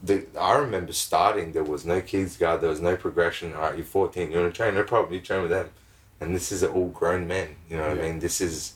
the 0.04 0.26
I 0.40 0.58
remember 0.58 0.94
starting, 0.94 1.54
there 1.54 1.64
was 1.64 1.86
no 1.86 2.02
kids 2.02 2.38
guard, 2.38 2.62
there 2.62 2.70
was 2.70 2.82
no 2.82 2.96
progression. 2.96 3.54
All 3.54 3.62
right, 3.62 3.78
you're 3.78 3.86
14, 3.86 4.32
you 4.32 4.40
want 4.40 4.54
to 4.54 4.58
train? 4.58 4.76
No 4.76 4.84
problem, 4.84 5.14
you 5.14 5.22
train 5.22 5.42
with 5.42 5.52
them. 5.52 5.70
And 6.20 6.36
this 6.36 6.52
is 6.52 6.64
all 6.64 6.90
grown 6.90 7.28
men. 7.28 7.56
You 7.70 7.78
know 7.78 7.88
what 7.88 7.98
Yeah. 7.98 8.04
I 8.04 8.08
mean? 8.08 8.20
This 8.20 8.42
is. 8.42 8.74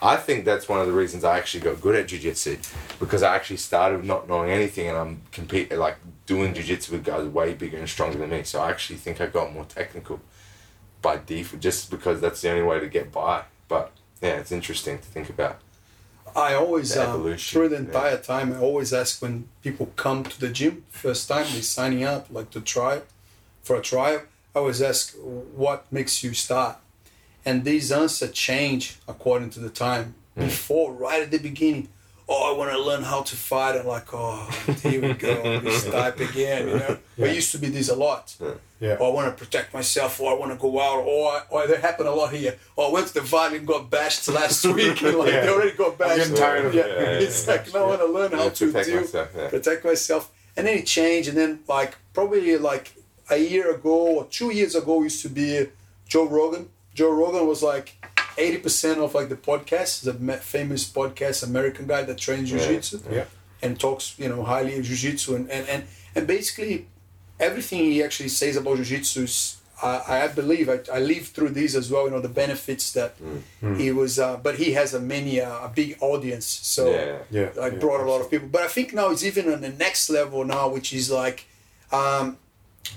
I 0.00 0.16
think 0.16 0.44
that's 0.44 0.68
one 0.68 0.80
of 0.80 0.86
the 0.86 0.92
reasons 0.92 1.24
I 1.24 1.38
actually 1.38 1.64
got 1.64 1.80
good 1.80 1.96
at 1.96 2.06
jiu-jitsu 2.06 2.58
because 3.00 3.24
I 3.24 3.34
actually 3.34 3.56
started 3.56 4.04
not 4.04 4.28
knowing 4.28 4.50
anything 4.50 4.86
and 4.88 4.96
I'm 4.96 5.22
compete 5.32 5.76
like 5.76 5.96
doing 6.24 6.54
jiu-jitsu 6.54 6.92
with 6.92 7.04
guys 7.04 7.26
way 7.26 7.54
bigger 7.54 7.78
and 7.78 7.88
stronger 7.88 8.16
than 8.18 8.30
me. 8.30 8.44
So 8.44 8.60
I 8.60 8.70
actually 8.70 8.96
think 8.96 9.20
I 9.20 9.26
got 9.26 9.52
more 9.52 9.64
technical 9.64 10.20
by 11.02 11.18
default 11.18 11.60
just 11.60 11.90
because 11.90 12.20
that's 12.20 12.40
the 12.40 12.50
only 12.50 12.62
way 12.62 12.78
to 12.78 12.86
get 12.86 13.10
by. 13.10 13.42
But 13.66 13.90
yeah, 14.22 14.36
it's 14.36 14.52
interesting 14.52 14.98
to 14.98 15.04
think 15.04 15.30
about. 15.30 15.60
I 16.38 16.54
always, 16.54 16.96
um, 16.96 17.36
through 17.36 17.68
the 17.70 17.76
yeah. 17.76 17.80
entire 17.82 18.18
time, 18.18 18.52
I 18.52 18.58
always 18.58 18.92
ask 18.92 19.20
when 19.22 19.48
people 19.62 19.86
come 19.96 20.22
to 20.24 20.40
the 20.40 20.48
gym 20.48 20.84
first 20.90 21.28
time, 21.28 21.44
they 21.52 21.60
signing 21.60 22.04
up 22.04 22.26
like 22.30 22.50
to 22.50 22.60
try 22.60 23.02
for 23.62 23.76
a 23.76 23.82
trial. 23.82 24.22
I 24.54 24.58
always 24.60 24.80
ask 24.82 25.14
what 25.18 25.90
makes 25.92 26.22
you 26.24 26.34
start, 26.34 26.76
and 27.44 27.64
these 27.64 27.92
answers 27.92 28.32
change 28.32 28.98
according 29.06 29.50
to 29.50 29.60
the 29.60 29.70
time. 29.70 30.14
Hmm. 30.34 30.44
Before, 30.44 30.92
right 30.92 31.22
at 31.22 31.30
the 31.30 31.38
beginning, 31.38 31.88
oh, 32.28 32.52
I 32.54 32.56
want 32.58 32.70
to 32.72 32.80
learn 32.80 33.02
how 33.02 33.22
to 33.22 33.36
fight. 33.36 33.76
I'm 33.78 33.86
like, 33.86 34.08
oh, 34.12 34.48
here 34.82 35.00
we 35.02 35.12
go, 35.14 35.60
this 35.68 35.84
type 35.84 36.20
again. 36.20 36.68
You 36.68 36.74
know, 36.78 36.98
Yeah. 37.16 37.26
it 37.26 37.34
used 37.34 37.52
to 37.52 37.58
be 37.58 37.68
this 37.68 37.88
a 37.88 37.96
lot. 37.96 38.34
yeah 38.40 38.52
Or 38.80 39.10
I 39.10 39.12
want 39.12 39.26
to 39.36 39.44
protect 39.44 39.74
myself, 39.74 40.20
or 40.20 40.30
I 40.32 40.34
want 40.38 40.52
to 40.52 40.58
go 40.58 40.80
out, 40.80 41.00
or 41.04 41.42
or 41.50 41.66
that 41.66 41.80
happened 41.80 42.08
a 42.08 42.12
lot 42.14 42.32
here. 42.32 42.56
Or 42.76 42.88
I 42.88 42.90
went 42.92 43.08
to 43.08 43.14
the 43.14 43.20
valley 43.22 43.58
and 43.58 43.66
got 43.66 43.90
bashed 43.90 44.28
last 44.28 44.64
week, 44.78 45.02
and 45.02 45.16
like 45.18 45.32
Yeah. 45.32 45.40
they 45.42 45.48
already 45.48 45.76
got 45.76 45.98
bashed. 45.98 46.16
getting 46.18 46.34
tired 46.36 46.66
of 46.66 46.74
yeah. 46.74 46.82
it. 46.84 47.00
Yeah, 47.00 47.26
it's 47.26 47.46
yeah, 47.46 47.52
like 47.52 47.74
now 47.74 47.84
I 47.84 47.86
want 47.88 48.00
to 48.00 48.06
learn 48.06 48.32
how 48.32 48.48
to 48.48 48.66
protect 48.66 48.86
do 48.88 49.00
myself, 49.00 49.28
yeah. 49.36 49.48
protect 49.48 49.84
myself, 49.84 50.30
and 50.56 50.66
then 50.66 50.78
it 50.78 50.86
changed, 50.86 51.28
and 51.30 51.36
then 51.36 51.60
like 51.68 51.96
probably 52.12 52.56
like 52.56 52.92
a 53.30 53.36
year 53.38 53.74
ago 53.74 53.96
or 54.18 54.24
two 54.26 54.50
years 54.52 54.74
ago 54.74 55.02
used 55.02 55.22
to 55.22 55.28
be 55.28 55.66
Joe 56.06 56.26
Rogan. 56.28 56.68
Joe 56.94 57.10
Rogan 57.10 57.46
was 57.46 57.62
like 57.62 57.88
eighty 58.38 58.58
percent 58.58 59.00
of 59.00 59.12
like 59.14 59.28
the 59.28 59.36
podcast. 59.50 60.02
The 60.04 60.14
famous 60.38 60.88
podcast 60.90 61.42
American 61.42 61.86
guy 61.88 62.02
that 62.02 62.18
trains 62.18 62.50
Yeah. 62.52 62.58
jiu-jitsu 62.58 63.00
Yeah. 63.10 63.24
and 63.62 63.78
talks 63.78 64.14
you 64.18 64.28
know 64.28 64.42
highly 64.44 64.78
of 64.78 64.84
jiu-jitsu 64.84 65.34
and 65.34 65.50
and 65.50 65.68
and, 65.68 65.82
and 66.14 66.26
basically 66.26 66.86
everything 67.40 67.80
he 67.84 68.02
actually 68.02 68.28
says 68.28 68.56
about 68.56 68.76
jiu-jitsu 68.76 69.22
is 69.24 69.56
I, 69.80 70.24
I 70.24 70.28
believe 70.28 70.68
I, 70.68 70.78
I 70.92 70.98
lived 70.98 71.28
through 71.34 71.50
these 71.50 71.76
as 71.76 71.88
well 71.90 72.04
you 72.06 72.10
know 72.10 72.20
the 72.20 72.28
benefits 72.44 72.92
that 72.98 73.12
he 73.80 73.92
was 73.92 74.18
uh, 74.18 74.36
but 74.46 74.56
he 74.56 74.72
has 74.72 74.92
a 74.94 75.00
many 75.00 75.40
uh, 75.40 75.66
a 75.68 75.70
big 75.80 75.96
audience 76.00 76.46
so 76.46 76.82
Yeah. 76.90 77.18
Yeah. 77.30 77.50
like 77.62 77.74
yeah, 77.74 77.78
brought 77.78 78.00
a 78.00 78.08
lot 78.12 78.20
of 78.20 78.28
people 78.30 78.48
but 78.56 78.62
i 78.62 78.70
think 78.76 78.92
now 78.92 79.10
it's 79.12 79.22
even 79.30 79.44
on 79.52 79.60
the 79.60 79.70
next 79.86 80.10
level 80.10 80.44
now 80.44 80.68
which 80.68 80.92
is 80.92 81.10
like 81.10 81.46
um, 81.92 82.36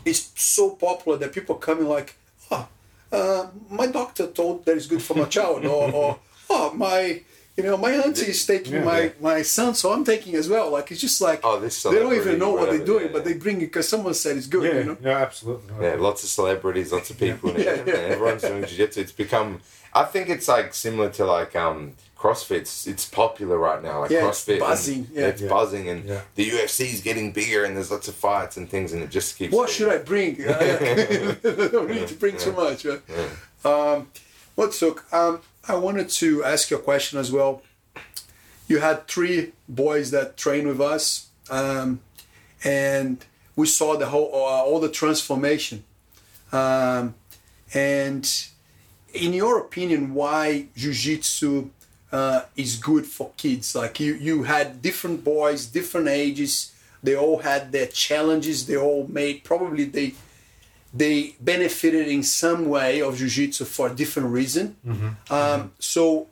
it's 0.06 0.32
so 0.36 0.72
popular 0.72 1.18
that 1.22 1.32
people 1.34 1.56
are 1.58 1.60
coming 1.70 1.88
like 1.98 2.10
oh 2.52 2.68
uh, 3.12 3.48
my 3.70 3.88
doctor 3.88 4.26
told 4.28 4.66
that 4.66 4.76
it's 4.78 4.88
good 4.88 5.02
for 5.04 5.16
my 5.16 5.26
child 5.38 5.66
or, 5.66 5.92
or 6.00 6.20
oh 6.50 6.74
my 6.74 7.22
you 7.58 7.64
know 7.64 7.76
my 7.78 7.92
auntie 7.92 8.28
is 8.28 8.46
taking 8.46 8.74
Yeah. 8.76 8.84
my 8.84 9.12
my 9.20 9.42
son 9.42 9.74
so 9.76 9.92
i'm 9.92 10.06
taking 10.06 10.36
as 10.36 10.48
well 10.48 10.70
like 10.72 10.90
it's 10.92 11.02
just 11.02 11.20
like 11.20 11.42
Oh, 11.44 11.60
this 11.60 11.84
they 11.84 11.92
don't 11.96 12.14
even 12.16 12.40
know 12.40 12.52
what 12.54 12.70
they're 12.70 12.86
doing 12.86 13.08
yeah, 13.08 13.12
but 13.12 13.26
they 13.26 13.34
bring 13.34 13.58
it 13.58 13.68
because 13.68 13.88
someone 13.90 14.14
said 14.14 14.38
it's 14.38 14.48
good 14.48 14.64
Yeah, 14.64 14.80
you 14.80 14.84
know 14.86 14.98
yeah, 15.02 15.18
absolutely. 15.18 15.74
Yeah, 15.86 15.96
lots 15.96 16.24
of 16.24 16.30
celebrities, 16.30 16.92
lots 16.94 17.10
of 17.10 17.18
people, 17.20 17.50
and 17.50 17.60
Yeah, 17.60 17.72
everything. 17.72 18.02
yeah. 18.02 18.10
everyone's 18.16 18.42
doing 18.44 18.64
jiu-jitsu. 18.66 19.02
It's 19.02 19.12
become, 19.12 19.60
I 19.94 20.04
think 20.06 20.30
it's 20.30 20.48
like 20.48 20.74
similar 20.74 21.10
to 21.12 21.26
like 21.26 21.54
um 21.56 21.94
CrossFit. 22.18 22.52
It's, 22.62 22.88
it's 22.88 23.06
popular 23.06 23.58
right 23.58 23.82
now, 23.84 24.02
like 24.02 24.12
Yeah, 24.12 24.28
it's 24.30 24.46
CrossFit. 24.46 24.52
and 24.54 24.60
buzzing, 24.62 25.08
yeah. 25.12 25.28
it's 25.28 25.42
Yeah. 25.42 25.50
buzzing, 25.50 25.90
and 25.90 26.06
Yeah. 26.06 26.22
the 26.36 26.50
UFC 26.52 26.80
is 26.94 27.02
getting 27.02 27.32
bigger, 27.34 27.66
and 27.66 27.76
there's 27.76 27.92
lots 27.92 28.08
of 28.08 28.16
fights 28.16 28.56
and 28.58 28.70
things, 28.70 28.94
and 28.94 29.04
it 29.04 29.10
just 29.10 29.38
keeps. 29.38 29.52
what 29.54 29.68
getting- 29.68 29.76
should 29.78 29.92
I 29.92 29.98
bring? 30.12 30.32
I 30.48 31.68
don't 31.76 31.90
need 31.90 32.08
to 32.08 32.16
bring 32.16 32.38
too 32.38 32.54
much. 32.54 32.86
Right? 32.86 33.02
Um, 33.66 34.08
what 34.56 34.72
took? 34.72 35.04
Um, 35.14 35.42
I 35.68 35.76
wanted 35.76 36.10
to 36.10 36.44
ask 36.44 36.72
you 36.72 36.78
a 36.78 36.82
question 36.82 37.20
as 37.20 37.32
well. 37.32 37.62
You 38.68 38.80
had 38.80 39.08
three 39.08 39.52
boys 39.70 40.12
that 40.12 40.38
train 40.38 40.68
with 40.68 40.82
us, 40.82 41.30
um, 41.50 42.00
and 42.64 43.24
we 43.56 43.68
saw 43.68 43.98
the 43.98 44.08
whole 44.08 44.32
uh, 44.34 44.64
all 44.64 44.80
the 44.80 44.90
transformation. 44.90 45.84
Um, 46.52 47.16
and 47.74 48.26
in 49.14 49.34
your 49.34 49.60
opinion, 49.60 50.14
why 50.14 50.68
jujitsu 50.76 51.70
uh, 52.12 52.42
is 52.56 52.78
good 52.78 53.06
for 53.06 53.32
kids? 53.38 53.76
Like 53.76 54.00
you, 54.00 54.14
you 54.16 54.44
had 54.44 54.82
different 54.82 55.24
boys, 55.24 55.66
different 55.66 56.08
ages. 56.08 56.74
They 57.04 57.16
all 57.16 57.40
had 57.40 57.72
their 57.72 57.88
challenges. 57.88 58.66
They 58.66 58.78
all 58.78 59.08
made 59.08 59.44
probably 59.44 59.86
they 59.86 60.14
they 60.94 61.36
benefited 61.40 62.08
in 62.08 62.22
some 62.24 62.68
way 62.68 63.02
of 63.02 63.18
jiu-jitsu 63.18 63.66
for 63.66 63.88
a 63.88 63.94
different 63.94 64.30
reason. 64.30 64.76
Um, 65.30 65.72
so 65.80 66.28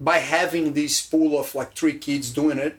by 0.00 0.18
having 0.18 0.74
this 0.74 1.04
pool 1.06 1.38
of 1.38 1.54
like 1.54 1.74
three 1.74 1.98
kids 1.98 2.30
doing 2.30 2.58
it, 2.58 2.76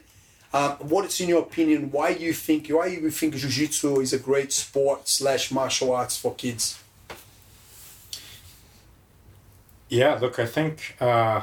um, 0.53 0.73
what 0.91 1.05
is 1.05 1.19
in 1.19 1.29
your 1.29 1.41
opinion? 1.41 1.89
Why 1.91 2.13
do 2.13 2.23
you 2.23 2.33
think 2.33 2.67
why 2.69 2.89
do 2.89 2.95
you 3.01 3.09
think 3.09 3.35
jiu-jitsu 3.35 3.99
is 4.01 4.13
a 4.13 4.19
great 4.19 4.53
sport 4.53 5.07
slash 5.09 5.49
martial 5.51 5.91
arts 5.91 6.15
for 6.17 6.35
kids? 6.35 6.77
Yeah, 9.89 10.15
look, 10.15 10.39
I 10.39 10.45
think. 10.45 10.95
Uh, 10.99 11.41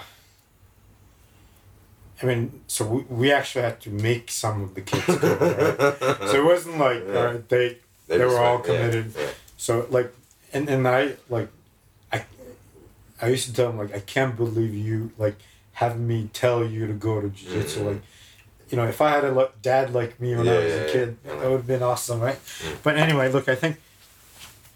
I 2.23 2.27
mean, 2.27 2.61
so 2.67 2.85
we, 2.87 3.03
we 3.09 3.33
actually 3.33 3.63
had 3.63 3.81
to 3.83 3.91
make 3.91 4.31
some 4.31 4.63
of 4.63 4.75
the 4.75 4.83
kids 4.83 5.07
go, 5.07 5.37
right? 5.37 6.19
so 6.31 6.37
it 6.37 6.45
wasn't 6.45 6.79
like 6.79 7.03
Yeah. 7.07 7.17
all 7.19 7.25
right, 7.27 7.49
they 7.49 7.79
they, 8.09 8.19
just 8.19 8.35
were 8.35 8.41
all 8.41 8.57
went- 8.59 8.67
yeah, 8.69 8.77
committed. 8.79 9.13
yeah. 9.17 9.29
So 9.61 9.87
like, 9.91 10.11
and 10.55 10.69
and 10.71 10.89
I 10.89 11.17
like, 11.29 11.49
I, 12.11 12.25
I 13.21 13.29
used 13.29 13.47
to 13.49 13.53
tell 13.53 13.69
him 13.71 13.77
like 13.77 13.95
I 13.95 14.01
can't 14.01 14.35
believe 14.35 14.73
you 14.75 15.13
like 15.19 15.37
having 15.75 16.07
me 16.09 16.31
tell 16.33 16.65
you 16.65 16.87
to 16.87 16.95
go 16.95 17.21
to 17.21 17.29
jiu-jitsu 17.29 17.81
Mhm. 17.81 17.87
like. 17.87 18.03
You 18.71 18.77
know, 18.79 18.87
if 18.87 19.01
I 19.01 19.11
had 19.11 19.25
a 19.25 19.33
lo- 19.33 19.51
dad 19.63 19.93
like 19.93 20.21
me 20.21 20.29
when 20.37 20.49
I 20.49 20.59
was 20.65 20.73
yeah, 20.73 20.81
a 20.87 20.93
kid, 20.93 21.17
Yeah. 21.27 21.33
that 21.35 21.43
would 21.51 21.53
have 21.63 21.67
been 21.67 21.83
awesome, 21.83 22.21
right? 22.21 22.39
Mm. 22.39 22.77
But 22.85 22.97
anyway, 22.97 23.27
look, 23.33 23.49
I 23.49 23.57
think, 23.57 23.77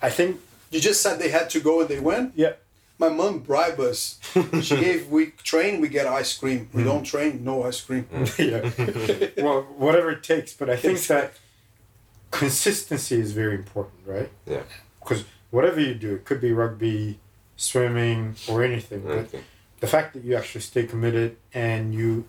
I 0.03 0.11
think, 0.11 0.41
You 0.73 0.81
just 0.81 1.01
said 1.01 1.21
they 1.21 1.29
had 1.31 1.49
to 1.51 1.61
go 1.61 1.81
and 1.81 1.89
they 1.89 2.01
went. 2.01 2.33
yeah, 2.35 2.55
My 2.99 3.09
mom 3.09 3.39
bribed 3.51 3.79
us. 3.91 4.19
She 4.67 4.77
gave 4.87 5.01
we 5.17 5.23
train, 5.53 5.81
we 5.81 5.89
get 5.89 6.07
ice 6.21 6.33
cream. 6.41 6.69
We 6.75 6.83
don't 6.91 7.05
train, 7.05 7.33
no 7.45 7.63
ice 7.71 7.81
cream. 7.87 8.05
yeah. 8.39 8.69
well, 9.47 9.63
whatever 9.85 10.11
it 10.17 10.23
takes. 10.25 10.53
But 10.53 10.69
I 10.69 10.77
think 10.77 10.99
that 11.13 11.27
consistency 12.39 13.19
is 13.21 13.33
very 13.33 13.55
important, 13.55 13.95
right? 14.07 14.31
Yeah. 14.47 14.63
Because 15.01 15.25
whatever 15.51 15.81
you 15.81 15.95
do, 15.95 16.15
it 16.15 16.25
could 16.25 16.41
be 16.41 16.53
rugby, 16.53 17.19
swimming, 17.57 18.35
or 18.49 18.63
anything. 18.63 19.03
But 19.03 19.35
the 19.81 19.87
fact 19.87 20.15
that 20.15 20.25
you 20.25 20.35
actually 20.37 20.63
stay 20.63 20.85
committed 20.85 21.37
and 21.53 21.95
you 21.95 22.27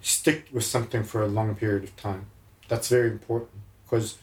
stick 0.00 0.46
with 0.52 0.64
something 0.64 1.02
for 1.04 1.22
a 1.22 1.26
long 1.28 1.54
period 1.54 1.84
of 1.84 1.96
time, 1.96 2.26
that's 2.68 2.88
very 2.88 3.08
important. 3.10 3.50
Because, 3.84 4.18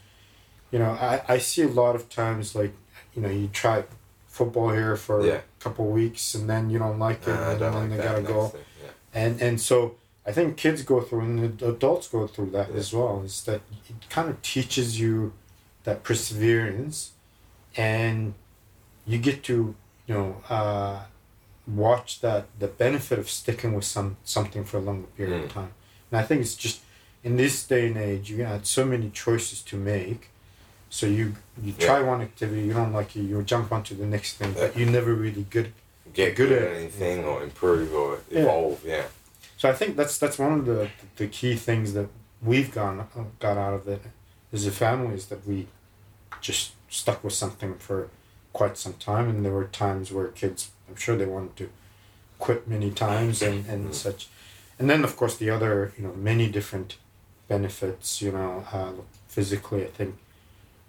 you 0.70 0.78
know, 0.78 0.90
I, 0.92 1.22
I 1.28 1.38
see 1.38 1.62
a 1.62 1.68
lot 1.68 1.94
of 1.96 2.08
times 2.08 2.54
like, 2.54 2.72
you 3.14 3.22
know, 3.22 3.28
you 3.28 3.48
try 3.48 3.84
football 4.26 4.70
here 4.70 4.96
for 4.96 5.24
Yeah. 5.26 5.34
a 5.34 5.62
couple 5.62 5.86
of 5.86 5.92
weeks 5.92 6.34
and 6.34 6.48
then 6.48 6.70
you 6.70 6.78
don't 6.78 6.98
like 6.98 7.22
it 7.22 7.28
and 7.28 7.60
don't 7.60 7.72
then 7.72 7.90
like 7.90 7.98
they 7.98 8.04
gotta 8.04 8.22
go 8.22 8.48
thing, 8.48 8.62
yeah. 8.82 8.90
and 9.12 9.42
and 9.42 9.60
so 9.60 9.96
I 10.24 10.32
think 10.32 10.56
kids 10.56 10.82
go 10.82 11.00
through 11.00 11.20
and 11.20 11.62
adults 11.62 12.08
go 12.08 12.26
through 12.26 12.50
that 12.50 12.70
Yeah. 12.70 12.76
as 12.76 12.92
well. 12.92 13.22
Is 13.24 13.42
that 13.44 13.60
it 13.88 14.08
kind 14.08 14.28
of 14.30 14.40
teaches 14.42 15.00
you 15.00 15.32
that 15.84 16.04
perseverance, 16.04 17.10
and 17.76 18.34
you 19.06 19.18
get 19.18 19.42
to 19.44 19.74
you 20.06 20.14
know 20.14 20.36
uh, 20.48 21.00
watch 21.66 22.20
that 22.20 22.46
the 22.58 22.68
benefit 22.68 23.18
of 23.18 23.28
sticking 23.30 23.74
with 23.74 23.84
some 23.84 24.16
something 24.24 24.64
for 24.64 24.76
a 24.78 24.80
longer 24.80 25.08
period 25.16 25.44
of 25.44 25.50
Mm. 25.50 25.54
time. 25.54 25.72
And 26.10 26.20
I 26.20 26.24
think 26.24 26.40
it's 26.42 26.54
just 26.54 26.80
in 27.24 27.36
this 27.36 27.64
day 27.64 27.86
and 27.88 27.96
age 27.96 28.30
you 28.30 28.38
got 28.38 28.66
so 28.66 28.84
many 28.84 29.10
choices 29.10 29.62
to 29.62 29.76
make. 29.76 30.28
So 30.90 31.06
you 31.06 31.34
you 31.62 31.74
Yeah. 31.78 31.86
try 31.86 32.02
one 32.02 32.20
activity, 32.20 32.62
you 32.62 32.74
don't 32.74 32.92
like 32.92 33.16
it, 33.16 33.22
you 33.22 33.42
jump 33.42 33.72
onto 33.72 33.94
the 33.96 34.06
next 34.06 34.34
thing, 34.34 34.52
but 34.52 34.76
you're 34.76 34.90
never 34.90 35.14
really 35.14 35.46
good 35.50 35.72
Get 36.14 36.36
good 36.36 36.48
good, 36.50 36.62
at 36.62 36.76
anything 36.76 37.24
or 37.24 37.42
improve 37.42 37.94
or 37.94 38.20
Yeah. 38.30 38.40
evolve. 38.42 38.84
Yeah. 38.84 39.06
So 39.62 39.70
I 39.70 39.74
think 39.74 39.96
that's 39.96 40.18
that's 40.18 40.40
one 40.40 40.54
of 40.58 40.66
the 40.66 40.90
the 41.14 41.28
key 41.28 41.54
things 41.54 41.92
that 41.92 42.08
we've 42.42 42.74
gone 42.74 43.06
got 43.38 43.56
out 43.56 43.74
of 43.74 43.86
it 43.86 44.02
as 44.52 44.66
a 44.66 44.72
family 44.72 45.14
is 45.14 45.26
that 45.26 45.46
we 45.46 45.68
just 46.40 46.72
stuck 46.88 47.22
with 47.22 47.32
something 47.32 47.76
for 47.76 48.10
quite 48.52 48.76
some 48.76 48.94
time, 48.94 49.28
and 49.28 49.44
there 49.44 49.52
were 49.52 49.66
times 49.66 50.10
where 50.10 50.26
kids, 50.26 50.72
I'm 50.88 50.96
sure 50.96 51.14
they 51.14 51.26
wanted 51.26 51.54
to 51.58 51.70
quit 52.40 52.66
many 52.66 52.90
times 52.90 53.40
and 53.40 53.64
and 53.66 53.94
such, 53.94 54.26
and 54.80 54.90
then 54.90 55.04
of 55.04 55.16
course 55.16 55.36
the 55.36 55.50
other 55.50 55.92
you 55.96 56.02
know 56.02 56.14
many 56.14 56.48
different 56.48 56.96
benefits 57.46 58.20
you 58.20 58.32
know 58.32 58.66
uh, 58.72 58.94
physically 59.28 59.84
I 59.84 59.90
think 59.98 60.16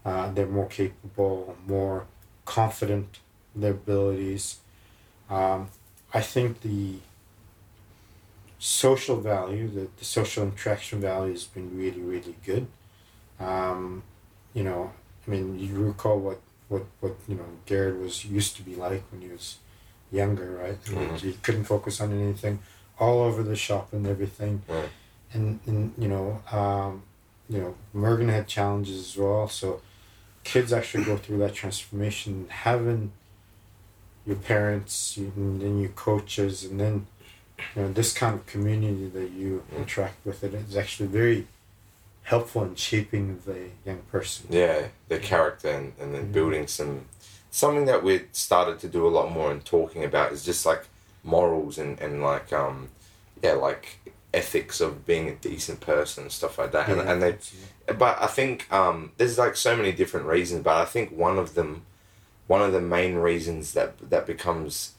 uh, 0.04 0.32
they're 0.32 0.48
more 0.48 0.68
capable, 0.68 1.56
more 1.68 2.08
confident 2.46 3.20
in 3.54 3.62
their 3.62 3.74
abilities. 3.74 4.62
Um, 5.30 5.70
I 6.12 6.22
think 6.22 6.62
the 6.62 7.02
social 8.64 9.18
value, 9.20 9.68
the, 9.68 9.90
the 10.00 10.06
social 10.06 10.42
interaction 10.44 11.02
value 11.02 11.34
has 11.34 11.44
been 11.44 11.78
really, 11.78 12.00
really 12.00 12.34
good. 12.46 12.66
Um, 13.38 14.04
you 14.54 14.64
know, 14.64 14.94
I 15.28 15.32
mean, 15.32 15.60
you 15.60 15.76
recall 15.84 16.18
what, 16.18 16.40
what, 16.70 16.84
what, 17.02 17.16
you 17.28 17.36
know, 17.36 17.46
Garrett 17.66 18.00
was 18.00 18.24
used 18.24 18.56
to 18.56 18.62
be 18.64 18.76
like 18.76 19.04
when 19.12 19.20
he 19.22 19.28
was 19.28 19.58
younger, 20.14 20.52
right? 20.52 20.78
I 20.88 20.92
mean, 20.92 21.10
Mhm. 21.10 21.20
He 21.20 21.34
couldn't 21.34 21.66
focus 21.66 22.00
on 22.00 22.14
anything, 22.14 22.60
all 22.98 23.24
over 23.24 23.44
the 23.44 23.58
shop 23.58 23.92
and 23.92 24.08
everything. 24.08 24.62
Right. 24.70 24.90
And, 25.34 25.60
and, 25.66 25.94
you 25.98 26.08
know, 26.08 26.42
um, 26.50 27.04
you 27.50 27.60
know, 27.60 27.76
Morgan 27.94 28.30
had 28.30 28.48
challenges 28.48 28.98
as 28.98 29.18
well. 29.18 29.50
So 29.50 29.82
kids 30.46 30.72
actually 30.72 31.04
go 31.04 31.18
through 31.18 31.40
that 31.40 31.54
transformation, 31.54 32.48
having 32.48 33.12
your 34.26 34.38
parents 34.38 35.18
and 35.18 35.62
then 35.62 35.82
your 35.82 35.90
coaches 35.90 36.64
and 36.64 36.80
then 36.80 37.08
you 37.76 37.82
know 37.82 37.92
this 37.94 38.14
kind 38.14 38.36
of 38.36 38.46
community 38.46 39.08
that 39.10 39.32
you 39.32 39.64
interact 39.76 40.26
with 40.26 40.44
it 40.44 40.54
is 40.54 40.76
actually 40.78 41.08
very 41.08 41.48
helpful 42.24 42.64
in 42.64 42.76
shaping 42.76 43.40
the 43.46 43.70
young 43.86 44.00
person 44.12 44.48
Yeah, 44.50 44.88
the 45.10 45.20
character 45.20 45.70
and, 45.70 45.94
and 46.00 46.14
then 46.14 46.28
Mhm. 46.28 46.34
building 46.34 46.68
some 46.68 47.06
something 47.52 47.86
that 47.86 48.04
we 48.04 48.24
started 48.32 48.80
to 48.80 48.88
do 48.88 49.06
a 49.08 49.10
lot 49.18 49.32
more 49.32 49.52
and 49.52 49.64
talking 49.64 50.04
about 50.04 50.32
is 50.32 50.44
just 50.44 50.66
like 50.66 50.86
morals 51.24 51.78
and, 51.78 52.00
and 52.02 52.22
like 52.24 52.52
um 52.52 52.90
yeah 53.44 53.54
like 53.54 54.00
ethics 54.34 54.82
of 54.82 55.06
being 55.06 55.30
a 55.30 55.36
decent 55.36 55.80
person 55.80 56.24
and 56.24 56.32
stuff 56.32 56.58
like 56.58 56.72
that 56.72 56.90
and, 56.90 56.98
Yeah, 56.98 57.12
and 57.12 57.22
they 57.22 57.34
absolutely. 57.34 57.96
but 58.06 58.18
I 58.22 58.28
think 58.28 58.72
um, 58.74 59.12
there's 59.18 59.38
like 59.38 59.56
so 59.56 59.76
many 59.76 59.92
different 59.92 60.26
reasons, 60.26 60.64
but 60.64 60.76
I 60.78 60.86
think 60.86 61.12
one 61.12 61.38
of 61.38 61.54
them, 61.54 61.84
one 62.48 62.62
of 62.64 62.72
the 62.72 62.82
main 62.82 63.16
reasons 63.16 63.74
that 63.74 64.10
that 64.10 64.26
becomes, 64.26 64.94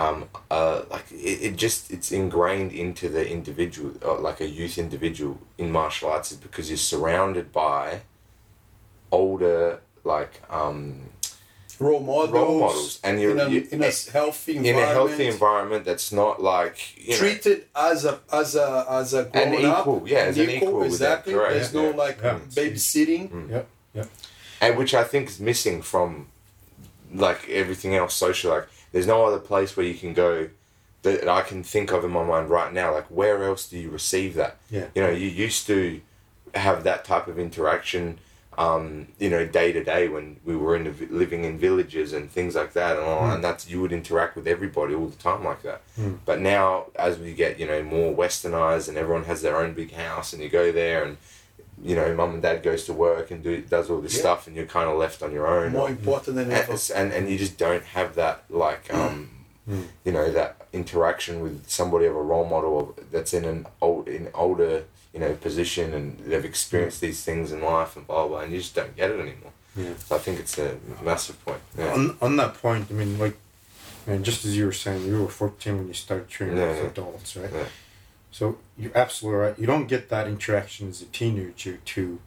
um, 0.00 0.18
uh, 0.50 0.82
like 0.94 1.06
it, 1.12 1.38
it 1.46 1.54
just 1.64 1.90
it's 1.94 2.10
ingrained 2.20 2.72
into 2.84 3.08
the 3.16 3.24
individual, 3.36 3.90
uh, 4.08 4.18
like 4.28 4.40
a 4.40 4.48
youth 4.60 4.76
individual 4.86 5.34
in 5.58 5.66
martial 5.80 6.08
arts, 6.14 6.28
is 6.32 6.38
because 6.46 6.64
you're 6.70 6.86
surrounded 6.94 7.46
by 7.52 8.00
older 9.12 9.80
like 10.04 10.40
um, 10.50 11.02
role 11.78 12.00
models, 12.00 12.30
Role 12.30 12.60
models, 12.60 13.00
and 13.04 13.20
you're- 13.20 13.32
in 13.32 13.40
a, 13.46 13.50
you- 13.50 13.68
in 13.70 13.82
a 13.82 13.90
healthy 14.12 14.56
in 14.56 14.64
environment, 14.66 14.90
a 14.90 14.94
healthy 14.94 15.26
environment 15.26 15.84
that's 15.84 16.12
not 16.12 16.42
like 16.42 16.78
you 16.98 17.10
know, 17.12 17.16
treated 17.18 17.64
as 17.74 18.04
a 18.04 18.20
as 18.32 18.54
a 18.54 18.86
as 18.88 19.14
a 19.14 19.24
grown 19.24 19.54
An 19.54 19.64
up, 19.66 19.80
equal, 19.80 20.02
yeah, 20.06 20.18
as 20.30 20.38
an 20.38 20.50
equal 20.50 20.72
with 20.74 20.82
them, 20.82 20.90
exactly. 20.92 21.34
correct, 21.34 21.54
There's 21.54 21.74
yeah. 21.74 21.82
no 21.82 21.90
like 22.04 22.18
Yeah. 22.22 22.38
babysitting. 22.58 23.50
Yep. 23.50 23.66
Yep. 23.94 24.08
and 24.60 24.76
which 24.78 24.94
I 24.94 25.04
think 25.04 25.28
is 25.28 25.40
missing 25.40 25.82
from 25.82 26.28
like 27.12 27.48
everything 27.48 27.94
else 27.96 28.14
social. 28.14 28.50
Like, 28.52 28.68
there's 28.92 29.06
no 29.06 29.24
other 29.24 29.38
place 29.38 29.76
where 29.76 29.86
you 29.86 29.94
can 29.94 30.14
go 30.14 30.48
that 31.02 31.28
I 31.28 31.42
can 31.42 31.62
think 31.62 31.92
of 31.92 32.04
in 32.04 32.10
my 32.10 32.24
mind 32.24 32.50
right 32.50 32.72
now. 32.72 32.92
Like, 32.92 33.06
where 33.06 33.42
else 33.44 33.68
do 33.68 33.78
you 33.78 33.90
receive 33.90 34.34
that? 34.34 34.56
Yeah. 34.70 34.86
You 34.94 35.02
know, 35.02 35.10
you 35.10 35.28
used 35.28 35.66
to 35.68 36.00
have 36.54 36.84
that 36.84 37.04
type 37.04 37.26
of 37.26 37.38
interaction. 37.38 38.18
Um, 38.58 39.06
you 39.18 39.30
know, 39.30 39.46
day 39.46 39.72
to 39.72 39.82
day 39.82 40.08
when 40.08 40.38
we 40.44 40.54
were 40.54 40.76
in 40.76 40.84
the, 40.84 41.06
living 41.06 41.44
in 41.44 41.56
villages 41.56 42.12
and 42.12 42.30
things 42.30 42.54
like 42.54 42.74
that, 42.74 42.96
and 42.96 43.06
all, 43.06 43.30
and 43.30 43.42
that's 43.42 43.70
you 43.70 43.80
would 43.80 43.92
interact 43.92 44.36
with 44.36 44.46
everybody 44.46 44.94
all 44.94 45.06
the 45.06 45.16
time 45.16 45.44
like 45.44 45.62
that. 45.62 45.80
Mm. 45.98 46.18
But 46.26 46.40
now, 46.40 46.86
as 46.96 47.16
we 47.16 47.32
get 47.32 47.58
you 47.58 47.66
know 47.66 47.82
more 47.82 48.14
westernized 48.14 48.88
and 48.88 48.98
everyone 48.98 49.24
has 49.24 49.40
their 49.40 49.56
own 49.56 49.72
big 49.72 49.92
house, 49.92 50.34
and 50.34 50.42
you 50.42 50.50
go 50.50 50.72
there 50.72 51.04
and 51.04 51.16
you 51.82 51.96
know, 51.96 52.14
mum 52.14 52.34
and 52.34 52.42
dad 52.42 52.62
goes 52.62 52.84
to 52.84 52.92
work 52.92 53.30
and 53.30 53.42
do 53.42 53.60
does 53.62 53.88
all 53.90 54.00
this 54.00 54.14
Yeah. 54.14 54.20
stuff, 54.20 54.46
and 54.46 54.54
you're 54.56 54.66
kind 54.66 54.88
of 54.90 54.96
left 54.98 55.22
on 55.22 55.32
your 55.32 55.46
own. 55.46 55.72
More 55.72 55.88
important 55.88 56.36
than 56.36 56.50
ever. 56.52 56.76
and 56.94 57.12
and 57.12 57.28
you 57.30 57.38
just 57.38 57.56
don't 57.58 57.84
have 57.84 58.14
that 58.16 58.44
like 58.50 58.92
um, 58.92 59.30
Mm. 59.68 59.84
you 60.04 60.10
know 60.12 60.30
that 60.32 60.56
interaction 60.72 61.40
with 61.42 61.68
somebody 61.68 62.06
of 62.06 62.16
a 62.16 62.22
role 62.22 62.46
model 62.46 62.72
of, 62.80 63.10
that's 63.12 63.32
in 63.34 63.44
an 63.44 63.66
old 63.80 64.08
in 64.08 64.28
older 64.34 64.84
you 65.12 65.20
know 65.20 65.34
position 65.34 65.92
and 65.94 66.18
they've 66.26 66.44
experienced 66.46 67.00
these 67.02 67.22
things 67.22 67.52
in 67.52 67.60
life 67.62 67.94
and 67.96 68.06
blah 68.06 68.26
blah, 68.26 68.40
and 68.40 68.52
you 68.52 68.58
just 68.58 68.74
don't 68.74 68.96
get 68.96 69.10
it 69.10 69.20
anymore. 69.20 69.52
Yeah. 69.76 69.92
So 70.06 70.16
I 70.16 70.18
think 70.18 70.40
it's 70.40 70.58
a 70.58 70.76
massive 71.02 71.36
point. 71.44 71.60
Yeah. 71.78 71.92
On, 71.92 72.16
on 72.20 72.36
that 72.36 72.54
point, 72.54 72.86
I 72.90 72.94
mean, 72.94 73.18
like, 73.18 73.36
I 74.06 74.10
mean, 74.12 74.24
just 74.24 74.44
as 74.44 74.56
you 74.56 74.64
were 74.66 74.72
saying, 74.72 75.06
you 75.06 75.22
were 75.22 75.28
14 75.28 75.76
when 75.76 75.86
you 75.88 75.94
started 75.94 76.28
training 76.28 76.56
Yeah, 76.56 76.74
yeah. 76.74 76.86
adults, 76.88 77.36
right? 77.36 77.52
So 78.30 78.58
you're 78.78 78.96
absolutely 78.96 79.40
right. 79.40 79.58
You 79.58 79.66
don't 79.66 79.86
get 79.88 80.08
that 80.10 80.26
interaction 80.28 80.88
as 80.88 81.02
a 81.02 81.06
teenager 81.06 81.78
to 81.78 82.20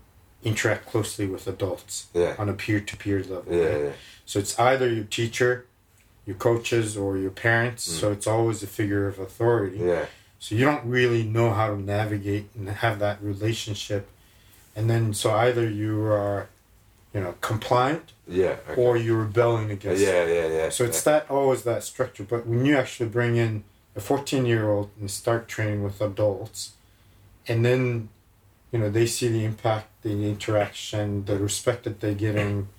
interact 0.43 0.85
closely 0.87 1.25
with 1.25 1.47
adults 1.47 2.07
Yeah. 2.13 2.35
on 2.37 2.49
a 2.49 2.53
peer 2.53 2.79
to 2.81 2.97
peer 2.97 3.19
level. 3.19 3.45
Yeah, 3.49 3.63
right? 3.65 3.83
yeah, 3.85 3.91
So 4.25 4.39
it's 4.39 4.59
either 4.59 4.89
your 4.89 5.05
teacher, 5.05 5.65
your 6.25 6.35
coaches, 6.35 6.97
or 6.97 7.17
your 7.17 7.31
parents. 7.31 7.87
Mm. 7.89 7.99
So 7.99 8.11
it's 8.11 8.27
always 8.27 8.61
a 8.63 8.67
figure 8.67 9.07
of 9.07 9.19
authority. 9.19 9.77
yeah, 9.79 10.05
So 10.39 10.55
you 10.55 10.65
don't 10.65 10.85
really 10.85 11.23
know 11.23 11.51
how 11.53 11.67
to 11.73 11.81
navigate 11.81 12.49
and 12.55 12.67
have 12.69 12.99
that 12.99 13.21
relationship. 13.23 14.09
And 14.75 14.89
then, 14.89 15.13
so 15.13 15.31
either 15.31 15.69
you 15.69 16.03
are, 16.07 16.49
you 17.13 17.21
know, 17.21 17.35
compliant 17.41 18.11
yeah, 18.27 18.55
okay. 18.69 18.81
or 18.81 18.97
you're 18.97 19.19
rebelling 19.19 19.69
against 19.71 20.01
yeah, 20.01 20.25
yeah, 20.25 20.47
yeah. 20.47 20.69
So 20.69 20.83
it's 20.83 21.03
that 21.03 21.29
always 21.29 21.63
that 21.63 21.83
structure. 21.83 22.23
But 22.23 22.47
when 22.47 22.65
you 22.65 22.75
actually 22.75 23.09
bring 23.09 23.37
in 23.37 23.63
a 23.95 24.01
14 24.01 24.45
year 24.45 24.69
old 24.69 24.89
and 24.99 25.09
start 25.09 25.47
training 25.47 25.83
with 25.83 26.01
adults, 26.01 26.73
and 27.47 27.65
then, 27.65 28.09
you 28.71 28.79
know, 28.79 28.89
they 28.89 29.05
see 29.05 29.27
the 29.27 29.45
impact, 29.45 29.87
the 30.01 30.29
interaction, 30.29 31.25
the 31.25 31.37
respect 31.37 31.83
that 31.83 31.99
they're 31.99 32.13
getting, 32.13 32.69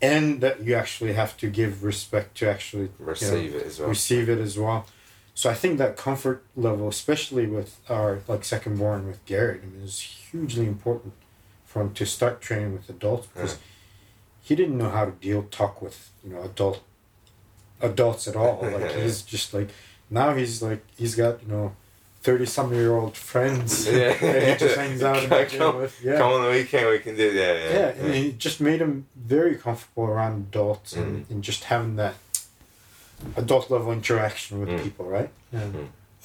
and 0.00 0.40
that 0.40 0.62
you 0.62 0.74
actually 0.74 1.14
have 1.14 1.36
to 1.38 1.50
give 1.50 1.82
respect 1.82 2.36
to 2.38 2.48
actually 2.48 2.90
receive 2.98 3.54
it 3.54 3.66
as 3.66 3.80
well. 3.80 3.88
receive 3.88 4.28
it 4.28 4.38
as 4.38 4.58
well. 4.58 4.86
So 5.34 5.48
I 5.48 5.54
think 5.54 5.78
that 5.78 5.96
comfort 5.96 6.42
level, 6.56 6.88
especially 6.88 7.46
with 7.46 7.78
our 7.88 8.20
like 8.26 8.44
second 8.44 8.78
born 8.78 9.06
with 9.06 9.24
Garrett, 9.24 9.62
I 9.62 9.66
mean, 9.66 9.84
is 9.84 10.00
hugely 10.00 10.66
important 10.66 11.14
for 11.64 11.82
him 11.82 11.94
to 11.94 12.06
start 12.06 12.40
training 12.40 12.72
with 12.72 12.88
adults 12.88 13.28
hmm. 13.28 13.34
because 13.34 13.58
he 14.40 14.56
didn't 14.56 14.78
know 14.78 14.90
how 14.90 15.04
to 15.04 15.10
deal 15.12 15.42
talk 15.44 15.82
with 15.82 16.10
you 16.24 16.30
know 16.30 16.42
adult 16.42 16.82
adults 17.80 18.26
at 18.26 18.34
all. 18.34 18.66
Like 18.72 18.92
he's 18.92 19.22
just 19.22 19.54
like 19.54 19.68
now 20.10 20.34
he's 20.34 20.62
like 20.62 20.82
he's 20.96 21.14
got 21.14 21.42
you 21.42 21.48
know 21.48 21.72
thirty 22.22 22.46
some 22.46 22.72
year 22.74 22.92
old 22.96 23.16
friends 23.16 23.86
Yeah. 23.90 24.16
that 24.18 24.42
he 24.60 24.66
just 24.66 24.76
hangs 24.76 25.02
out 25.02 25.18
and 25.22 25.32
hangs 25.32 25.52
Come- 25.58 25.76
with. 25.76 26.00
Yeah. 26.02 26.18
Come 26.18 26.32
on 26.32 26.42
the 26.44 26.50
weekend, 26.50 26.88
we 26.90 26.98
can 26.98 27.16
do 27.16 27.30
yeah, 27.32 27.52
yeah. 27.52 27.70
Yeah, 27.78 27.88
and 28.04 28.14
it 28.14 28.38
just 28.38 28.60
made 28.60 28.80
him 28.80 29.06
very 29.16 29.56
comfortable 29.56 30.04
around 30.04 30.34
adults 30.48 30.94
and, 30.94 31.26
Mm. 31.26 31.30
and 31.30 31.44
just 31.44 31.64
having 31.64 31.96
that 31.96 32.14
adult 33.36 33.70
level 33.70 33.92
interaction 33.92 34.60
with 34.60 34.68
Mm. 34.68 34.82
people, 34.82 35.06
right? 35.06 35.30
Yeah. 35.52 35.66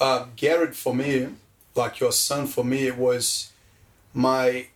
uh, 0.00 0.26
Garrett 0.36 0.74
for 0.76 0.94
me, 0.94 1.28
like 1.74 1.98
your 2.00 2.12
son 2.12 2.46
for 2.46 2.64
me, 2.64 2.86
it 2.86 2.96
was 2.98 3.50
my, 4.12 4.66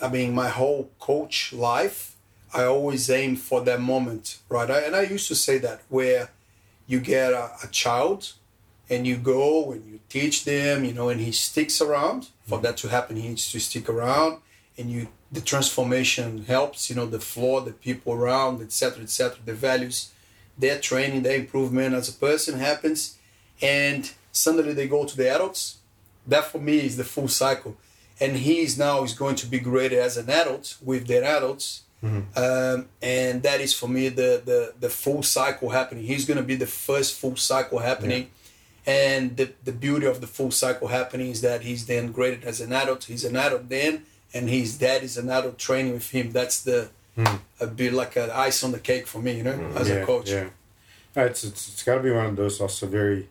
I 0.00 0.08
mean, 0.08 0.34
my 0.34 0.48
whole 0.48 0.90
coach 0.98 1.52
life. 1.52 2.16
I 2.52 2.64
always 2.64 3.08
aim 3.10 3.36
for 3.36 3.60
that 3.62 3.80
moment, 3.80 4.38
right? 4.48 4.68
I, 4.70 4.80
and 4.80 4.96
I 4.96 5.02
used 5.02 5.28
to 5.28 5.34
say 5.36 5.58
that 5.58 5.82
where 5.88 6.30
you 6.88 6.98
get 6.98 7.32
a, 7.32 7.50
a 7.62 7.68
child 7.70 8.32
and 8.90 9.06
you 9.06 9.16
go 9.16 9.72
and 9.72 9.86
you 9.86 10.00
teach 10.08 10.44
them, 10.44 10.84
you 10.84 10.92
know, 10.92 11.08
and 11.08 11.20
he 11.20 11.32
sticks 11.32 11.80
around. 11.80 12.28
For 12.46 12.58
that 12.58 12.76
to 12.78 12.88
happen, 12.88 13.16
he 13.16 13.28
needs 13.28 13.50
to 13.52 13.60
stick 13.60 13.88
around, 13.88 14.38
and 14.76 14.90
you 14.90 15.08
the 15.32 15.40
transformation 15.40 16.44
helps. 16.46 16.90
You 16.90 16.96
know, 16.96 17.06
the 17.06 17.20
floor, 17.20 17.60
the 17.60 17.72
people 17.72 18.12
around, 18.12 18.60
etc., 18.60 19.04
etc., 19.04 19.38
the 19.44 19.54
values, 19.54 20.10
their 20.58 20.78
training, 20.80 21.22
their 21.22 21.38
improvement 21.38 21.94
as 21.94 22.08
a 22.08 22.12
person 22.12 22.58
happens, 22.58 23.16
and 23.62 24.10
suddenly 24.32 24.72
they 24.72 24.88
go 24.88 25.04
to 25.04 25.16
the 25.16 25.30
adults. 25.30 25.78
That 26.26 26.44
for 26.46 26.58
me 26.58 26.78
is 26.78 26.96
the 26.96 27.04
full 27.04 27.28
cycle, 27.28 27.76
and 28.20 28.36
he 28.38 28.60
is 28.60 28.76
now 28.76 29.04
is 29.04 29.14
going 29.14 29.36
to 29.36 29.46
be 29.46 29.60
greater 29.60 30.00
as 30.00 30.16
an 30.16 30.28
adult 30.28 30.76
with 30.82 31.06
their 31.06 31.24
adults. 31.24 31.82
Um, 32.34 32.88
and 33.02 33.42
that 33.42 33.60
is 33.60 33.74
for 33.74 33.86
me 33.88 34.08
the, 34.08 34.42
the 34.44 34.72
the 34.80 34.88
full 34.88 35.22
cycle 35.22 35.68
happening. 35.68 36.04
He's 36.04 36.24
going 36.24 36.38
to 36.38 36.42
be 36.42 36.56
the 36.56 36.66
first 36.66 37.14
full 37.20 37.36
cycle 37.36 37.78
happening, 37.78 38.30
and 38.90 39.22
the, 39.38 39.46
the 39.68 39.76
beauty 39.84 40.06
of 40.12 40.16
the 40.20 40.30
full 40.36 40.52
cycle 40.62 40.88
happening 40.98 41.28
is 41.36 41.40
that 41.48 41.58
he's 41.68 41.82
then 41.92 42.04
graded 42.16 42.42
as 42.50 42.60
an 42.60 42.72
adult. 42.82 43.02
He's 43.12 43.24
an 43.30 43.36
adult 43.46 43.64
then, 43.68 43.92
and 44.34 44.42
his 44.58 44.68
dad 44.84 45.00
is 45.08 45.14
an 45.22 45.28
adult 45.38 45.56
training 45.66 45.94
with 45.98 46.10
him. 46.16 46.26
That's 46.38 46.58
the 46.68 46.88
a 47.66 47.66
bit 47.66 47.92
like 47.92 48.14
an 48.16 48.30
ice 48.48 48.64
on 48.64 48.72
the 48.72 48.78
cake 48.90 49.06
for 49.12 49.20
me, 49.26 49.32
you 49.38 49.44
know, 49.48 49.58
as 49.80 49.88
yeah, 49.88 49.96
a 49.96 50.06
coach. 50.06 50.30
Yeah. 50.30 50.48
Uh, 51.16 51.22
It's, 51.30 51.42
it's, 51.44 51.62
it's 51.70 51.82
got 51.82 51.96
to 51.96 52.02
be 52.02 52.12
one 52.20 52.26
of 52.26 52.36
those 52.36 52.60
also 52.60 52.86
very, 52.86 53.28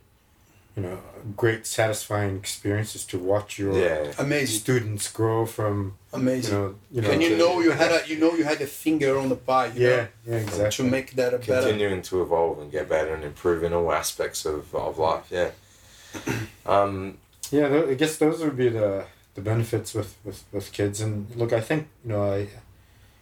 you 0.80 0.88
know, 0.88 1.00
great, 1.36 1.66
satisfying 1.68 2.38
experiences 2.38 3.04
to 3.06 3.20
watch 3.20 3.60
your 3.60 3.78
yeah. 3.78 4.14
Amazing, 4.18 4.60
students 4.60 5.12
grow 5.12 5.46
from, 5.46 5.98
you 6.14 6.20
amazing. 6.20 6.54
know, 6.54 6.76
you 6.92 7.02
know. 7.02 7.12
and 7.12 7.22
you 7.22 7.30
to- 7.30 7.38
know 7.38 7.60
you 7.60 7.72
had 7.72 7.92
a 7.92 8.08
you 8.08 8.18
know 8.18 8.34
you 8.34 8.46
had 8.46 8.62
a 8.62 8.66
finger 8.68 9.18
on 9.20 9.28
the 9.30 9.36
pie, 9.36 9.68
you 9.68 9.82
yeah, 9.88 9.90
know, 9.90 10.08
yeah, 10.26 10.36
exactly. 10.38 10.86
to 10.86 10.90
make 10.90 11.12
that 11.16 11.34
a 11.34 11.40
better. 11.40 11.68
continuing 11.68 12.02
to 12.04 12.22
evolve 12.22 12.60
and 12.60 12.72
get 12.72 12.88
better 12.88 13.14
and 13.14 13.24
improve 13.26 13.62
in 13.64 13.74
all 13.74 13.92
aspects 13.92 14.46
of, 14.46 14.74
of 14.74 14.98
life. 14.98 15.28
Yeah. 15.30 15.52
Um, 16.66 17.18
Yeah, 17.52 17.86
I 17.90 17.96
guess 17.96 18.18
those 18.18 18.40
would 18.44 18.56
be 18.56 18.70
the 18.70 19.06
the 19.36 19.42
benefits 19.42 19.94
with, 19.94 20.18
with, 20.24 20.44
with 20.52 20.72
kids. 20.72 21.02
And 21.02 21.36
look, 21.36 21.52
I 21.52 21.62
think 21.62 21.88
you 22.04 22.12
know, 22.12 22.24
I 22.34 22.48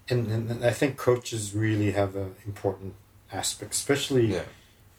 and, 0.09 0.27
and 0.51 0.65
I 0.65 0.71
think 0.71 0.97
coaches 0.97 1.53
really 1.55 1.91
have 1.91 2.15
an 2.15 2.35
important 2.45 2.93
aspect, 3.31 3.73
especially 3.73 4.33
yeah. 4.33 4.43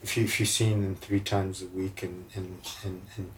If 0.03 0.15
you 0.17 0.23
if 0.23 0.39
you've 0.39 0.49
seen 0.49 0.81
them 0.83 0.95
three 0.95 1.19
times 1.19 1.61
a 1.61 1.67
week 1.67 2.03
and 2.03 2.25
and 2.35 2.59
and, 2.83 3.01
and 3.17 3.31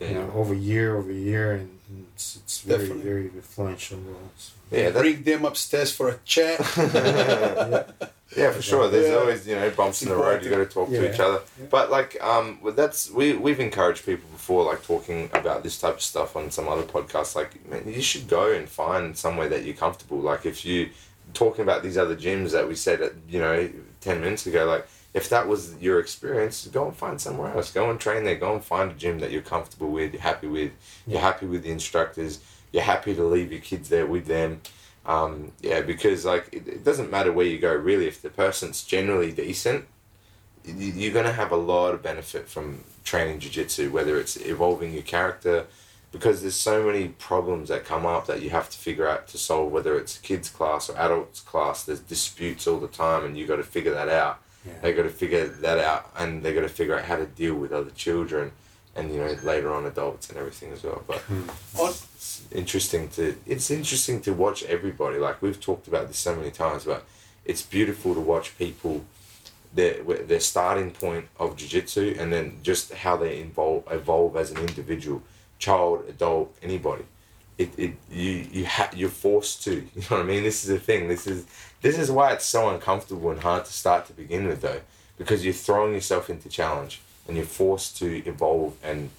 Yeah. 0.00 0.08
you 0.08 0.14
know 0.14 0.30
over 0.34 0.54
year 0.54 0.96
over 0.96 1.12
year, 1.12 1.52
and, 1.52 1.70
and 1.88 2.06
it's 2.14 2.36
it's 2.36 2.60
very 2.60 2.80
Definitely. 2.80 3.02
very 3.10 3.24
influential 3.40 3.98
roles. 3.98 4.52
Yeah, 4.70 4.90
that, 4.90 5.00
Bring 5.00 5.22
them 5.22 5.44
upstairs 5.44 5.92
for 5.92 6.08
a 6.08 6.18
chat. 6.24 6.58
yeah, 8.36 8.50
for 8.50 8.62
sure. 8.62 8.88
There's 8.88 9.08
Yeah. 9.08 9.16
always 9.20 9.46
you 9.46 9.54
know 9.56 9.70
bumps 9.70 10.02
in 10.02 10.08
the 10.08 10.16
road. 10.16 10.42
You 10.42 10.50
got 10.50 10.58
to 10.58 10.66
talk 10.66 10.88
to 10.90 11.12
each 11.12 11.20
other. 11.20 11.40
Yeah. 11.60 11.66
But 11.70 11.90
like, 11.90 12.22
um, 12.22 12.58
well, 12.62 12.72
that's 12.74 13.10
we 13.10 13.34
we've 13.36 13.60
encouraged 13.60 14.04
people 14.04 14.28
before, 14.32 14.64
like 14.64 14.82
talking 14.82 15.30
about 15.32 15.62
this 15.62 15.78
type 15.78 15.94
of 15.94 16.02
stuff 16.02 16.36
on 16.36 16.50
some 16.50 16.68
other 16.68 16.82
podcasts. 16.82 17.34
Like, 17.36 17.50
man, 17.70 17.82
you 17.86 18.02
should 18.02 18.28
go 18.28 18.52
and 18.52 18.68
find 18.68 19.16
somewhere 19.16 19.48
that 19.48 19.64
you're 19.64 19.74
comfortable. 19.76 20.18
Like, 20.18 20.44
if 20.46 20.64
you 20.64 20.90
talking 21.34 21.62
about 21.62 21.82
these 21.82 21.96
other 21.98 22.16
gyms 22.16 22.50
that 22.52 22.66
we 22.68 22.74
said, 22.74 23.00
uh, 23.02 23.10
you 23.28 23.38
know, 23.38 23.68
ten 24.00 24.20
minutes 24.20 24.46
ago, 24.46 24.64
like. 24.66 24.86
If 25.16 25.30
that 25.30 25.48
was 25.48 25.74
your 25.80 25.98
experience, 25.98 26.66
go 26.66 26.86
and 26.86 26.94
find 26.94 27.18
somewhere 27.18 27.50
else. 27.56 27.72
Go 27.72 27.90
and 27.90 27.98
train 27.98 28.24
there. 28.24 28.36
Go 28.36 28.52
and 28.54 28.62
find 28.62 28.90
a 28.90 28.94
gym 28.94 29.18
that 29.20 29.30
you're 29.30 29.40
comfortable 29.40 29.90
with, 29.90 30.12
you're 30.12 30.20
happy 30.20 30.46
with, 30.46 30.72
you're 31.06 31.20
happy 31.20 31.46
with 31.46 31.62
the 31.62 31.70
instructors, 31.70 32.40
you're 32.70 32.82
happy 32.82 33.14
to 33.14 33.24
leave 33.24 33.50
your 33.50 33.62
kids 33.62 33.88
there 33.88 34.04
with 34.06 34.26
them. 34.26 34.60
Um, 35.06 35.52
yeah, 35.62 35.80
because 35.80 36.26
like 36.26 36.48
it, 36.52 36.68
it 36.68 36.84
doesn't 36.84 37.10
matter 37.10 37.32
where 37.32 37.46
you 37.46 37.58
go 37.58 37.74
really. 37.74 38.06
If 38.06 38.20
the 38.20 38.28
person's 38.28 38.82
generally 38.84 39.32
decent, 39.32 39.86
you- 40.66 40.92
you're 40.92 41.14
gonna 41.14 41.32
have 41.32 41.50
a 41.50 41.56
lot 41.56 41.94
of 41.94 42.02
benefit 42.02 42.46
from 42.48 42.84
training 43.04 43.38
jiu-jitsu 43.38 43.90
whether 43.90 44.18
it's 44.18 44.36
evolving 44.36 44.92
your 44.92 45.02
character 45.04 45.66
because 46.10 46.40
there's 46.42 46.56
so 46.56 46.84
many 46.84 47.08
problems 47.08 47.68
that 47.68 47.84
come 47.84 48.04
up 48.04 48.26
that 48.26 48.42
you 48.42 48.50
have 48.50 48.68
to 48.68 48.76
figure 48.76 49.06
out 49.08 49.28
to 49.28 49.38
solve 49.38 49.70
whether 49.70 49.96
it's 49.96 50.18
kids 50.18 50.48
class 50.50 50.90
or 50.90 50.96
adults 50.98 51.40
class 51.40 51.84
there's 51.84 52.00
disputes 52.00 52.66
all 52.66 52.80
the 52.80 52.88
time 52.88 53.24
and 53.24 53.38
you've 53.38 53.46
got 53.46 53.56
to 53.56 53.62
figure 53.62 53.94
that 53.94 54.08
out 54.08 54.40
Yeah. 54.66 54.72
they 54.82 54.92
got 54.92 55.04
to 55.04 55.10
figure 55.10 55.46
that 55.46 55.78
out 55.78 56.10
and 56.18 56.42
they 56.42 56.52
got 56.52 56.62
to 56.62 56.68
figure 56.68 56.98
out 56.98 57.04
how 57.04 57.16
to 57.16 57.26
deal 57.26 57.54
with 57.54 57.72
other 57.72 57.90
children 57.90 58.52
and 58.96 59.12
you 59.12 59.18
know 59.18 59.36
later 59.42 59.72
on 59.72 59.86
adults 59.86 60.28
and 60.28 60.38
everything 60.38 60.72
as 60.72 60.82
well 60.82 61.02
but 61.06 61.18
hmm. 61.20 61.42
it's 61.78 62.42
interesting 62.50 63.08
to 63.10 63.36
it's 63.46 63.70
interesting 63.70 64.20
to 64.22 64.32
watch 64.32 64.62
everybody 64.64 65.18
like 65.18 65.40
we've 65.42 65.60
talked 65.60 65.86
about 65.86 66.08
this 66.08 66.18
so 66.18 66.34
many 66.34 66.50
times 66.50 66.84
but 66.84 67.04
it's 67.44 67.62
beautiful 67.62 68.14
to 68.14 68.20
watch 68.20 68.56
people 68.58 69.04
their 69.74 70.02
their 70.02 70.40
starting 70.40 70.90
point 70.90 71.26
of 71.38 71.56
jiu-jitsu 71.56 72.16
and 72.18 72.32
then 72.32 72.58
just 72.62 72.92
how 72.92 73.16
they 73.16 73.38
evolve 73.38 73.84
evolve 73.90 74.36
as 74.36 74.50
an 74.50 74.58
individual 74.58 75.22
child 75.58 76.04
adult 76.08 76.56
anybody 76.62 77.04
it, 77.58 77.70
it 77.78 77.94
you 78.10 78.46
you 78.52 78.66
ha- 78.66 78.90
you're 78.94 79.08
forced 79.08 79.62
to 79.64 79.74
you 79.94 80.02
know 80.02 80.16
what 80.16 80.20
i 80.20 80.22
mean? 80.22 80.42
This 80.42 80.64
is 80.64 80.70
the 80.70 80.78
thing 80.78 81.08
this 81.08 81.26
is 81.26 81.46
this 81.82 81.98
is 81.98 82.10
why 82.10 82.32
it's 82.32 82.46
so 82.46 82.68
uncomfortable 82.68 83.30
and 83.30 83.40
hard 83.40 83.64
to 83.64 83.72
start 83.72 84.06
to 84.06 84.12
begin 84.12 84.46
with 84.46 84.60
though 84.60 84.80
because 85.18 85.44
you're 85.44 85.54
throwing 85.54 85.94
yourself 85.94 86.28
into 86.28 86.48
challenge 86.48 87.00
and 87.26 87.36
you're 87.36 87.46
forced 87.46 87.96
to 87.98 88.22
evolve 88.26 88.76
and 88.82 89.10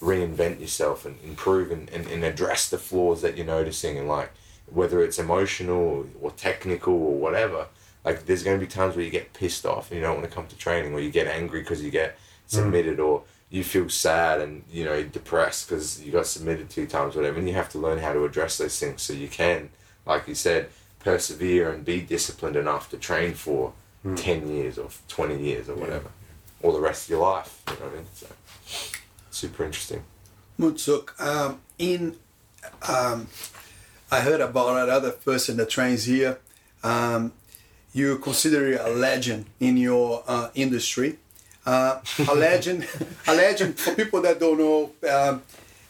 reinvent 0.00 0.60
yourself 0.60 1.06
and 1.06 1.16
improve 1.24 1.70
and, 1.70 1.88
and, 1.90 2.06
and 2.06 2.22
address 2.22 2.68
the 2.68 2.78
flaws 2.78 3.22
that 3.22 3.36
you're 3.36 3.46
noticing 3.46 3.96
and 3.96 4.08
like 4.08 4.30
whether 4.66 5.02
it's 5.02 5.18
emotional 5.18 6.06
or 6.20 6.30
technical 6.32 6.92
or 6.92 7.18
whatever 7.18 7.66
like 8.04 8.26
there's 8.26 8.42
going 8.42 8.58
to 8.58 8.64
be 8.64 8.70
times 8.70 8.94
where 8.94 9.04
you 9.04 9.10
get 9.10 9.32
pissed 9.32 9.64
off 9.64 9.90
and 9.90 9.98
you 9.98 10.04
don't 10.04 10.16
want 10.16 10.28
to 10.28 10.34
come 10.34 10.46
to 10.46 10.56
training 10.56 10.92
or 10.92 11.00
you 11.00 11.10
get 11.10 11.26
angry 11.26 11.60
because 11.60 11.82
you 11.82 11.90
get 11.90 12.16
mm. 12.16 12.18
submitted 12.46 13.00
or 13.00 13.22
you 13.50 13.62
feel 13.62 13.88
sad 13.88 14.40
and 14.40 14.64
you 14.70 14.84
know 14.84 15.02
depressed 15.04 15.68
because 15.68 16.02
you 16.02 16.12
got 16.12 16.26
submitted 16.26 16.68
two 16.68 16.86
times 16.86 17.14
whatever 17.14 17.38
and 17.38 17.48
you 17.48 17.54
have 17.54 17.68
to 17.68 17.78
learn 17.78 17.98
how 17.98 18.12
to 18.12 18.24
address 18.24 18.58
those 18.58 18.78
things 18.78 19.02
so 19.02 19.12
you 19.12 19.28
can 19.28 19.68
like 20.04 20.26
you 20.26 20.34
said 20.34 20.68
persevere 21.00 21.70
and 21.70 21.84
be 21.84 22.00
disciplined 22.00 22.56
enough 22.56 22.90
to 22.90 22.96
train 22.96 23.34
for 23.34 23.72
10 24.16 24.48
years 24.48 24.78
or 24.78 24.88
20 25.08 25.38
years 25.40 25.68
or 25.68 25.74
whatever 25.76 26.10
or 26.62 26.72
the 26.72 26.80
rest 26.80 27.04
of 27.04 27.10
your 27.10 27.20
life 27.20 27.62
you 27.68 27.74
know 27.74 27.86
what 27.86 27.92
i 27.92 27.96
mean 27.96 28.06
so 28.14 28.26
super 29.30 29.64
interesting 29.64 30.02
Munkhsukh, 30.58 31.20
um, 31.20 31.60
in 31.78 32.16
um, 32.88 33.28
I 34.10 34.20
heard 34.20 34.40
about 34.40 34.84
another 34.84 35.10
person 35.10 35.56
that 35.58 35.68
trains 35.68 36.04
here. 36.04 36.38
Um, 36.82 37.32
you 37.92 38.18
consider 38.18 38.76
a 38.76 38.90
legend 38.90 39.46
in 39.60 39.76
your 39.76 40.22
uh, 40.26 40.50
industry. 40.54 41.18
Uh, 41.66 42.00
a 42.28 42.34
legend, 42.34 42.86
a 43.26 43.34
legend 43.34 43.76
for 43.78 43.94
people 43.94 44.22
that 44.22 44.38
don't 44.38 44.58
know. 44.58 44.92
Um, 45.10 45.42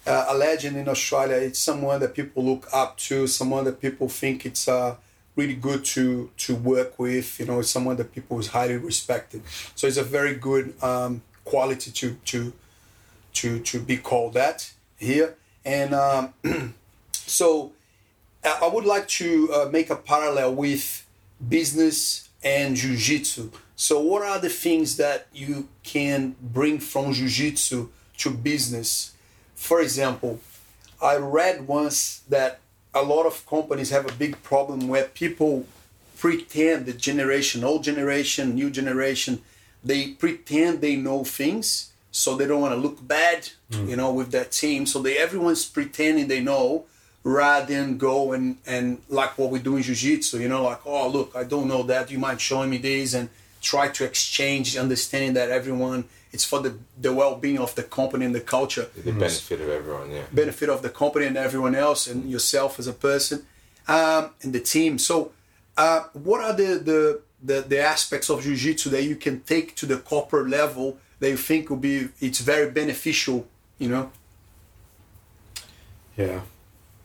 uh, 0.07 0.27
a 0.29 0.35
legend 0.37 0.77
in 0.77 0.89
Australia, 0.89 1.37
it's 1.37 1.59
someone 1.59 2.01
that 2.01 2.15
people 2.15 2.45
look 2.45 2.69
up 2.73 2.97
to, 2.97 3.27
someone 3.27 3.65
that 3.65 3.81
people 3.81 4.09
think 4.09 4.47
it's 4.47 4.69
uh, 4.69 4.95
really 5.35 5.55
good 5.55 5.85
to 5.85 6.31
to 6.39 6.55
work 6.55 6.99
with. 6.99 7.39
You 7.39 7.47
know, 7.47 7.61
someone 7.63 7.97
that 7.97 8.13
people 8.15 8.39
is 8.39 8.49
highly 8.49 8.77
respected. 8.77 9.43
So 9.75 9.87
it's 9.87 9.97
a 9.97 10.05
very 10.05 10.35
good 10.35 10.81
um, 10.83 11.23
quality 11.45 11.91
to 11.91 12.15
to 12.27 12.53
to 13.35 13.61
to 13.61 13.81
be 13.81 13.97
called 13.97 14.35
that 14.35 14.73
here. 14.97 15.35
And 15.65 15.93
um, 15.95 16.33
so 17.13 17.73
I 18.45 18.61
I 18.63 18.69
would 18.69 18.87
like 18.87 19.09
to 19.09 19.53
uh, 19.53 19.69
make 19.71 19.91
a 19.91 19.97
parallel 19.97 20.55
with 20.55 21.05
business 21.47 22.29
and 22.43 22.77
jiu-jitsu. 22.77 23.51
So 23.77 24.01
what 24.01 24.23
are 24.23 24.39
the 24.39 24.49
things 24.49 24.97
that 24.97 25.27
you 25.35 25.69
can 25.83 26.35
bring 26.41 26.81
from 26.81 27.13
jiu-jitsu 27.13 27.89
to 28.19 28.31
business? 28.31 29.13
For 29.55 29.81
example, 29.81 30.41
I 31.01 31.17
read 31.17 31.69
once 31.69 32.23
that 32.31 32.61
a 32.95 33.03
lot 33.03 33.27
of 33.27 33.47
companies 33.47 33.91
have 33.91 34.09
a 34.09 34.13
big 34.15 34.43
problem 34.43 34.89
where 34.89 35.05
people 35.05 35.67
pretend 36.17 36.87
the 36.87 36.95
generation, 36.95 37.63
old 37.63 37.85
generation, 37.85 38.55
new 38.55 38.71
generation, 38.71 39.43
they 39.85 40.09
pretend 40.09 40.81
they 40.81 40.97
know 40.97 41.23
things, 41.23 41.93
so 42.11 42.35
they 42.35 42.47
don't 42.47 42.63
want 42.63 42.75
to 42.75 42.81
look 42.81 43.07
bad, 43.07 43.51
mm. 43.71 43.89
you 43.91 43.97
know, 43.97 44.11
with 44.11 44.33
that 44.33 44.51
team. 44.51 44.87
So 44.87 45.03
they 45.03 45.19
everyone's 45.19 45.67
pretending 45.67 46.29
they 46.29 46.41
know, 46.41 46.87
rather 47.23 47.67
than 47.67 47.99
go 47.99 48.33
and 48.33 48.57
and 48.67 49.03
like 49.11 49.37
what 49.37 49.51
we 49.51 49.59
do 49.59 49.77
in 49.77 49.83
jiu-jitsu, 49.83 50.39
you 50.39 50.49
know, 50.49 50.63
like 50.63 50.81
oh 50.87 51.09
look, 51.09 51.37
I 51.37 51.45
don't 51.45 51.69
know 51.69 51.83
that. 51.83 52.11
You 52.11 52.19
mind 52.19 52.41
showing 52.41 52.71
me 52.71 52.79
this 52.79 53.13
and 53.13 53.29
try 53.73 53.87
to 53.97 54.03
exchange, 54.11 54.67
understanding 54.77 55.33
that 55.39 55.49
everyone 55.51 56.01
it's 56.35 56.47
for 56.51 56.61
the 56.67 56.73
the 57.07 57.13
well-being 57.21 57.59
of 57.67 57.71
the 57.79 57.87
company 57.99 58.25
and 58.29 58.35
the 58.35 58.47
culture 58.57 58.87
the 59.11 59.13
benefit 59.27 59.59
of 59.65 59.69
everyone 59.79 60.11
yeah 60.11 60.27
benefit 60.43 60.69
of 60.75 60.79
the 60.87 60.93
company 61.03 61.25
and 61.31 61.37
everyone 61.49 61.75
else 61.87 62.01
and 62.11 62.19
yourself 62.35 62.71
as 62.81 62.87
a 62.87 62.97
person 63.09 63.39
um, 63.89 64.31
and 64.43 64.53
the 64.53 64.61
team. 64.61 64.99
So, 64.99 65.33
uh, 65.77 66.05
what 66.13 66.43
are 66.43 66.53
the, 66.53 66.79
the 66.79 67.21
the 67.43 67.61
the 67.63 67.81
aspects 67.81 68.31
of 68.31 68.43
jiu-jitsu 68.43 68.91
that 68.91 69.05
you 69.05 69.17
can 69.17 69.41
take 69.43 69.75
to 69.77 69.87
the 69.87 69.99
corporate 69.99 70.49
level 70.49 70.99
that 71.21 71.31
you 71.31 71.37
think 71.37 71.71
will 71.71 71.77
be 71.77 72.09
it's 72.21 72.41
very 72.41 72.71
beneficial? 72.71 73.47
You 73.79 73.91
know, 73.91 74.11
Yeah. 76.17 76.41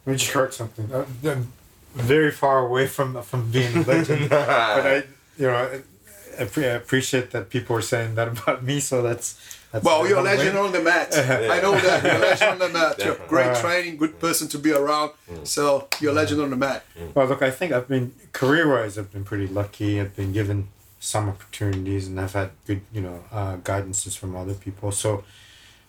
Let 0.06 0.14
me 0.14 0.18
just 0.18 0.32
correct 0.32 0.54
something. 0.56 0.92
Uh, 0.92 1.06
I'm 1.24 1.54
very 1.94 2.32
far 2.32 2.66
away 2.66 2.88
from 2.88 3.22
from 3.24 3.52
being 3.52 3.76
a 3.78 3.82
legend, 3.82 4.30
but 4.30 4.50
I, 4.50 5.04
you 5.38 5.48
know, 5.48 5.54
I, 5.54 5.66
I 5.66 5.68
pre- 5.68 5.78
I 5.78 5.91
appreciate 6.42 7.32
that 7.32 7.50
people 7.50 7.76
are 7.76 7.82
saying 7.82 8.16
that 8.16 8.28
about 8.28 8.64
me. 8.64 8.80
So 8.80 9.02
that's 9.02 9.40
that's 9.72 9.86
well, 9.86 10.06
you're 10.08 10.18
a 10.20 10.22
humbling. 10.22 10.38
legend 10.38 10.58
on 10.58 10.72
the 10.74 10.82
mat. 10.82 11.14
I 11.56 11.62
know 11.62 11.72
that 11.72 12.04
you're 12.04 12.16
a 12.16 12.20
legend 12.20 12.52
on 12.52 12.60
the 12.60 12.70
mat. 12.70 12.98
You're 12.98 13.08
Definitely. 13.16 13.28
great 13.30 13.48
Uh, 13.48 13.62
training, 13.62 13.98
good 13.98 14.20
person 14.20 14.48
to 14.50 14.60
be 14.60 14.72
around. 14.74 15.12
So 15.44 15.88
you're 16.02 16.12
a 16.12 16.16
legend 16.16 16.42
on 16.42 16.50
the 16.50 16.58
mat. 16.58 16.84
Well, 17.16 17.28
look, 17.28 17.42
I 17.42 17.52
think 17.52 17.72
I've 17.72 17.88
been 17.88 18.14
career 18.34 18.68
wise, 18.70 18.98
I've 18.98 19.12
been 19.14 19.24
pretty 19.24 19.48
lucky. 19.48 20.00
I've 20.02 20.16
been 20.16 20.34
given 20.34 20.68
some 21.00 21.30
opportunities, 21.30 22.08
and 22.08 22.20
I've 22.20 22.34
had 22.34 22.50
good, 22.68 22.82
you 22.94 23.02
know, 23.02 23.24
uh, 23.32 23.56
guidances 23.58 24.16
from 24.18 24.36
other 24.36 24.54
people. 24.54 24.92
So, 24.92 25.24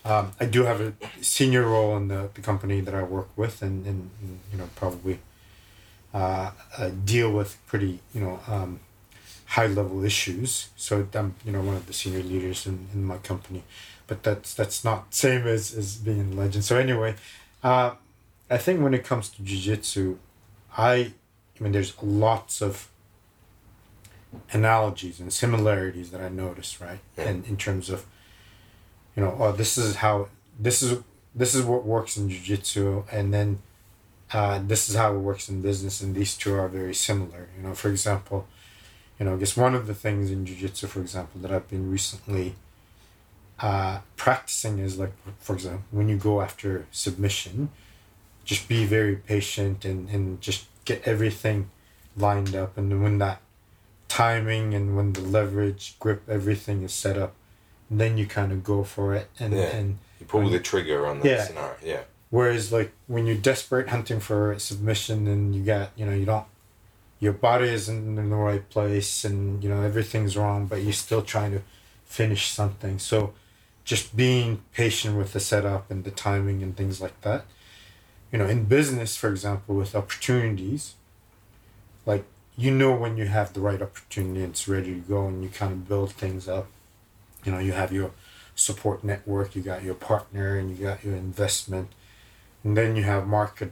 um, 0.04 0.32
I 0.40 0.46
do 0.46 0.64
have 0.64 0.80
a 0.80 0.92
senior 1.20 1.64
role 1.64 1.96
in 1.96 2.08
the, 2.08 2.30
the 2.34 2.40
company 2.40 2.80
that 2.80 2.94
I 2.94 3.02
work 3.02 3.28
with, 3.36 3.60
and, 3.62 3.84
and, 3.86 4.10
and 4.22 4.38
you 4.50 4.58
know, 4.58 4.68
probably 4.76 5.18
uh, 6.14 6.50
uh, 6.78 6.90
deal 7.04 7.30
with 7.32 7.58
pretty, 7.66 8.00
you 8.14 8.20
know, 8.20 8.40
um, 8.48 8.80
high 9.52 9.66
level 9.66 10.02
issues. 10.02 10.70
So 10.76 11.06
I'm, 11.14 11.34
you 11.44 11.52
know, 11.52 11.60
one 11.60 11.76
of 11.76 11.86
the 11.86 11.92
senior 11.92 12.22
leaders 12.22 12.66
in, 12.66 12.88
in 12.94 13.04
my 13.04 13.18
company, 13.18 13.62
but 14.06 14.22
that's 14.22 14.54
that's 14.54 14.84
not 14.84 15.14
same 15.14 15.46
as 15.46 15.74
as 15.74 15.96
being 15.96 16.32
a 16.32 16.34
legend. 16.34 16.64
So 16.64 16.76
anyway, 16.76 17.14
uh, 17.62 17.90
I 18.50 18.58
think 18.58 18.82
when 18.82 18.94
it 18.94 19.04
comes 19.04 19.28
to 19.30 19.42
jujitsu, 19.42 20.16
I, 20.76 20.94
I 20.94 21.58
mean, 21.60 21.72
there's 21.72 21.92
lots 22.02 22.62
of 22.62 22.88
analogies 24.52 25.20
and 25.20 25.30
similarities 25.30 26.10
that 26.12 26.22
I 26.22 26.30
noticed, 26.30 26.80
right? 26.80 27.00
Yeah. 27.18 27.28
And 27.28 27.46
in 27.46 27.56
terms 27.58 27.90
of, 27.90 28.06
you 29.14 29.22
know, 29.22 29.36
oh, 29.38 29.52
this 29.52 29.76
is 29.76 29.96
how 29.96 30.28
this 30.58 30.82
is 30.82 31.02
this 31.34 31.54
is 31.54 31.62
what 31.62 31.84
works 31.84 32.16
in 32.16 32.30
jujitsu, 32.30 33.04
and 33.12 33.34
then 33.34 33.58
uh, 34.32 34.60
this 34.66 34.88
is 34.88 34.96
how 34.96 35.14
it 35.14 35.18
works 35.18 35.50
in 35.50 35.60
business, 35.60 36.00
and 36.00 36.14
these 36.14 36.34
two 36.36 36.54
are 36.54 36.68
very 36.68 36.94
similar. 36.94 37.48
You 37.56 37.64
know, 37.64 37.74
for 37.74 37.90
example, 37.90 38.46
you 39.18 39.26
know, 39.26 39.34
I 39.34 39.38
guess 39.38 39.56
one 39.56 39.74
of 39.74 39.86
the 39.86 39.94
things 39.94 40.30
in 40.30 40.44
jujitsu, 40.44 40.88
for 40.88 41.00
example, 41.00 41.40
that 41.42 41.52
I've 41.52 41.68
been 41.68 41.90
recently 41.90 42.54
uh, 43.60 44.00
practicing 44.16 44.78
is 44.78 44.98
like, 44.98 45.12
for 45.38 45.54
example, 45.54 45.84
when 45.90 46.08
you 46.08 46.16
go 46.16 46.40
after 46.40 46.86
submission, 46.90 47.70
just 48.44 48.68
be 48.68 48.84
very 48.84 49.16
patient 49.16 49.84
and, 49.84 50.08
and 50.08 50.40
just 50.40 50.66
get 50.84 51.02
everything 51.06 51.70
lined 52.16 52.54
up. 52.56 52.76
And 52.76 53.02
when 53.02 53.18
that 53.18 53.40
timing 54.08 54.74
and 54.74 54.96
when 54.96 55.12
the 55.12 55.20
leverage, 55.20 55.94
grip, 56.00 56.22
everything 56.28 56.82
is 56.82 56.92
set 56.92 57.16
up, 57.16 57.34
then 57.90 58.18
you 58.18 58.26
kind 58.26 58.50
of 58.52 58.64
go 58.64 58.82
for 58.82 59.14
it. 59.14 59.28
And, 59.38 59.52
Yeah. 59.52 59.76
and 59.76 59.98
you 60.18 60.26
pull 60.26 60.48
the 60.48 60.58
trigger 60.60 61.06
on 61.06 61.20
that 61.20 61.26
Yeah. 61.28 61.44
scenario 61.44 61.76
yeah 61.84 62.00
Whereas 62.30 62.72
like 62.72 62.92
when 63.08 63.26
you're 63.26 63.36
desperate 63.36 63.88
hunting 63.90 64.18
for 64.20 64.52
a 64.52 64.58
submission 64.60 65.26
and 65.26 65.54
you 65.54 65.62
got 65.62 65.90
you 65.96 66.06
know 66.06 66.14
you 66.14 66.24
don't 66.24 66.46
your 67.22 67.32
body 67.32 67.68
isn't 67.68 68.18
in 68.18 68.30
the 68.30 68.36
right 68.36 68.68
place 68.68 69.24
and 69.24 69.62
you 69.62 69.70
know 69.70 69.80
everything's 69.80 70.36
wrong 70.36 70.66
but 70.66 70.82
you're 70.82 70.92
still 70.92 71.22
trying 71.22 71.52
to 71.52 71.62
finish 72.04 72.50
something. 72.50 72.98
So 72.98 73.32
just 73.84 74.16
being 74.16 74.62
patient 74.72 75.16
with 75.16 75.32
the 75.32 75.38
setup 75.38 75.88
and 75.88 76.02
the 76.02 76.10
timing 76.10 76.64
and 76.64 76.76
things 76.76 77.00
like 77.00 77.18
that. 77.20 77.44
You 78.32 78.40
know 78.40 78.46
in 78.46 78.64
business 78.64 79.16
for 79.16 79.30
example 79.30 79.76
with 79.76 79.94
opportunities 79.94 80.94
like 82.06 82.24
you 82.56 82.72
know 82.72 82.92
when 82.92 83.16
you 83.16 83.26
have 83.26 83.52
the 83.52 83.60
right 83.60 83.80
opportunity 83.80 84.42
it's 84.42 84.66
ready 84.66 84.92
to 84.94 85.00
go 85.00 85.28
and 85.28 85.44
you 85.44 85.48
kind 85.48 85.72
of 85.72 85.88
build 85.88 86.10
things 86.10 86.48
up. 86.48 86.66
You 87.44 87.52
know 87.52 87.60
you 87.60 87.70
have 87.70 87.92
your 87.92 88.10
support 88.56 89.04
network 89.04 89.54
you 89.54 89.62
got 89.62 89.84
your 89.84 89.94
partner 89.94 90.58
and 90.58 90.76
you 90.76 90.84
got 90.86 91.04
your 91.04 91.14
investment. 91.14 91.90
And 92.64 92.76
then 92.76 92.96
you 92.96 93.04
have 93.04 93.28
market 93.28 93.70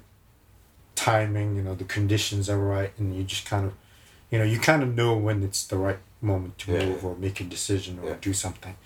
timing 1.01 1.57
you 1.57 1.62
know 1.62 1.74
the 1.74 1.84
conditions 1.98 2.51
are 2.51 2.59
right 2.76 2.92
and 2.98 3.16
you 3.16 3.22
just 3.24 3.46
kind 3.46 3.64
of 3.68 3.72
you 4.30 4.38
know 4.38 4.44
you 4.44 4.59
kind 4.59 4.82
of 4.82 4.94
know 4.94 5.16
when 5.16 5.42
it's 5.42 5.62
the 5.72 5.78
right 5.86 5.98
moment 6.20 6.59
to 6.59 6.72
Yeah. 6.72 6.84
move 6.84 7.05
or 7.07 7.16
make 7.16 7.40
a 7.40 7.44
decision 7.44 7.98
or 8.03 8.07
Yeah. 8.11 8.16
do 8.20 8.32
something 8.34 8.76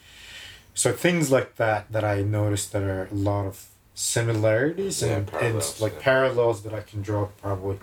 so 0.74 0.92
things 0.92 1.32
like 1.36 1.50
that 1.56 1.90
that 1.90 2.04
i 2.04 2.22
noticed 2.22 2.70
that 2.72 2.82
are 2.84 3.08
a 3.10 3.14
lot 3.30 3.46
of 3.46 3.66
similarities 3.94 5.02
Yeah, 5.02 5.16
and, 5.16 5.30
and 5.40 5.74
like 5.80 5.98
parallels 6.00 6.62
that 6.64 6.72
i 6.80 6.82
can 6.90 7.02
draw 7.02 7.22
probably 7.42 7.78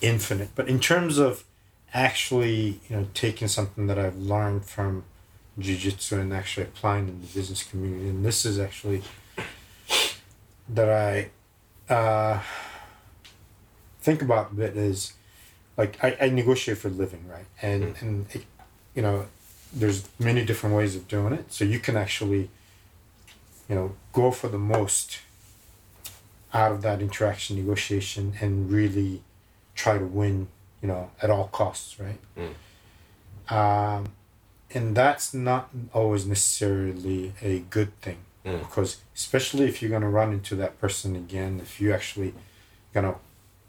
infinite 0.00 0.50
but 0.54 0.68
in 0.68 0.78
terms 0.78 1.18
of 1.18 1.42
actually 1.94 2.80
you 2.88 2.96
know 2.96 3.06
taking 3.14 3.48
something 3.48 3.86
that 3.88 3.98
i've 3.98 4.16
learned 4.16 4.64
from 4.64 5.02
jiu-jitsu 5.58 6.20
and 6.20 6.32
actually 6.32 6.64
applying 6.64 7.08
in 7.08 7.20
the 7.22 7.26
business 7.28 7.62
community 7.64 8.08
and 8.08 8.24
this 8.24 8.44
is 8.44 8.58
actually 8.58 9.02
that 10.68 10.88
I 10.90 11.30
uh, 11.92 12.42
think 14.06 14.22
about 14.22 14.52
a 14.52 14.54
bit 14.54 14.76
is 14.76 15.12
like 15.76 15.92
I, 16.06 16.16
I 16.24 16.26
negotiate 16.30 16.78
for 16.78 16.88
a 16.88 16.96
living, 17.04 17.24
right? 17.28 17.48
And 17.60 17.82
Mm. 17.84 18.02
and 18.02 18.26
it, 18.36 18.44
you 18.94 19.02
know, 19.02 19.16
there's 19.80 19.98
many 20.18 20.42
different 20.50 20.74
ways 20.76 20.94
of 20.98 21.02
doing 21.08 21.32
it. 21.40 21.52
So 21.52 21.64
you 21.64 21.80
can 21.86 21.96
actually, 22.04 22.44
you 23.68 23.74
know, 23.78 23.88
go 24.12 24.30
for 24.30 24.48
the 24.56 24.62
most 24.76 25.18
out 26.54 26.72
of 26.72 26.80
that 26.86 26.98
interaction 27.02 27.56
negotiation 27.62 28.24
and 28.40 28.70
really 28.70 29.22
try 29.74 29.98
to 29.98 30.06
win, 30.20 30.36
you 30.80 30.88
know, 30.88 31.10
at 31.20 31.28
all 31.34 31.48
costs, 31.60 31.90
right? 32.00 32.20
Um, 33.48 34.02
and 34.74 34.96
that's 34.96 35.34
not 35.34 35.68
always 35.92 36.24
necessarily 36.26 37.32
a 37.42 37.54
good 37.76 37.90
thing 38.00 38.18
Mm. 38.44 38.60
because 38.60 38.92
especially 39.14 39.64
if 39.70 39.74
you're 39.82 39.90
gonna 39.96 40.08
run 40.20 40.30
into 40.32 40.54
that 40.62 40.72
person 40.80 41.16
again, 41.16 41.52
if 41.66 41.80
you 41.80 41.92
actually 41.92 42.32
gonna 42.94 43.16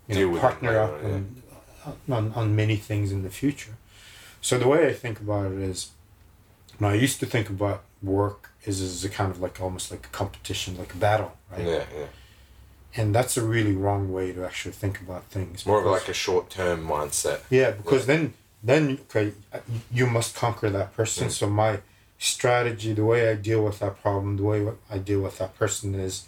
you 0.08 0.32
know 0.32 0.40
partner 0.40 0.78
up 0.80 1.04
on, 1.04 1.42
on 2.10 2.32
on 2.34 2.56
many 2.56 2.76
things 2.76 3.12
in 3.12 3.24
the 3.24 3.30
future. 3.30 3.74
So 4.42 4.58
the 4.58 4.68
way 4.68 4.88
I 4.88 4.94
think 4.94 5.20
about 5.20 5.52
it 5.52 5.60
is, 5.60 5.92
you 6.72 6.78
know, 6.86 6.94
I 6.94 6.96
used 6.96 7.20
to 7.20 7.26
think 7.26 7.50
about 7.50 7.84
work 8.02 8.52
is 8.66 8.82
as 8.82 9.04
a 9.04 9.10
kind 9.10 9.32
of 9.32 9.42
like 9.42 9.60
almost 9.60 9.92
like 9.92 10.06
a 10.06 10.10
competition, 10.10 10.78
like 10.78 10.94
a 10.94 10.98
battle, 10.98 11.34
right? 11.52 11.66
Yeah, 11.66 11.86
yeah. 11.96 12.06
And 12.96 13.14
that's 13.14 13.38
a 13.38 13.44
really 13.44 13.76
wrong 13.76 14.12
way 14.12 14.34
to 14.34 14.46
actually 14.46 14.72
think 14.72 15.00
about 15.02 15.26
things. 15.26 15.66
More 15.66 15.80
of 15.80 15.86
like 15.86 16.08
a 16.08 16.14
short 16.14 16.50
term 16.50 16.88
mindset. 16.88 17.42
yeah, 17.50 17.72
because 17.72 18.06
then 18.06 18.34
then 18.64 19.00
okay, 19.04 19.34
you 19.92 20.08
must 20.08 20.36
conquer 20.36 20.70
that 20.70 20.96
person. 20.96 21.28
Mm. 21.28 21.32
So 21.32 21.50
my 21.50 21.80
strategy, 22.18 22.94
the 22.94 23.06
way 23.06 23.30
I 23.30 23.36
deal 23.36 23.64
with 23.64 23.80
that 23.80 24.02
problem, 24.02 24.38
the 24.38 24.44
way 24.44 24.68
I 24.90 24.98
deal 24.98 25.22
with 25.22 25.38
that 25.38 25.58
person 25.58 25.94
is, 25.96 26.26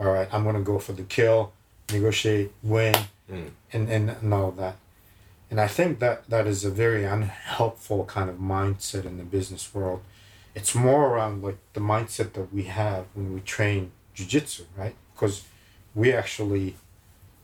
all 0.00 0.06
right, 0.06 0.28
I'm 0.32 0.44
gonna 0.44 0.62
go 0.62 0.78
for 0.78 0.92
the 0.92 1.02
kill, 1.02 1.52
negotiate, 1.92 2.52
win, 2.62 2.94
Mm. 3.30 3.50
and 3.72 3.88
and, 3.88 4.10
and 4.10 4.34
all 4.34 4.52
that. 4.52 4.76
And 5.50 5.60
I 5.60 5.68
think 5.68 6.00
that 6.00 6.28
that 6.28 6.46
is 6.46 6.64
a 6.64 6.70
very 6.70 7.04
unhelpful 7.04 8.04
kind 8.06 8.28
of 8.28 8.36
mindset 8.36 9.04
in 9.04 9.16
the 9.16 9.22
business 9.22 9.72
world. 9.74 10.02
It's 10.54 10.74
more 10.74 11.08
around 11.08 11.42
like 11.42 11.58
the 11.72 11.80
mindset 11.80 12.32
that 12.32 12.52
we 12.52 12.64
have 12.64 13.06
when 13.14 13.32
we 13.32 13.40
train 13.40 13.92
jujitsu, 14.14 14.62
right? 14.76 14.94
Because 15.14 15.44
we 15.94 16.12
actually, 16.12 16.76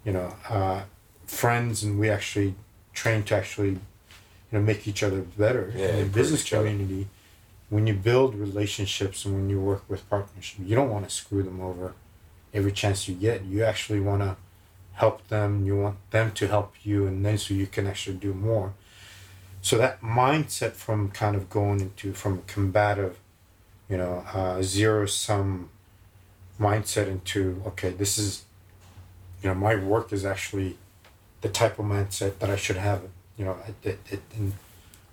you 0.05 0.13
know, 0.13 0.35
uh, 0.49 0.83
friends 1.27 1.83
and 1.85 1.99
we 1.99 2.09
actually 2.11 2.55
train 2.93 3.23
to 3.25 3.37
actually, 3.37 3.71
you 3.71 3.79
know, 4.53 4.61
make 4.61 4.89
each 4.89 5.03
other 5.03 5.21
better. 5.21 5.73
Yeah, 5.77 5.89
in 5.89 5.99
the 5.99 6.13
business 6.13 6.49
community, 6.49 7.07
when 7.71 7.87
you 7.87 7.95
build 7.95 8.35
relationships 8.35 9.25
and 9.25 9.35
when 9.35 9.49
you 9.49 9.61
work 9.61 9.85
with 9.89 10.09
partnership, 10.11 10.61
you 10.65 10.75
don't 10.75 10.91
want 10.91 11.09
to 11.09 11.15
screw 11.15 11.43
them 11.43 11.61
over 11.61 11.95
every 12.53 12.73
chance 12.73 13.09
you 13.09 13.15
get. 13.15 13.45
You 13.45 13.65
actually 13.65 14.01
want 14.01 14.23
to 14.23 14.37
help 14.95 15.27
them. 15.29 15.65
You 15.65 15.77
want 15.77 16.11
them 16.11 16.33
to 16.33 16.47
help 16.49 16.75
you, 16.83 17.07
and 17.07 17.25
then 17.25 17.39
so 17.39 17.55
you 17.55 17.67
can 17.67 17.87
actually 17.87 18.17
do 18.17 18.35
more. 18.35 18.75
So 19.61 19.79
that 19.79 20.01
mindset 20.01 20.73
from 20.73 21.11
kind 21.11 21.37
of 21.37 21.49
going 21.49 21.81
into 21.81 22.13
from 22.13 22.43
combative, 22.47 23.19
you 23.89 23.97
know, 23.97 24.25
uh, 24.33 24.63
zero 24.63 25.07
sum 25.07 25.71
mindset 26.61 27.07
into 27.07 27.63
okay, 27.67 27.91
this 27.91 28.19
is, 28.19 28.45
you 29.43 29.49
know, 29.49 29.55
my 29.55 29.77
work 29.77 30.13
is 30.13 30.25
actually 30.25 30.77
the 31.41 31.49
type 31.49 31.79
of 31.79 31.85
mindset 31.87 32.39
that 32.39 32.51
I 32.51 32.57
should 32.57 32.77
have. 32.77 33.03
You 33.37 33.45
know, 33.47 33.57
it, 33.83 33.99
it, 34.11 34.23
in, 34.37 34.55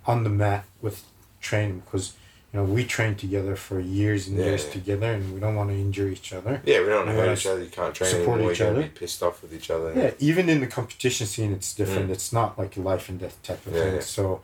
on 0.06 0.24
the 0.24 0.30
mat 0.30 0.66
with 0.82 1.04
training 1.40 1.84
because 1.86 2.14
you 2.54 2.60
know 2.60 2.66
we 2.66 2.84
train 2.86 3.16
together 3.16 3.56
for 3.56 3.80
years 3.80 4.28
and 4.28 4.38
Yeah, 4.38 4.46
years 4.46 4.66
yeah. 4.66 4.72
together, 4.72 5.12
and 5.14 5.34
we 5.34 5.40
don't 5.40 5.56
want 5.56 5.70
to 5.70 5.76
injure 5.76 6.08
each 6.08 6.34
other. 6.34 6.62
Yeah, 6.66 6.80
we 6.82 6.88
don't 6.88 7.06
We 7.08 7.14
hurt 7.14 7.20
wanna 7.20 7.34
each 7.34 7.46
other. 7.46 7.64
You 7.64 7.70
can't 7.70 7.94
train 7.96 8.10
support 8.12 8.36
anymore. 8.36 8.52
each 8.54 8.60
You're 8.60 8.68
gonna 8.70 8.80
other. 8.80 8.88
be 8.90 9.00
pissed 9.00 9.22
off 9.24 9.42
with 9.42 9.54
each 9.54 9.70
other. 9.70 9.94
Yeah, 9.96 10.12
even 10.20 10.50
in 10.50 10.60
the 10.60 10.68
competition 10.68 11.28
scene, 11.28 11.54
it's 11.54 11.74
different. 11.76 12.10
Mm. 12.10 12.14
It's 12.14 12.34
not 12.34 12.58
like 12.58 12.76
a 12.78 12.82
life 12.82 13.08
and 13.10 13.20
death 13.20 13.38
type 13.44 13.66
of 13.68 13.74
Yeah, 13.74 13.84
thing. 13.84 13.94
yeah. 13.96 14.00
So, 14.02 14.42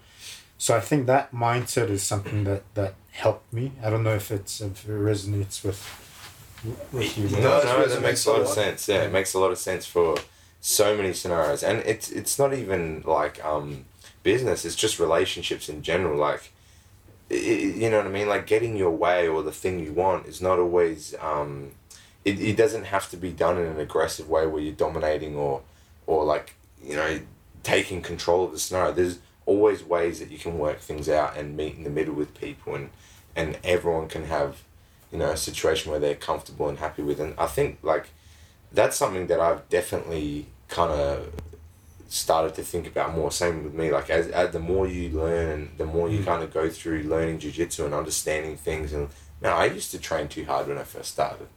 so 0.58 0.76
I 0.78 0.82
think 0.82 1.08
that 1.08 1.34
mindset 1.34 1.90
is 1.90 2.04
something 2.04 2.44
that 2.44 2.64
that 2.76 2.94
helped 3.12 3.52
me. 3.54 3.72
I 3.84 3.90
don't 3.90 4.04
know 4.04 4.16
if 4.16 4.30
it's 4.32 4.62
if 4.62 4.88
it 4.88 4.92
resonates 4.92 5.64
with 5.64 5.82
with 6.92 7.18
you. 7.18 7.28
No, 7.30 7.38
It 7.38 7.42
no, 7.66 7.84
does 7.84 7.94
that 7.94 8.02
makes 8.02 8.26
a 8.26 8.30
lot 8.32 8.40
of 8.42 8.46
a 8.46 8.50
lot. 8.50 8.56
sense. 8.56 8.88
Yeah, 8.88 9.04
it 9.04 9.12
makes 9.12 9.34
a 9.34 9.40
lot 9.40 9.52
of 9.52 9.58
sense 9.58 9.86
for 9.86 10.16
so 10.62 10.96
many 10.98 11.14
scenarios, 11.14 11.64
and 11.64 11.80
it's 11.86 12.10
it's 12.12 12.38
not 12.40 12.54
even 12.54 13.04
like 13.06 13.44
um 13.44 13.86
business. 14.24 14.66
It's 14.66 14.76
just 14.76 15.00
relationships 15.00 15.70
in 15.70 15.82
general. 15.84 16.18
Like, 16.18 16.52
i 17.36 17.52
i- 17.52 17.74
you 17.82 17.90
know 17.90 17.98
what 17.98 18.06
I 18.08 18.10
mean? 18.10 18.28
Like 18.28 18.46
getting 18.48 18.76
your 18.76 18.92
way 18.92 19.28
or 19.28 19.44
the 19.44 19.52
thing 19.52 19.80
you 19.80 19.94
want 19.94 20.28
is 20.28 20.42
not 20.42 20.60
always. 20.60 21.16
Um, 21.22 21.72
it, 22.24 22.40
it 22.40 22.58
doesn't 22.58 22.86
have 22.86 23.10
to 23.12 23.18
be 23.18 23.32
done 23.32 23.58
in 23.58 23.66
an 23.68 23.80
aggressive 23.80 24.30
way 24.30 24.46
where 24.48 24.62
you're 24.62 24.74
dominating 24.74 25.36
or 25.36 25.62
or 26.08 26.24
like 26.26 26.56
you 26.84 26.96
know 26.96 27.20
taking 27.64 28.02
control 28.02 28.46
of 28.46 28.52
the 28.52 28.60
scenario. 28.60 28.92
There's 28.94 29.20
always 29.46 29.84
ways 29.84 30.20
that 30.20 30.32
you 30.32 30.38
can 30.40 30.58
work 30.58 30.80
things 30.80 31.08
out 31.08 31.38
and 31.38 31.56
meet 31.56 31.76
in 31.76 31.84
the 31.84 31.90
middle 31.90 32.16
with 32.16 32.34
people 32.40 32.74
and 32.76 32.90
and 33.36 33.58
everyone 33.64 34.08
can 34.08 34.26
have 34.26 34.64
you 35.12 35.20
know 35.20 35.30
a 35.30 35.38
situation 35.38 35.92
where 35.92 36.00
they're 36.00 36.16
comfortable 36.16 36.68
and 36.68 36.80
happy 36.80 37.04
with 37.04 37.20
and 37.20 37.36
i 37.38 37.46
think 37.46 37.78
like 37.84 38.08
that's 38.72 38.98
something 38.98 39.28
that 39.28 39.40
i've 39.40 39.70
definitely 39.70 40.48
kind 40.68 40.92
of 40.92 41.32
started 42.08 42.54
to 42.56 42.64
think 42.64 42.88
about 42.88 43.16
more. 43.16 43.32
Same 43.32 43.64
with 43.64 43.74
me 43.74 43.92
like 43.92 44.10
as, 44.10 44.28
as 44.28 44.52
the 44.52 44.60
more 44.60 44.88
you 44.88 45.10
learn 45.10 45.50
and 45.50 45.78
the 45.78 45.86
more 45.86 46.10
you 46.10 46.20
Mm. 46.20 46.26
kind 46.26 46.44
of 46.44 46.54
go 46.54 46.70
through 46.70 47.04
learning 47.04 47.40
jiu-jitsu 47.40 47.86
and 47.86 47.94
understanding 47.94 48.56
things 48.58 48.94
and 48.94 49.10
man 49.42 49.54
i 49.54 49.66
used 49.66 49.92
to 49.92 50.00
train 50.00 50.28
too 50.28 50.46
hard 50.46 50.68
when 50.68 50.78
i 50.78 50.84
first 50.84 51.12
started. 51.12 51.48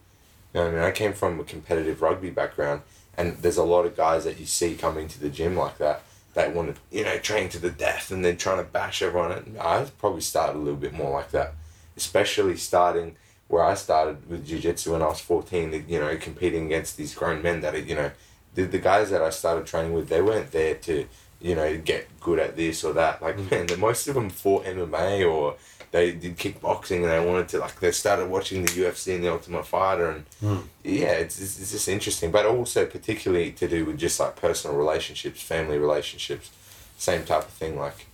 You 0.52 0.60
know 0.60 0.68
i 0.68 0.70
mean? 0.70 0.80
I 0.80 0.90
came 0.90 1.12
from 1.12 1.38
a 1.38 1.44
competitive 1.44 2.00
rugby 2.02 2.30
background 2.30 2.82
and 3.16 3.36
there's 3.42 3.56
a 3.56 3.64
lot 3.64 3.84
of 3.86 3.96
guys 3.96 4.24
that 4.24 4.38
you 4.40 4.46
see 4.46 4.74
coming 4.74 5.06
to 5.08 5.20
the 5.20 5.28
gym 5.28 5.56
like 5.56 5.78
that 5.78 6.02
that 6.34 6.54
want 6.54 6.74
to 6.74 6.80
you 6.96 7.04
know 7.04 7.18
train 7.18 7.48
to 7.50 7.58
the 7.58 7.70
death 7.70 8.10
and 8.10 8.24
then 8.24 8.36
trying 8.36 8.58
to 8.58 8.64
bash 8.64 9.02
everyone 9.02 9.32
and 9.32 9.58
i 9.58 9.84
probably 9.98 10.20
started 10.22 10.56
a 10.56 10.62
little 10.66 10.80
bit 10.80 10.92
more 10.94 11.12
like 11.12 11.30
that 11.30 11.54
especially 11.96 12.56
starting 12.56 13.16
where 13.48 13.64
I 13.64 13.74
started 13.74 14.28
with 14.28 14.46
jiu-jitsu 14.46 14.92
when 14.92 15.00
I 15.02 15.06
was 15.06 15.20
14, 15.20 15.86
you 15.88 15.98
know, 15.98 16.14
competing 16.18 16.66
against 16.66 16.98
these 16.98 17.14
grown 17.14 17.40
men 17.42 17.62
that, 17.62 17.74
are, 17.74 17.78
you 17.78 17.94
know, 17.94 18.10
the, 18.54 18.62
the 18.64 18.78
guys 18.78 19.10
that 19.10 19.22
I 19.22 19.30
started 19.30 19.66
training 19.66 19.92
with, 19.92 20.08
they 20.08 20.20
weren't 20.22 20.50
there 20.52 20.74
to, 20.74 21.06
you 21.40 21.54
know, 21.54 21.76
get 21.78 22.08
good 22.20 22.38
at 22.38 22.56
this 22.56 22.82
or 22.84 22.92
that. 22.94 23.22
Like, 23.22 23.38
man, 23.50 23.66
the, 23.66 23.76
most 23.76 24.08
of 24.08 24.14
them 24.14 24.30
fought 24.30 24.64
MMA 24.64 25.30
or 25.30 25.56
they 25.90 26.12
did 26.12 26.36
kickboxing 26.36 26.96
and 26.96 27.04
they 27.04 27.24
wanted 27.24 27.48
to, 27.50 27.58
like, 27.58 27.78
they 27.80 27.92
started 27.92 28.28
watching 28.28 28.62
the 28.62 28.70
UFC 28.72 29.14
and 29.14 29.24
the 29.24 29.32
Ultimate 29.32 29.66
Fighter. 29.66 30.10
And 30.10 30.24
Mm. 30.42 30.62
yeah, 30.84 31.12
it's, 31.12 31.40
it's, 31.40 31.60
it's 31.60 31.70
just 31.72 31.88
interesting. 31.88 32.30
But 32.30 32.46
also 32.46 32.84
particularly 32.86 33.52
to 33.52 33.68
do 33.68 33.84
with 33.84 33.98
just 33.98 34.18
like 34.20 34.36
personal 34.36 34.76
relationships, 34.76 35.40
family 35.42 35.78
relationships, 35.78 36.50
same 36.98 37.24
type 37.24 37.42
of 37.44 37.48
thing. 37.50 37.78
Like, 37.78 38.06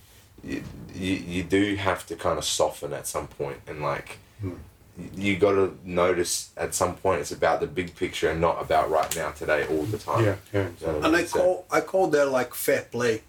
you, 0.43 0.63
you, 0.93 1.13
you 1.13 1.43
do 1.43 1.75
have 1.75 2.05
to 2.07 2.15
kind 2.15 2.37
of 2.37 2.45
soften 2.45 2.93
at 2.93 3.07
some 3.07 3.27
point 3.27 3.57
and 3.67 3.81
like 3.81 4.19
Mm. 4.43 4.57
You 5.15 5.35
got 5.37 5.51
to 5.51 5.77
notice 5.83 6.51
at 6.55 6.73
some 6.73 6.95
point 6.95 7.19
it's 7.19 7.31
about 7.31 7.59
the 7.59 7.67
big 7.67 7.95
picture 7.95 8.29
and 8.29 8.39
not 8.39 8.61
about 8.61 8.89
right 8.89 9.13
now 9.15 9.31
today 9.31 9.67
all 9.67 9.83
the 9.83 9.97
time 9.97 10.23
Yeah, 10.23 10.35
yeah. 10.53 10.67
You 10.79 10.87
know 10.87 10.95
and 10.97 11.05
I 11.05 11.09
mean? 11.11 11.27
So- 11.27 11.39
call 11.39 11.65
I 11.71 11.81
call 11.81 12.07
that 12.07 12.29
like 12.29 12.53
fair 12.53 12.83
play. 12.83 13.21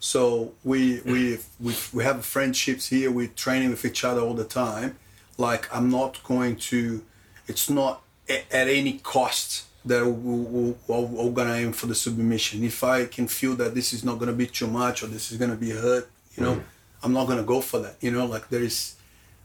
So 0.00 0.52
we 0.62 1.00
we 1.04 1.38
we 1.58 1.74
we 1.92 2.04
have 2.04 2.24
friendships 2.24 2.88
here. 2.88 3.10
We're 3.10 3.28
training 3.28 3.70
with 3.70 3.84
each 3.84 4.04
other 4.04 4.20
all 4.20 4.34
the 4.34 4.44
time. 4.44 4.96
Like 5.38 5.74
I'm 5.74 5.90
not 5.90 6.22
going 6.24 6.56
to. 6.70 7.02
It's 7.48 7.68
not 7.68 8.02
a, 8.28 8.38
at 8.54 8.68
any 8.68 8.98
cost 8.98 9.64
that 9.86 10.04
we're, 10.04 10.74
we're, 10.86 11.00
we're 11.00 11.30
gonna 11.30 11.54
aim 11.54 11.72
for 11.72 11.86
the 11.86 11.94
submission. 11.94 12.62
If 12.62 12.84
I 12.84 13.06
can 13.06 13.26
feel 13.26 13.54
that 13.56 13.74
this 13.74 13.92
is 13.92 14.04
not 14.04 14.18
gonna 14.18 14.32
be 14.32 14.46
too 14.46 14.66
much 14.66 15.02
or 15.02 15.06
this 15.06 15.32
is 15.32 15.38
gonna 15.38 15.56
be 15.56 15.70
hurt, 15.70 16.08
you 16.36 16.44
know, 16.44 16.56
mm. 16.56 16.62
I'm 17.02 17.12
not 17.12 17.26
gonna 17.26 17.42
go 17.42 17.60
for 17.60 17.80
that. 17.80 17.96
You 18.00 18.10
know, 18.10 18.26
like 18.26 18.50
there 18.50 18.62
is. 18.62 18.94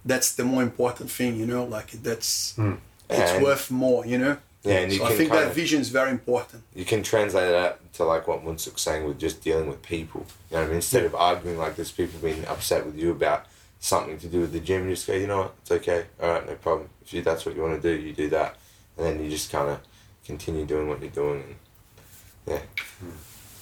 That's 0.06 0.36
the 0.36 0.44
more 0.44 0.62
important 0.64 1.10
thing. 1.12 1.36
You 1.38 1.46
know, 1.46 1.64
like 1.66 1.92
that's 2.04 2.56
it's 2.58 3.32
And- 3.32 3.44
worth 3.44 3.72
more. 3.72 4.06
You 4.06 4.18
know. 4.18 4.38
Yeah, 4.66 4.76
and 4.80 4.94
you 4.94 5.00
so 5.00 5.06
I 5.06 5.16
think 5.18 5.30
that 5.32 5.48
of- 5.48 5.56
vision 5.56 5.82
is 5.82 5.90
very 5.90 6.10
important. 6.12 6.64
you 6.74 6.86
can 6.86 7.04
translate 7.04 7.52
that 7.52 7.94
to 7.96 8.06
like 8.06 8.28
what 8.30 8.46
Munkhsukh's 8.46 8.82
saying 8.82 9.04
with 9.06 9.20
just 9.20 9.44
dealing 9.44 9.68
with 9.68 9.82
people. 9.82 10.26
You 10.50 10.56
know 10.56 10.62
what 10.62 10.64
I 10.64 10.68
mean? 10.68 10.76
Instead 10.78 11.04
of 11.04 11.14
arguing 11.14 11.58
like 11.58 11.76
there's 11.76 11.92
people 11.92 12.18
being 12.22 12.46
upset 12.48 12.86
with 12.86 12.96
you 12.96 13.12
about 13.12 13.46
something 13.82 14.18
to 14.20 14.28
do 14.28 14.40
with 14.40 14.54
the 14.54 14.62
gym, 14.62 14.88
you 14.88 14.96
just 14.96 15.06
go, 15.06 15.14
you 15.16 15.28
know 15.28 15.40
what, 15.40 15.54
it's 15.62 15.72
okay, 15.72 16.06
all 16.22 16.30
right, 16.30 16.48
no 16.48 16.56
problem. 16.56 16.88
If 17.04 17.14
you 17.14 17.22
that's 17.22 17.46
what 17.46 17.56
you 17.58 17.62
want 17.62 17.82
to 17.82 17.96
do, 17.96 18.02
you 18.02 18.14
do 18.14 18.30
that, 18.30 18.56
and 18.98 19.06
then 19.06 19.22
you 19.22 19.30
just 19.30 19.52
kind 19.52 19.70
of 19.70 19.80
continue 20.26 20.66
doing 20.66 20.88
what 20.88 21.02
you're 21.02 21.10
doing. 21.10 21.44
And, 22.48 22.62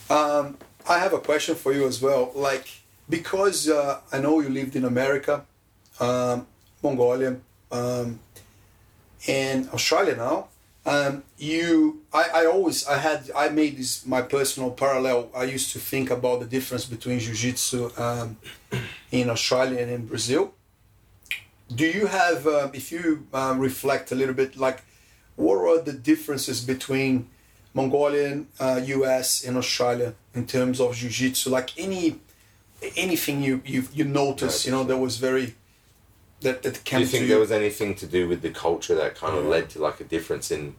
yeah, 0.09 0.15
Um, 0.15 0.57
I 0.87 0.99
have 0.99 1.13
a 1.13 1.19
question 1.19 1.55
for 1.55 1.73
you 1.73 1.87
as 1.87 1.99
well. 1.99 2.31
Like, 2.35 2.67
because 3.09 3.67
uh, 3.69 4.01
I 4.11 4.19
know 4.19 4.39
you 4.39 4.49
lived 4.49 4.75
in 4.75 4.85
America, 4.85 5.45
um, 5.99 6.47
Mongolia, 6.83 7.37
um, 7.71 8.19
and 9.27 9.69
Australia 9.69 10.15
now. 10.15 10.47
Um, 10.83 11.23
you, 11.37 12.01
I, 12.11 12.29
I 12.33 12.45
always, 12.47 12.87
I 12.87 12.97
had, 12.97 13.29
I 13.35 13.49
made 13.49 13.77
this 13.77 14.05
my 14.05 14.21
personal 14.23 14.71
parallel. 14.71 15.29
I 15.35 15.43
used 15.43 15.71
to 15.73 15.79
think 15.79 16.09
about 16.09 16.39
the 16.39 16.47
difference 16.47 16.85
between 16.85 17.19
jiu-jitsu 17.19 17.91
um, 17.97 18.37
in 19.11 19.29
Australia 19.29 19.79
and 19.79 19.91
in 19.91 20.07
Brazil. 20.07 20.53
Do 21.73 21.85
you 21.85 22.07
have, 22.07 22.47
uh, 22.47 22.69
if 22.73 22.91
you 22.91 23.27
uh, 23.31 23.55
reflect 23.57 24.11
a 24.11 24.15
little 24.15 24.33
bit, 24.33 24.57
like, 24.57 24.81
what 25.35 25.57
are 25.57 25.81
the 25.81 25.93
differences 25.93 26.61
between 26.61 27.29
Mongolian, 27.73 28.47
uh, 28.59 28.81
US, 28.83 29.43
and 29.43 29.57
Australia 29.57 30.13
in 30.33 30.47
terms 30.47 30.79
of 30.79 30.95
jiu-jitsu? 30.95 31.49
Like 31.49 31.77
any 31.77 32.19
anything 32.97 33.43
you 33.43 33.61
you 33.65 33.87
you 33.93 34.05
notice, 34.05 34.65
you 34.65 34.71
know, 34.71 34.83
that 34.83 34.97
was 34.97 35.17
very 35.17 35.55
that 36.41 36.61
that 36.63 36.83
Do 36.83 36.99
you 36.99 37.05
think 37.05 37.23
to 37.23 37.27
there 37.27 37.39
was 37.39 37.51
anything 37.51 37.95
to 37.95 38.05
do 38.05 38.27
with 38.27 38.41
the 38.41 38.49
culture 38.51 38.95
that 38.95 39.15
kind 39.15 39.37
of 39.37 39.43
Yeah. 39.45 39.49
led 39.49 39.69
to 39.71 39.79
like 39.79 39.99
a 39.99 40.03
difference 40.03 40.51
in, 40.51 40.75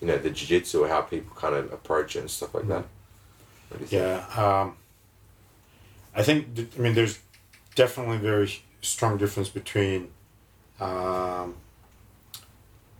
you 0.00 0.06
know, 0.06 0.16
the 0.16 0.30
jiu-jitsu 0.30 0.82
or 0.84 0.88
how 0.88 1.02
people 1.02 1.34
kind 1.36 1.54
of 1.54 1.72
approach 1.72 2.16
it 2.16 2.20
and 2.20 2.30
stuff 2.30 2.54
like 2.54 2.68
that? 2.68 2.84
You 3.72 3.86
think? 3.86 3.92
Yeah, 3.92 4.24
um, 4.36 4.76
I 6.14 6.22
think. 6.22 6.54
th- 6.54 6.68
I 6.76 6.80
mean, 6.80 6.94
there's 6.94 7.18
definitely 7.74 8.18
very 8.18 8.60
strong 8.82 9.16
difference 9.18 9.48
between 9.48 10.10
um, 10.80 11.54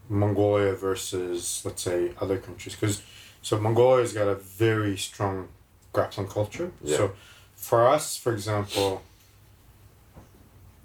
Mongolia 0.09 0.73
versus, 0.75 1.63
let's 1.65 1.83
say, 1.83 2.13
other 2.21 2.39
countries. 2.39 2.75
Because 2.75 3.03
so 3.43 3.59
Mongolia's 3.61 4.13
got 4.13 4.29
a 4.29 4.35
very 4.35 4.97
strong 4.97 5.49
grappling 5.93 6.29
culture. 6.29 6.73
Yeah. 6.83 6.97
So 6.97 7.13
for 7.55 7.87
us, 7.87 8.17
for 8.17 8.33
example, 8.33 9.03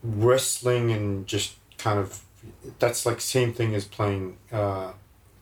wrestling 0.03 0.91
and 0.91 1.27
just 1.27 1.55
kind 1.77 1.99
of 1.99 2.23
that's 2.79 3.05
like 3.05 3.19
same 3.21 3.53
thing 3.53 3.75
as 3.75 3.85
playing 3.85 4.37
uh, 4.51 4.91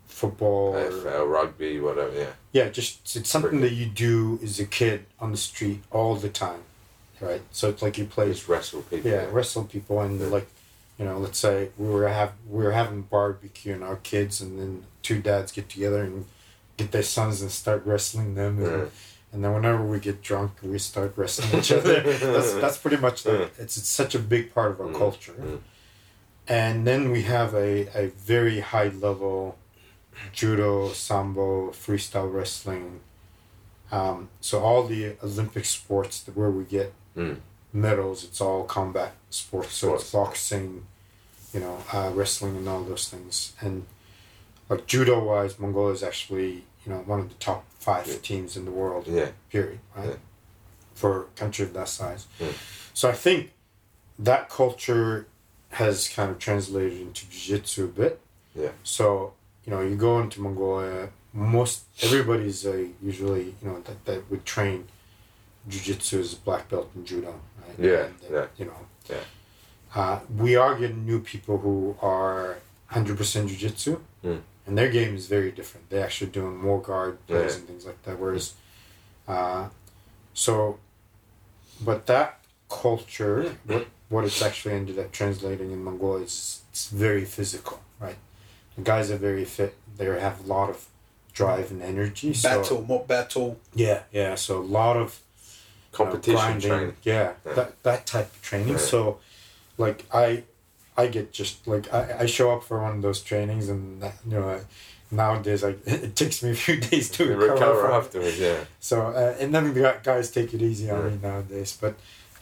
football. 0.07 0.75
or- 0.75 1.25
rugby, 1.27 1.79
whatever. 1.79 2.13
Yeah. 2.13 2.29
yeah, 2.51 2.69
just 2.69 3.15
it's 3.15 3.29
something 3.29 3.61
that 3.61 3.73
you 3.73 3.85
do 3.85 4.39
as 4.43 4.59
a 4.59 4.65
kid 4.65 5.05
on 5.19 5.31
the 5.31 5.37
street 5.37 5.81
all 5.91 6.15
the 6.15 6.29
time, 6.29 6.61
right? 7.21 7.41
So 7.51 7.69
it's 7.69 7.81
like 7.81 7.97
you 7.97 8.05
play, 8.05 8.29
Just 8.29 8.47
wrestle 8.47 8.81
people. 8.83 9.11
yeah, 9.11 9.25
wrestle 9.31 9.65
people, 9.65 9.99
and 10.01 10.19
Yeah. 10.19 10.27
like, 10.27 10.47
you 10.97 11.05
know, 11.05 11.17
let's 11.19 11.37
say 11.39 11.69
we 11.77 11.87
were 11.87 12.07
have 12.07 12.31
we 12.49 12.63
were 12.63 12.71
having 12.71 13.01
barbecue 13.03 13.73
and 13.73 13.83
our 13.83 13.97
kids, 13.97 14.41
and 14.41 14.59
then 14.59 14.85
two 15.03 15.21
dads 15.21 15.51
get 15.51 15.69
together 15.69 16.01
and 16.03 16.25
get 16.77 16.91
their 16.91 17.03
sons 17.03 17.41
and 17.41 17.51
start 17.51 17.85
wrestling 17.85 18.35
them, 18.35 18.63
and, 18.63 18.81
Yeah. 18.83 18.85
And 19.35 19.43
then 19.43 19.53
whenever 19.53 19.83
we 19.83 19.99
get 19.99 20.21
drunk, 20.23 20.51
we 20.63 20.79
start 20.79 21.11
wrestling 21.17 21.59
each 21.59 21.71
other. 21.71 22.01
that's 22.35 22.53
that's 22.53 22.77
pretty 22.77 22.97
much 22.97 23.23
the, 23.23 23.43
it's 23.59 23.75
it's 23.77 23.89
such 23.89 24.15
a 24.15 24.19
big 24.19 24.53
part 24.55 24.71
of 24.71 24.79
our 24.81 24.87
Mm, 24.87 24.97
culture, 24.97 25.33
mm. 25.33 25.59
and 26.47 26.87
then 26.87 27.11
we 27.11 27.21
have 27.23 27.53
a 27.53 27.71
a 28.03 28.07
very 28.33 28.59
high 28.61 28.87
level 29.07 29.57
judo, 30.33 30.89
sambo, 30.93 31.71
freestyle 31.71 32.31
wrestling. 32.33 33.01
Um, 33.91 34.29
so 34.41 34.59
all 34.61 34.81
the 34.87 35.15
Olympic 35.21 35.65
sports 35.65 36.15
that 36.23 36.35
where 36.37 36.49
we 36.59 36.63
get 36.63 36.93
Mm. 37.17 37.37
medals, 37.73 38.23
it's 38.27 38.41
all 38.41 38.63
combat 38.65 39.11
sports. 39.29 39.73
So 39.75 39.95
it's 39.95 40.11
boxing, 40.11 40.85
you 41.53 41.59
know, 41.61 41.77
uh, 41.93 42.11
wrestling, 42.13 42.55
and 42.57 42.67
all 42.67 42.83
those 42.83 43.07
things. 43.09 43.53
And 43.61 43.85
like 44.69 44.85
judo 44.87 45.17
wise, 45.23 45.59
Mongolia 45.59 45.93
is 45.93 46.03
actually 46.03 46.63
you 46.85 46.91
know 46.93 46.99
one 46.99 47.19
of 47.19 47.29
the 47.29 47.35
top 47.35 47.65
five 47.79 48.07
Yeah. 48.07 48.15
teams 48.21 48.55
in 48.57 48.65
the 48.65 48.71
world. 48.71 49.07
Yeah. 49.07 49.29
Period. 49.49 49.79
Right. 49.95 50.09
Yeah. 50.09 50.15
For 50.93 51.21
a 51.21 51.25
country 51.39 51.65
of 51.65 51.73
that 51.73 51.89
size. 51.89 52.27
Mm. 52.39 52.53
So 52.93 53.09
I 53.09 53.13
think 53.13 53.51
that 54.17 54.49
culture 54.49 55.27
has 55.71 56.07
kind 56.07 56.31
of 56.31 56.39
translated 56.39 56.99
into 57.01 57.25
jiu-jitsu 57.29 57.83
a 57.85 57.87
bit. 57.87 58.21
Yeah. 58.55 58.69
So, 58.83 59.33
you 59.65 59.71
know, 59.71 59.81
you 59.81 59.97
go 59.97 60.19
into 60.19 60.39
Mongolia, 60.41 61.09
most 61.33 61.83
everybody's 62.01 62.65
a 62.65 62.87
usually, 63.03 63.55
you 63.61 63.67
know, 63.69 63.81
that, 63.81 64.05
that 64.05 64.31
would 64.31 64.45
train 64.45 64.87
jiu-jitsu 65.67 66.19
as 66.21 66.31
a 66.33 66.37
black 66.37 66.69
belt 66.69 66.89
in 66.95 67.05
judo, 67.05 67.33
right? 67.67 67.77
Yeah, 67.77 68.03
And, 68.05 68.15
yeah. 68.31 68.45
You 68.57 68.65
know. 68.65 68.79
Yeah. 69.09 69.17
Uh, 69.93 70.19
we 70.37 70.55
are 70.55 70.77
getting 70.77 71.05
new 71.05 71.19
people 71.19 71.57
who 71.57 71.97
are 72.01 72.57
100% 72.91 73.47
jiu-jitsu. 73.49 73.99
Mm. 74.23 74.41
And 74.67 74.77
their 74.77 74.89
game 74.89 75.15
is 75.15 75.27
very 75.27 75.51
different. 75.51 75.89
They're 75.89 76.03
actually 76.03 76.31
doing 76.31 76.57
more 76.57 76.81
guard 76.81 77.25
plays 77.27 77.51
Yeah. 77.53 77.57
and 77.59 77.67
things 77.67 77.85
like 77.85 78.01
that. 78.03 78.19
Whereas, 78.19 78.53
uh, 79.27 79.69
so, 80.33 80.79
but 81.81 82.05
that 82.07 82.39
culture, 82.69 83.55
what 83.65 83.87
what 84.09 84.23
it's 84.23 84.41
actually 84.41 84.73
ended 84.75 84.99
up 84.99 85.11
translating 85.11 85.71
in 85.71 85.83
Mongolia 85.83 86.25
is 86.25 86.61
it's 86.71 86.87
very 86.89 87.25
physical, 87.25 87.81
right? 87.99 88.17
The 88.75 88.81
guys 88.83 89.09
are 89.11 89.17
very 89.17 89.45
fit. 89.45 89.75
They 89.97 90.05
have 90.05 90.43
a 90.45 90.47
lot 90.47 90.69
of 90.69 90.87
drive 91.33 91.71
and 91.71 91.81
energy. 91.81 92.33
So, 92.33 92.49
battle, 92.61 92.81
more 92.83 93.03
battle. 93.05 93.59
Yeah, 93.73 94.03
yeah. 94.11 94.35
So 94.35 94.59
a 94.59 94.69
lot 94.81 94.95
of 94.97 95.19
you 95.97 96.05
know, 96.05 96.11
Competition 96.11 96.35
grinding. 96.39 96.69
training. 96.69 96.95
Yeah, 97.03 97.33
Yeah. 97.45 97.53
that 97.53 97.83
that 97.83 98.05
type 98.05 98.33
of 98.33 98.41
training. 98.41 98.73
Yeah. 98.73 98.77
So, 98.77 99.19
like 99.77 100.05
I, 100.13 100.43
I 100.97 101.07
get 101.07 101.31
just 101.31 101.67
like 101.67 101.93
I, 101.93 102.17
I 102.21 102.25
show 102.25 102.51
up 102.51 102.63
for 102.63 102.81
one 102.81 102.97
of 102.97 103.01
those 103.01 103.21
trainings 103.21 103.69
and 103.69 104.03
you 104.27 104.39
know. 104.39 104.49
I, 104.49 104.59
Nowadays, 105.11 105.61
like 105.61 105.79
it 105.85 106.15
takes 106.15 106.41
me 106.41 106.49
a 106.49 106.55
few 106.55 106.77
days 106.89 107.09
to 107.11 107.25
recover, 107.25 107.53
recover 107.53 107.91
afterwards, 107.91 108.39
yeah. 108.39 108.65
So, 108.79 109.01
uh, 109.03 109.35
and 109.39 109.53
then 109.53 109.71
the 109.71 109.99
guys 110.01 110.31
take 110.31 110.51
it 110.51 110.63
easy 110.63 110.89
on 110.89 111.11
me 111.11 111.19
nowadays, 111.21 111.77
but 111.79 111.95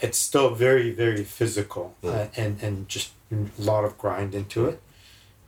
it's 0.03 0.17
still 0.17 0.53
very, 0.53 0.91
very 0.91 1.23
physical 1.23 1.95
uh, 2.03 2.27
and, 2.35 2.61
and 2.61 2.89
just 2.89 3.11
a 3.31 3.47
lot 3.57 3.85
of 3.85 3.97
grind 3.97 4.35
into 4.35 4.65
it. 4.65 4.81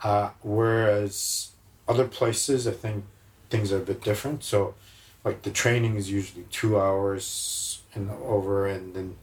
Uh, 0.04 0.30
whereas 0.44 1.52
other 1.88 2.08
places, 2.08 2.68
I 2.68 2.72
think 2.72 3.06
things 3.50 3.72
are 3.72 3.78
a 3.78 3.86
bit 3.86 4.02
different. 4.02 4.44
So, 4.44 4.76
like 5.24 5.42
the 5.42 5.52
training 5.52 5.96
is 5.96 6.12
usually 6.12 6.46
two 6.52 6.80
hours 6.80 7.82
and 7.94 8.10
over, 8.12 8.68
and 8.68 8.94
then 8.94 9.16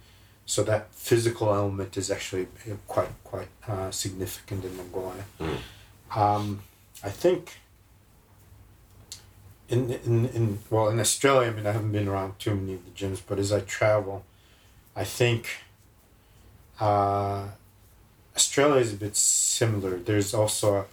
so 0.47 0.63
that 0.65 0.93
physical 0.95 1.55
element 1.55 1.97
is 1.97 2.11
actually 2.11 2.49
uh, 2.71 2.75
quite, 2.87 3.09
quite 3.25 3.49
uh, 3.69 3.91
significant 3.91 4.65
in 4.65 4.77
Mongolia. 4.77 5.25
Mm. 5.41 5.59
Um, 6.15 6.63
I 7.03 7.11
think 7.11 7.59
in, 9.69 9.91
in, 9.91 10.27
in 10.27 10.59
well 10.71 10.89
in 10.89 11.01
Australia, 11.01 11.51
I 11.51 11.53
mean 11.55 11.67
I 11.67 11.73
haven't 11.73 11.93
been 11.93 12.09
around 12.09 12.39
too 12.39 12.55
many 12.55 12.75
of 12.75 12.85
the 12.85 12.91
gyms, 12.91 13.21
but 13.27 13.39
as 13.39 13.53
I 13.53 13.61
travel, 13.61 14.25
I 14.95 15.05
think 15.05 15.49
uh, 16.79 17.49
Australia 18.37 18.81
is 18.81 18.93
a 18.93 18.97
bit 18.97 19.17
similar. 19.17 19.99
There's 19.99 20.35
also 20.35 20.77
a 20.77 20.85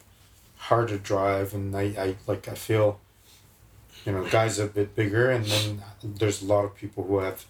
harder 0.57 0.97
drive, 0.97 1.53
and 1.53 1.75
I, 1.75 1.83
I 1.97 2.15
like 2.27 2.47
I 2.47 2.55
feel, 2.55 2.99
you 4.05 4.13
know, 4.13 4.23
guys 4.29 4.59
are 4.59 4.65
a 4.65 4.67
bit 4.67 4.95
bigger, 4.95 5.29
and 5.29 5.45
then 5.45 5.83
there's 6.01 6.41
a 6.41 6.45
lot 6.45 6.63
of 6.63 6.75
people 6.75 7.03
who 7.03 7.19
have 7.19 7.45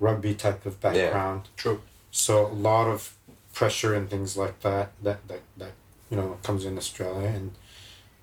rugby 0.00 0.34
type 0.34 0.64
of 0.66 0.80
background. 0.80 1.48
True. 1.56 1.80
So 2.10 2.46
a 2.46 2.58
lot 2.70 2.86
of 2.88 3.14
pressure 3.54 3.94
and 3.94 4.08
things 4.08 4.36
like 4.36 4.60
that 4.60 4.92
that 5.02 5.26
that, 5.28 5.40
that 5.56 5.72
you 6.10 6.16
know 6.16 6.38
comes 6.42 6.64
in 6.64 6.76
Australia 6.78 7.28
and 7.28 7.52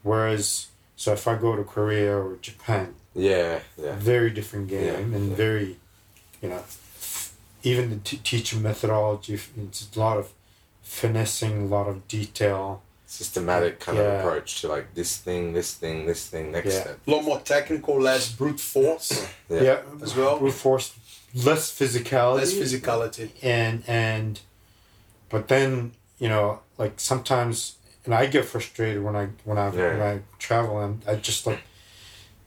whereas 0.04 0.68
so 0.96 1.12
if 1.14 1.28
I 1.28 1.36
go 1.36 1.56
to 1.56 1.64
Korea 1.64 2.16
or 2.18 2.38
Japan, 2.42 2.96
Yeah, 3.14 3.60
yeah. 3.78 3.96
very 3.98 4.30
different 4.30 4.70
game 4.70 4.86
Yeah, 5.12 5.18
and 5.18 5.30
yeah. 5.30 5.36
very, 5.36 5.78
you 6.42 6.50
know, 6.50 6.64
even 7.64 7.90
the 7.90 7.98
t- 7.98 8.22
teaching 8.24 8.62
methodology. 8.62 9.38
It's 9.58 9.88
a 9.96 10.00
lot 10.00 10.18
of 10.18 10.32
finessing, 10.84 11.64
a 11.64 11.66
lot 11.66 11.88
of 11.88 12.08
detail. 12.08 12.82
Systematic 13.08 13.80
kind 13.80 13.98
Yeah. 13.98 14.04
of 14.06 14.20
approach 14.26 14.62
to 14.62 14.68
like 14.68 14.94
this 14.96 15.18
thing, 15.18 15.54
this 15.54 15.74
thing, 15.74 16.06
this 16.06 16.28
thing, 16.28 16.52
next 16.52 16.74
Yeah. 16.74 16.82
step. 16.82 17.00
A 17.08 17.12
lot 17.12 17.24
more 17.24 17.40
technical, 17.42 18.00
less 18.02 18.32
brute 18.32 18.60
force 18.60 19.12
Yeah. 19.50 19.82
as 20.02 20.16
well. 20.16 20.40
brute 20.40 20.54
force, 20.54 20.94
less 21.36 21.72
physicality, 21.72 22.38
Less 22.38 22.54
physicality. 22.54 23.30
and 23.44 23.84
and 23.88 24.40
but 25.30 25.48
then 25.48 25.92
you 26.18 26.30
know 26.30 26.60
like 26.78 26.94
sometimes 27.00 27.76
and 28.06 28.14
I 28.14 28.28
get 28.28 28.46
frustrated 28.46 29.04
when 29.04 29.16
I 29.16 29.28
when 29.44 29.58
I 29.58 29.68
Yeah. 29.74 29.92
when 29.98 30.02
I 30.02 30.20
travel 30.40 30.80
and 30.80 31.02
I 31.08 31.16
just 31.16 31.46
like 31.46 31.62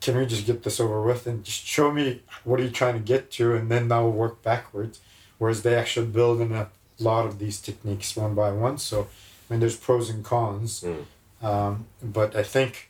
can 0.01 0.17
we 0.17 0.27
just 0.27 0.47
get 0.47 0.63
this 0.63 0.79
over 0.81 1.03
with 1.03 1.27
and 1.27 1.45
just 1.45 1.67
show 1.67 1.91
me 1.93 2.23
what 2.45 2.61
are 2.61 2.63
you 2.63 2.71
trying 2.71 2.95
to 2.95 3.01
get 3.01 3.31
to 3.33 3.55
and 3.55 3.71
then 3.71 3.91
I'll 3.93 4.11
work 4.11 4.43
backwards 4.43 5.01
whereas 5.39 5.63
they 5.63 5.75
actually 5.75 6.07
build 6.07 6.41
in 6.41 6.53
a 6.53 6.69
lot 6.99 7.27
of 7.27 7.39
these 7.39 7.61
techniques 7.61 8.17
one 8.17 8.35
by 8.35 8.51
one 8.53 8.79
so 8.79 9.09
I 9.51 9.53
mean 9.55 9.61
there's 9.61 9.77
pros 9.77 10.09
and 10.09 10.25
cons 10.25 10.83
Mm. 10.85 11.05
um, 11.47 11.87
but 12.03 12.35
I 12.37 12.43
think 12.43 12.88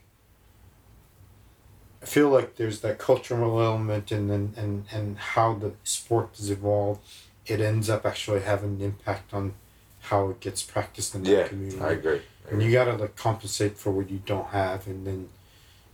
I 2.02 2.06
feel 2.06 2.28
like 2.28 2.56
there's 2.56 2.80
that 2.80 2.98
cultural 2.98 3.60
element 3.60 4.10
and 4.12 4.30
and, 4.30 4.56
and, 4.56 4.84
and 4.92 5.18
how 5.18 5.54
the 5.54 5.72
sport 5.84 6.30
has 6.36 6.50
evolved. 6.50 7.00
It 7.46 7.60
ends 7.60 7.88
up 7.90 8.04
actually 8.06 8.40
having 8.42 8.76
an 8.76 8.82
impact 8.82 9.32
on 9.34 9.54
how 10.02 10.30
it 10.30 10.40
gets 10.40 10.62
practiced 10.62 11.14
in 11.14 11.22
that 11.24 11.30
Yeah, 11.30 11.48
community. 11.48 11.80
I 11.80 11.92
agree. 11.92 12.16
I 12.46 12.48
And 12.50 12.52
agree. 12.52 12.64
you 12.66 12.72
gotta 12.72 12.94
like 12.94 13.16
compensate 13.16 13.76
for 13.78 13.90
what 13.90 14.10
you 14.10 14.20
don't 14.24 14.48
have, 14.48 14.86
and 14.86 15.06
then, 15.06 15.28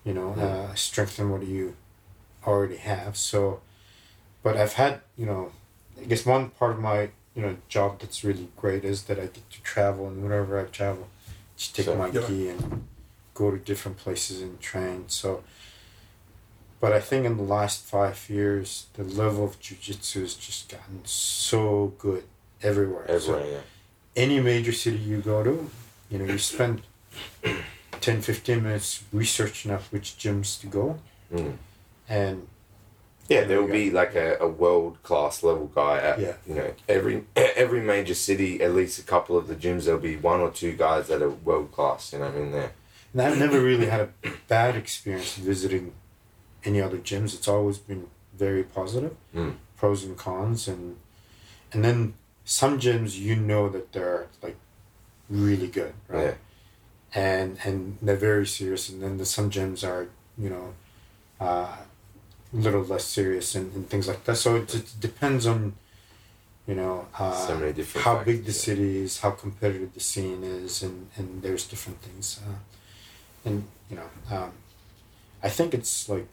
you 0.04 0.12
know, 0.12 0.34
Yeah. 0.36 0.44
uh, 0.44 0.74
strengthen 0.74 1.30
what 1.30 1.44
you 1.46 1.74
already 2.46 2.76
have. 2.76 3.16
So, 3.16 3.60
but 4.42 4.56
I've 4.56 4.74
had 4.74 5.00
you 5.16 5.26
know, 5.26 5.52
I 6.00 6.04
guess 6.04 6.26
one 6.26 6.50
part 6.50 6.72
of 6.72 6.80
my 6.80 7.10
you 7.34 7.42
know 7.42 7.56
job 7.68 8.00
that's 8.00 8.22
really 8.22 8.48
great 8.56 8.84
is 8.84 9.04
that 9.04 9.18
I 9.18 9.22
get 9.36 9.48
to 9.50 9.62
travel, 9.62 10.06
and 10.08 10.22
whenever 10.22 10.60
I 10.60 10.64
travel, 10.64 11.08
just 11.56 11.74
take 11.74 11.86
So- 11.86 11.96
my 11.96 12.08
Yeah. 12.08 12.26
gi 12.26 12.48
and 12.50 12.86
go 13.32 13.50
to 13.50 13.56
different 13.56 13.96
places 13.96 14.42
and 14.42 14.60
train. 14.60 15.04
So. 15.08 15.42
But 16.84 16.92
I 16.92 17.00
think 17.00 17.24
in 17.24 17.38
the 17.38 17.42
last 17.42 17.82
five 17.82 18.28
years, 18.28 18.88
the 18.92 19.04
level 19.04 19.42
of 19.46 19.58
jujitsu 19.58 20.20
has 20.20 20.34
just 20.34 20.68
gotten 20.68 21.00
so 21.06 21.94
good 21.98 22.24
everywhere. 22.62 23.06
So 23.08 23.14
Everywhere, 23.14 23.52
yeah. 23.52 23.60
any 24.22 24.38
major 24.38 24.72
city 24.72 24.98
you 24.98 25.22
go 25.22 25.42
to, 25.42 25.70
you 26.10 26.18
know, 26.18 26.26
you 26.30 26.36
spend 26.36 26.82
10, 28.02 28.20
15 28.20 28.62
minutes 28.62 29.02
researching 29.14 29.70
up 29.70 29.80
which 29.84 30.18
gyms 30.18 30.60
to 30.60 30.66
go. 30.66 30.98
Mm. 31.32 31.56
And 32.06 32.48
Yeah, 33.30 33.38
There 33.38 33.48
there 33.48 33.62
will 33.62 33.72
be 33.72 33.90
like 33.90 34.14
a, 34.14 34.36
a 34.38 34.46
world 34.46 35.02
class 35.02 35.42
level 35.42 35.68
guy 35.74 35.96
at 36.10 36.20
Yeah. 36.20 36.34
you 36.46 36.54
know 36.54 36.70
every 36.86 37.24
every 37.64 37.80
major 37.80 38.14
city. 38.28 38.62
At 38.62 38.74
least 38.74 38.98
a 38.98 39.06
couple 39.14 39.38
of 39.38 39.48
the 39.48 39.54
gyms, 39.56 39.86
there'll 39.86 40.08
be 40.12 40.16
one 40.16 40.40
or 40.46 40.50
two 40.50 40.72
guys 40.76 41.08
that 41.08 41.22
are 41.22 41.30
world 41.30 41.72
class. 41.72 42.12
You 42.12 42.18
know, 42.18 42.26
what 42.26 42.34
I 42.36 42.38
mean, 42.40 42.52
there. 42.52 42.72
And 43.14 43.22
I've 43.22 43.38
never 43.38 43.58
really 43.58 43.86
had 43.86 44.00
a 44.02 44.30
bad 44.48 44.76
experience 44.76 45.36
visiting 45.36 45.92
any 46.64 46.80
other 46.80 46.98
gyms. 46.98 47.34
It's 47.34 47.48
always 47.48 47.78
been 47.78 48.08
very 48.36 48.62
positive, 48.64 49.14
Mm. 49.34 49.54
pros 49.76 50.04
and 50.04 50.16
cons, 50.16 50.68
and 50.68 50.96
and 51.72 51.84
then 51.84 52.14
some 52.44 52.78
gyms 52.78 53.18
you 53.18 53.36
know 53.36 53.68
that 53.68 53.92
they're 53.92 54.26
like 54.42 54.56
really 55.30 55.66
good, 55.68 55.94
right? 56.08 56.24
Yeah. 56.24 56.34
And 57.14 57.58
and 57.64 57.98
they're 58.02 58.16
very 58.16 58.46
serious, 58.46 58.88
and 58.88 59.02
then 59.02 59.18
the, 59.18 59.24
some 59.24 59.50
gyms 59.50 59.84
are 59.86 60.08
you 60.36 60.50
know 60.50 60.74
uh, 61.40 61.76
a 62.52 62.56
little 62.56 62.82
less 62.84 63.04
serious 63.04 63.54
and, 63.54 63.72
and 63.74 63.88
things 63.88 64.08
like 64.08 64.24
that. 64.24 64.36
So 64.36 64.56
it, 64.56 64.74
it 64.74 64.94
depends 65.00 65.46
on 65.46 65.74
you 66.66 66.74
know 66.74 67.06
uh, 67.18 67.32
So 67.46 68.00
how 68.00 68.24
big 68.24 68.44
the 68.46 68.52
city 68.52 68.98
is, 69.04 69.20
how 69.20 69.30
competitive 69.30 69.92
the 69.94 70.00
scene 70.00 70.42
is, 70.42 70.82
and, 70.82 71.08
and 71.16 71.42
there's 71.42 71.64
different 71.66 72.00
things. 72.02 72.40
Uh, 72.46 72.58
and 73.44 73.64
you 73.90 73.96
know, 73.96 74.08
um, 74.36 74.52
I 75.42 75.50
think 75.50 75.74
it's 75.74 76.08
like 76.08 76.26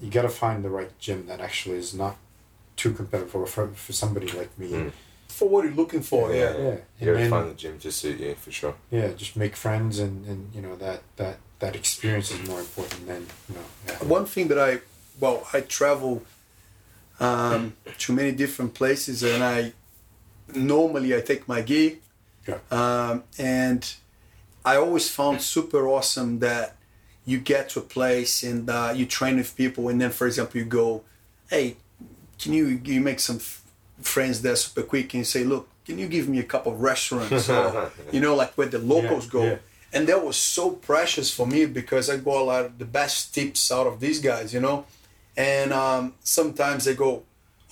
you 0.00 0.10
got 0.10 0.22
to 0.22 0.28
find 0.28 0.64
the 0.64 0.70
right 0.70 0.96
gym 0.98 1.26
that 1.26 1.40
actually 1.40 1.76
is 1.78 1.92
not 1.94 2.16
too 2.76 2.92
competitive 2.92 3.30
for 3.30 3.46
for, 3.46 3.68
for 3.68 3.92
somebody 3.92 4.28
like 4.32 4.56
me. 4.58 4.70
Mm. 4.70 4.92
For 5.28 5.48
what 5.48 5.64
you're 5.64 5.74
looking 5.74 6.02
for, 6.02 6.32
Yeah. 6.32 6.38
yeah. 6.38 6.56
Yeah, 6.58 7.06
You 7.06 7.14
and 7.14 7.18
gotta 7.18 7.30
find 7.30 7.50
the 7.50 7.54
gym 7.54 7.78
to 7.80 7.92
suit 7.92 8.18
you 8.18 8.34
for 8.34 8.50
sure. 8.50 8.74
yeah, 8.90 9.08
just 9.16 9.36
make 9.36 9.54
friends, 9.56 9.98
and, 9.98 10.26
and 10.26 10.50
you 10.54 10.62
know 10.62 10.74
that 10.76 11.00
that 11.16 11.36
that 11.58 11.76
experience 11.76 12.30
is 12.30 12.40
more 12.48 12.60
important 12.60 13.06
than 13.06 13.26
you 13.48 13.54
know. 13.56 13.64
Yeah. 13.86 14.08
One 14.16 14.26
thing 14.26 14.48
that 14.48 14.58
I, 14.58 14.80
well, 15.20 15.46
I 15.52 15.60
travel 15.60 16.22
um, 17.20 17.74
to 17.98 18.12
many 18.12 18.32
different 18.32 18.74
places, 18.74 19.22
and 19.22 19.42
I 19.44 19.72
normally 20.54 21.14
I 21.14 21.20
take 21.20 21.46
my 21.48 21.60
gear. 21.62 21.96
Yeah. 22.46 22.58
um, 22.70 23.24
and 23.38 23.82
I 24.64 24.76
always 24.76 25.10
found 25.10 25.42
super 25.42 25.86
awesome 25.86 26.38
that 26.38 26.76
you 27.30 27.38
get 27.38 27.68
to 27.70 27.78
a 27.80 27.86
place 27.98 28.42
and 28.48 28.68
uh, 28.70 28.92
you 28.98 29.04
train 29.18 29.36
with 29.36 29.50
people, 29.62 29.82
and 29.90 30.00
then 30.00 30.10
for 30.18 30.26
example 30.26 30.56
you 30.60 30.64
go, 30.82 31.02
hey, 31.50 31.76
can 32.40 32.52
you 32.58 32.64
you 32.92 33.00
make 33.10 33.20
some 33.28 33.36
f- 33.36 33.62
friends 34.14 34.36
there 34.42 34.56
super 34.56 34.82
quick, 34.92 35.06
and 35.14 35.20
you 35.22 35.24
say, 35.36 35.42
look, 35.44 35.64
can 35.86 35.98
you 35.98 36.08
give 36.16 36.26
me 36.28 36.38
a 36.38 36.48
couple 36.52 36.72
of 36.72 36.80
restaurants, 36.92 37.48
or 37.48 37.90
you 38.14 38.20
know, 38.24 38.34
like 38.42 38.52
where 38.58 38.68
the 38.76 38.78
locals 38.94 39.26
Yeah, 39.26 39.36
go. 39.38 39.42
yeah. 39.44 39.56
And 39.94 40.06
that 40.10 40.20
was 40.28 40.36
so 40.56 40.64
precious 40.90 41.28
for 41.36 41.46
me 41.54 41.60
because 41.80 42.04
I 42.12 42.16
got 42.18 42.36
a 42.44 42.46
lot 42.52 42.64
of 42.66 42.72
the 42.82 42.84
best 43.00 43.34
tips 43.34 43.72
out 43.72 43.86
of 43.86 44.00
these 44.04 44.18
guys, 44.20 44.52
you 44.54 44.60
know. 44.66 44.84
And 45.34 45.72
um, 45.72 46.02
sometimes 46.38 46.80
they 46.86 46.94
go, 46.94 47.10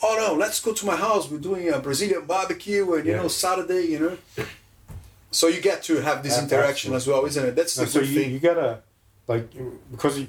"Oh 0.03 0.15
no, 0.23 0.29
let's 0.45 0.59
go 0.67 0.73
to 0.81 0.85
my 0.93 0.97
house. 1.07 1.25
We're 1.31 1.47
doing 1.51 1.69
a 1.69 1.79
Brazilian 1.79 2.25
barbecue, 2.35 2.85
and 2.95 3.05
you 3.07 3.13
Yeah. 3.13 3.23
know 3.23 3.29
Saturday, 3.29 3.85
you 3.93 3.99
know." 4.05 4.17
So 5.31 5.49
you 5.49 5.61
get 5.61 5.83
to 5.89 5.95
have 6.09 6.23
this 6.23 6.39
interaction 6.43 6.95
as 6.95 7.07
well, 7.07 7.23
isn't 7.27 7.45
it? 7.49 7.55
That's 7.59 7.75
the 7.75 7.83
No, 7.83 7.89
so 7.89 8.01
good 8.01 8.09
you, 8.09 8.21
thing. 8.21 8.31
you 8.33 8.39
gotta 8.51 8.71
like 9.29 9.49
because 9.91 10.19
you, 10.21 10.27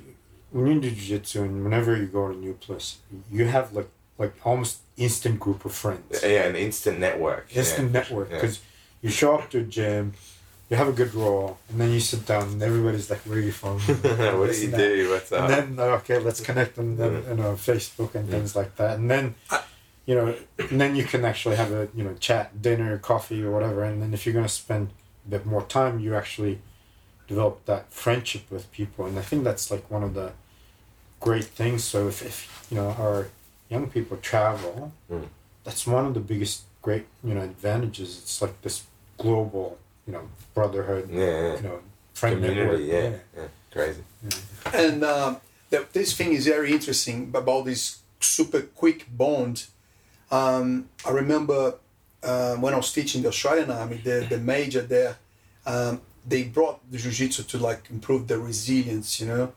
when 0.52 0.68
you 0.68 0.82
do 0.82 0.90
jiu-jitsu 0.92 1.44
and 1.44 1.64
whenever 1.64 1.96
you 1.96 2.06
go 2.08 2.28
to 2.30 2.34
a 2.34 2.42
new 2.48 2.54
place 2.54 2.98
you 3.32 3.46
have 3.46 3.74
like 3.74 3.90
like 4.18 4.34
almost 4.46 4.80
instant 4.98 5.40
group 5.40 5.64
of 5.66 5.74
friends 5.74 6.22
Yeah, 6.24 6.44
an 6.52 6.56
instant 6.56 7.00
network. 7.00 7.46
instant 7.56 7.88
yeah. 7.92 8.00
network 8.00 8.30
Yeah. 8.30 8.36
because 8.38 8.60
you 9.02 9.10
show 9.10 9.36
up 9.38 9.50
to 9.52 9.60
a 9.60 9.64
gym 9.64 10.14
you 10.70 10.76
have 10.76 10.88
a 10.90 10.92
good 11.02 11.14
roll 11.14 11.58
and 11.70 11.80
then 11.80 11.92
you 11.92 12.00
sit 12.00 12.26
down 12.26 12.44
and 12.54 12.64
everybody's 12.64 13.10
like 13.10 13.20
where 13.28 13.38
are 13.38 13.42
you 13.42 13.52
from 13.52 13.80
what 13.80 14.02
do 14.02 14.58
you 14.58 14.66
and 14.66 14.74
that. 14.74 14.78
do? 14.78 15.10
What's 15.12 15.32
up? 15.32 15.50
and 15.50 15.78
then 15.78 15.86
okay 16.00 16.18
let's 16.20 16.42
connect 16.42 16.78
on 16.80 17.00
on, 17.02 17.14
you 17.30 17.36
know 17.42 17.54
facebook 17.70 18.16
and 18.16 18.28
things 18.30 18.56
like 18.56 18.76
that 18.78 18.98
and 19.00 19.10
then 19.12 19.36
you 20.08 20.16
know 20.16 20.28
and 20.72 20.82
then 20.82 20.96
you 20.96 21.04
can 21.04 21.24
actually 21.26 21.56
have 21.58 21.72
a 21.72 21.88
you 21.98 22.04
know 22.04 22.16
chat 22.28 22.46
dinner 22.62 22.98
coffee 22.98 23.44
or 23.44 23.52
whatever 23.52 23.84
and 23.84 24.02
then 24.02 24.14
if 24.14 24.26
you're 24.26 24.34
going 24.40 24.46
to 24.54 24.58
spend 24.66 24.90
a 25.28 25.30
bit 25.30 25.46
more 25.46 25.64
time 25.64 26.00
you 26.00 26.16
actually 26.16 26.60
develop 27.28 27.66
that 27.66 27.92
friendship 27.92 28.44
with 28.50 28.72
people 28.72 29.06
and 29.06 29.18
i 29.20 29.22
think 29.22 29.44
that's 29.44 29.70
like 29.72 29.90
one 29.92 30.04
of 30.04 30.14
the 30.14 30.32
great 31.20 31.46
things 31.46 31.84
so 31.84 32.08
if, 32.08 32.22
if 32.26 32.68
you 32.70 32.78
know 32.78 32.90
our 33.00 33.28
young 33.70 33.90
people 33.90 34.18
travel 34.18 34.92
Mm. 35.12 35.28
that's 35.64 35.86
one 35.88 36.06
of 36.06 36.14
the 36.14 36.20
biggest 36.20 36.64
great 36.82 37.06
you 37.24 37.34
know 37.34 37.42
advantages 37.42 38.18
it's 38.22 38.42
like 38.42 38.62
this 38.62 38.84
global 39.18 39.78
you 40.06 40.14
know 40.14 40.24
brotherhood 40.54 41.10
yeah, 41.12 41.26
yeah. 41.26 41.56
you 41.58 41.62
know 41.62 41.80
friend 42.14 42.36
community. 42.44 42.88
network. 42.88 43.22
Yeah, 43.36 43.42
yeah, 43.42 43.48
crazy. 43.72 44.02
And 44.74 45.04
um, 45.04 45.38
the, 45.70 45.86
this 45.94 46.14
thing 46.18 46.34
is 46.34 46.48
very 46.48 46.72
interesting 46.72 47.32
about 47.34 47.66
this 47.66 48.00
super 48.20 48.62
quick 48.62 49.06
bond. 49.16 49.66
Um, 50.32 50.90
I 51.06 51.12
remember 51.12 51.76
uh, 52.24 52.56
when 52.56 52.74
I 52.74 52.78
was 52.78 52.92
teaching 52.92 53.22
the 53.22 53.28
Australian 53.30 53.70
Army, 53.70 53.98
the, 54.04 54.26
the 54.28 54.40
major 54.40 54.82
there, 54.82 55.18
um, 55.66 56.02
they 56.28 56.44
brought 56.44 56.80
the 56.92 56.98
jiu-jitsu 56.98 57.44
to 57.44 57.58
like 57.58 57.90
improve 57.90 58.28
their 58.28 58.40
resilience, 58.40 59.20
you 59.22 59.28
know. 59.28 59.54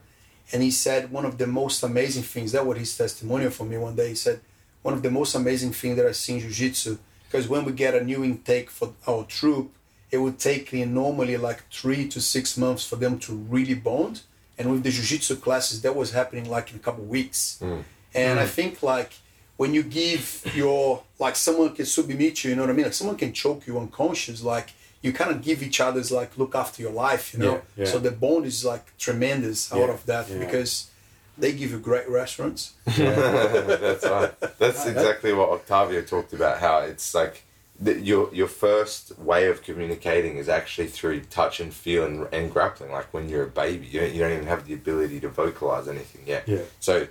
And 0.52 0.62
he 0.62 0.70
said 0.70 1.10
one 1.10 1.24
of 1.24 1.38
the 1.38 1.46
most 1.46 1.82
amazing 1.82 2.22
things, 2.22 2.52
that 2.52 2.64
was 2.66 2.78
his 2.78 2.96
testimonial 2.96 3.50
for 3.50 3.64
me 3.64 3.76
one 3.76 3.96
day. 3.96 4.10
He 4.10 4.14
said, 4.14 4.40
one 4.82 4.94
of 4.94 5.02
the 5.02 5.10
most 5.10 5.34
amazing 5.34 5.72
things 5.72 5.96
that 5.96 6.06
I 6.06 6.12
see 6.12 6.34
in 6.34 6.40
jiu-jitsu, 6.40 6.98
because 7.26 7.48
when 7.48 7.64
we 7.64 7.72
get 7.72 7.94
a 7.94 8.02
new 8.02 8.24
intake 8.24 8.70
for 8.70 8.94
our 9.06 9.24
troop, 9.24 9.72
it 10.10 10.18
would 10.18 10.38
take 10.38 10.72
me 10.72 10.84
normally 10.84 11.36
like 11.36 11.68
three 11.70 12.08
to 12.08 12.20
six 12.20 12.56
months 12.56 12.84
for 12.86 12.96
them 12.96 13.18
to 13.20 13.32
really 13.32 13.74
bond. 13.74 14.22
And 14.58 14.70
with 14.70 14.82
the 14.82 14.90
jiu-jitsu 14.90 15.36
classes, 15.36 15.82
that 15.82 15.94
was 15.94 16.12
happening 16.12 16.48
like 16.48 16.70
in 16.70 16.76
a 16.76 16.80
couple 16.80 17.04
weeks. 17.04 17.58
Mm. 17.60 17.84
And 18.14 18.40
I 18.40 18.44
mm. 18.44 18.48
think 18.48 18.82
like 18.82 19.12
when 19.56 19.74
you 19.74 19.82
give 19.82 20.50
your 20.54 21.02
like 21.18 21.36
someone 21.36 21.74
can 21.74 21.86
submit 21.86 22.42
you, 22.42 22.50
you 22.50 22.56
know 22.56 22.62
what 22.62 22.70
I 22.70 22.74
mean? 22.74 22.86
Like 22.86 22.94
someone 22.94 23.16
can 23.16 23.32
choke 23.32 23.66
you 23.66 23.78
unconscious, 23.78 24.42
like 24.42 24.70
you 25.02 25.12
kind 25.12 25.30
of 25.30 25.42
give 25.42 25.62
each 25.62 25.80
other's 25.80 26.10
like 26.10 26.36
look 26.36 26.54
after 26.54 26.82
your 26.82 26.92
life, 26.92 27.32
you 27.32 27.40
know. 27.40 27.54
Yeah, 27.76 27.84
yeah. 27.84 27.84
So 27.86 27.98
the 27.98 28.10
bond 28.10 28.46
is 28.46 28.64
like 28.64 28.96
tremendous 28.98 29.72
out 29.72 29.78
Yeah, 29.78 29.94
of 29.94 30.06
that 30.06 30.28
yeah. 30.28 30.38
because 30.38 30.90
they 31.38 31.52
give 31.52 31.70
you 31.70 31.78
great 31.78 32.08
restaurants. 32.08 32.74
That's 32.84 34.04
right. 34.04 34.58
That's 34.58 34.86
exactly 34.94 35.32
what 35.32 35.48
Octavio 35.50 36.02
talked 36.02 36.32
about. 36.32 36.58
How 36.58 36.80
it's 36.80 37.14
like 37.14 37.44
the, 37.80 37.98
your 37.98 38.34
your 38.34 38.48
first 38.48 39.18
way 39.18 39.46
of 39.46 39.62
communicating 39.62 40.36
is 40.36 40.48
actually 40.50 40.88
through 40.88 41.20
touch 41.24 41.60
and 41.60 41.72
feel 41.72 42.04
and, 42.04 42.28
and 42.32 42.52
grappling. 42.52 42.92
Like 42.92 43.12
when 43.14 43.28
you're 43.28 43.44
a 43.44 43.48
baby, 43.48 43.86
you 43.86 44.00
don't, 44.00 44.12
you 44.12 44.20
don't 44.20 44.32
even 44.32 44.46
have 44.46 44.66
the 44.66 44.74
ability 44.74 45.20
to 45.20 45.28
vocalize 45.30 45.88
anything 45.88 46.22
yet. 46.26 46.46
Yeah. 46.46 46.58
So 46.80 47.08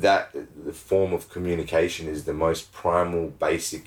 that 0.00 0.30
the 0.32 0.72
form 0.72 1.12
of 1.12 1.28
communication 1.30 2.08
is 2.08 2.24
the 2.24 2.34
most 2.34 2.72
primal, 2.72 3.28
basic 3.28 3.86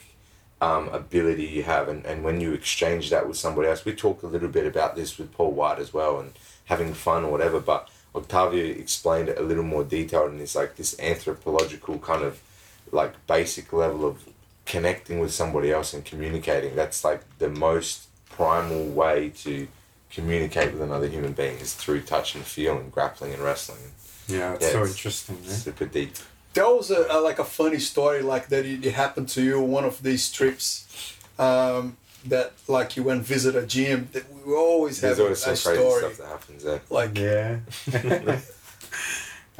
um, 0.61 0.89
ability 0.89 1.45
you 1.45 1.63
have, 1.63 1.87
and, 1.87 2.05
and 2.05 2.23
when 2.23 2.41
you 2.41 2.53
exchange 2.53 3.09
that 3.11 3.27
with 3.27 3.37
somebody 3.37 3.67
else, 3.69 3.85
we 3.85 3.93
talk 3.93 4.23
a 4.23 4.27
little 4.27 4.49
bit 4.49 4.65
about 4.65 4.95
this 4.95 5.17
with 5.17 5.31
Paul 5.33 5.51
White 5.51 5.79
as 5.79 5.93
well, 5.93 6.19
and 6.19 6.31
having 6.65 6.93
fun 6.93 7.23
or 7.25 7.31
whatever. 7.31 7.59
But 7.59 7.89
Octavio 8.15 8.63
explained 8.65 9.29
it 9.29 9.37
a 9.37 9.41
little 9.43 9.63
more 9.63 9.83
detailed, 9.83 10.31
and 10.31 10.41
it's 10.41 10.55
like 10.55 10.75
this 10.75 10.99
anthropological 10.99 11.99
kind 11.99 12.23
of 12.23 12.41
like 12.91 13.13
basic 13.27 13.71
level 13.73 14.05
of 14.05 14.27
connecting 14.65 15.19
with 15.19 15.31
somebody 15.33 15.71
else 15.71 15.93
and 15.93 16.03
communicating. 16.03 16.75
That's 16.75 17.03
like 17.03 17.21
the 17.37 17.49
most 17.49 18.07
primal 18.29 18.85
way 18.87 19.29
to 19.43 19.67
communicate 20.09 20.71
with 20.73 20.81
another 20.81 21.07
human 21.07 21.33
being 21.33 21.57
is 21.59 21.73
through 21.73 22.01
touch 22.01 22.33
and 22.35 22.43
feel 22.43 22.77
and 22.77 22.91
grappling 22.91 23.33
and 23.33 23.41
wrestling. 23.43 23.79
Yeah, 24.27 24.53
it's 24.53 24.65
Yeah, 24.65 24.71
so 24.71 24.77
it's- 24.79 24.91
interesting. 24.95 25.37
eh? 25.45 25.49
Super 25.51 25.85
deep. 25.85 26.15
There 26.57 26.65
was 26.75 26.89
a, 26.89 27.05
a 27.09 27.21
like 27.21 27.37
a 27.39 27.43
funny 27.45 27.77
story 27.79 28.21
like 28.23 28.47
that 28.49 28.65
it, 28.65 28.83
it 28.83 28.93
happened 28.93 29.29
to 29.35 29.41
you 29.43 29.57
on 29.63 29.69
one 29.69 29.85
of 29.85 30.01
these 30.01 30.31
trips. 30.31 30.85
Um, 31.37 31.97
that 32.25 32.53
like 32.67 32.97
you 32.97 33.03
went 33.03 33.21
visit 33.23 33.55
a 33.55 33.65
gym. 33.65 34.09
That 34.13 34.23
we 34.45 34.53
always 34.53 34.99
have 35.01 35.17
There's 35.17 35.19
a, 35.19 35.23
always 35.23 35.39
some 35.39 35.53
a 35.53 35.75
crazy 35.75 35.89
story. 35.89 36.01
stuff 36.01 36.17
that 36.17 36.27
happens 36.35 36.63
there. 36.63 36.81
Like 36.89 37.17
Yeah. 37.17 37.59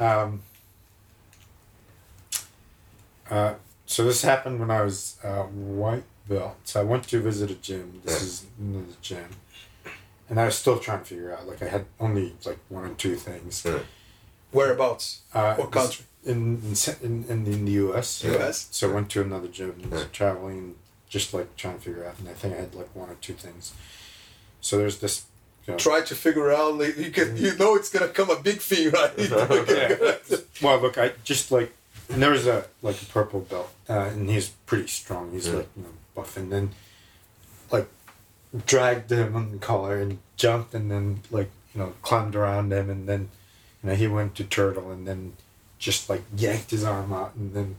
um, 0.00 0.42
uh, 3.30 3.54
so 3.86 4.04
this 4.04 4.22
happened 4.22 4.58
when 4.58 4.70
I 4.70 4.82
was 4.82 5.16
uh, 5.22 5.44
white 5.44 6.04
belt. 6.28 6.56
So 6.64 6.80
I 6.80 6.84
went 6.84 7.04
to 7.08 7.20
visit 7.20 7.48
a 7.50 7.54
gym. 7.54 8.00
This 8.04 8.12
Yeah. 8.20 8.26
is 8.26 8.46
another 8.58 8.96
gym, 9.00 9.28
and 10.28 10.40
I 10.40 10.46
was 10.46 10.56
still 10.56 10.78
trying 10.80 10.98
to 11.00 11.04
figure 11.04 11.32
out. 11.32 11.46
Like 11.46 11.62
I 11.62 11.68
had 11.68 11.84
only 12.00 12.34
like 12.44 12.58
one 12.68 12.84
or 12.90 12.94
two 12.94 13.14
things. 13.14 13.62
Yeah. 13.64 13.78
whereabouts? 14.50 15.20
Uh, 15.32 15.54
What 15.54 15.70
country? 15.70 16.04
In 16.04 16.17
in 16.28 16.74
se- 16.74 16.98
in, 17.02 17.24
in, 17.28 17.46
in 17.46 17.64
the 17.64 17.72
U.S. 17.72 18.22
US? 18.24 18.68
So 18.70 18.90
I 18.90 18.94
went 18.94 19.10
to 19.10 19.20
another 19.22 19.48
gym, 19.48 19.74
and 19.82 19.90
was 19.90 20.06
traveling, 20.12 20.74
just 21.08 21.32
like 21.34 21.56
trying 21.56 21.74
to 21.78 21.80
figure 21.80 22.04
out. 22.06 22.18
And 22.18 22.28
I 22.28 22.32
think 22.34 22.54
I 22.54 22.58
had 22.58 22.74
like 22.74 22.94
one 22.94 23.08
or 23.10 23.16
two 23.20 23.34
things. 23.34 23.72
So 24.60 24.78
there's 24.78 24.98
this. 24.98 25.24
You 25.66 25.72
know, 25.72 25.78
Try 25.78 26.00
to 26.02 26.14
figure 26.14 26.50
out. 26.52 26.78
Like, 26.78 26.96
you 26.96 27.10
can, 27.10 27.36
you 27.36 27.54
know 27.56 27.74
it's 27.74 27.90
gonna 27.90 28.08
come 28.08 28.30
a 28.30 28.40
big 28.40 28.60
thing, 28.60 28.90
right? 28.90 29.12
Well, 30.62 30.80
look, 30.80 30.98
I 30.98 31.12
just 31.24 31.52
like 31.52 31.72
and 32.10 32.22
there 32.22 32.30
was 32.30 32.46
a 32.46 32.66
like 32.82 33.00
a 33.02 33.04
purple 33.06 33.40
belt, 33.40 33.70
uh, 33.88 34.10
and 34.12 34.30
he's 34.30 34.48
pretty 34.66 34.86
strong. 34.88 35.32
He's 35.32 35.46
Yeah. 35.48 35.56
like 35.56 35.68
you 35.76 35.82
know 35.84 35.90
buff, 36.14 36.36
and 36.36 36.50
then 36.50 36.70
like 37.70 37.86
dragged 38.66 39.12
him 39.12 39.36
on 39.36 39.52
the 39.52 39.58
collar 39.58 39.98
and 39.98 40.18
jumped, 40.36 40.74
and 40.74 40.90
then 40.90 41.20
like 41.30 41.50
you 41.74 41.80
know 41.80 41.92
climbed 42.02 42.34
around 42.34 42.72
him, 42.72 42.88
and 42.90 43.06
then 43.08 43.28
you 43.82 43.90
know, 43.90 43.94
he 43.94 44.06
went 44.06 44.34
to 44.36 44.44
turtle 44.44 44.90
and 44.90 45.06
then 45.06 45.34
just 45.78 46.08
like 46.10 46.22
yanked 46.36 46.70
his 46.70 46.84
arm 46.84 47.12
out 47.12 47.34
and 47.34 47.54
then, 47.54 47.76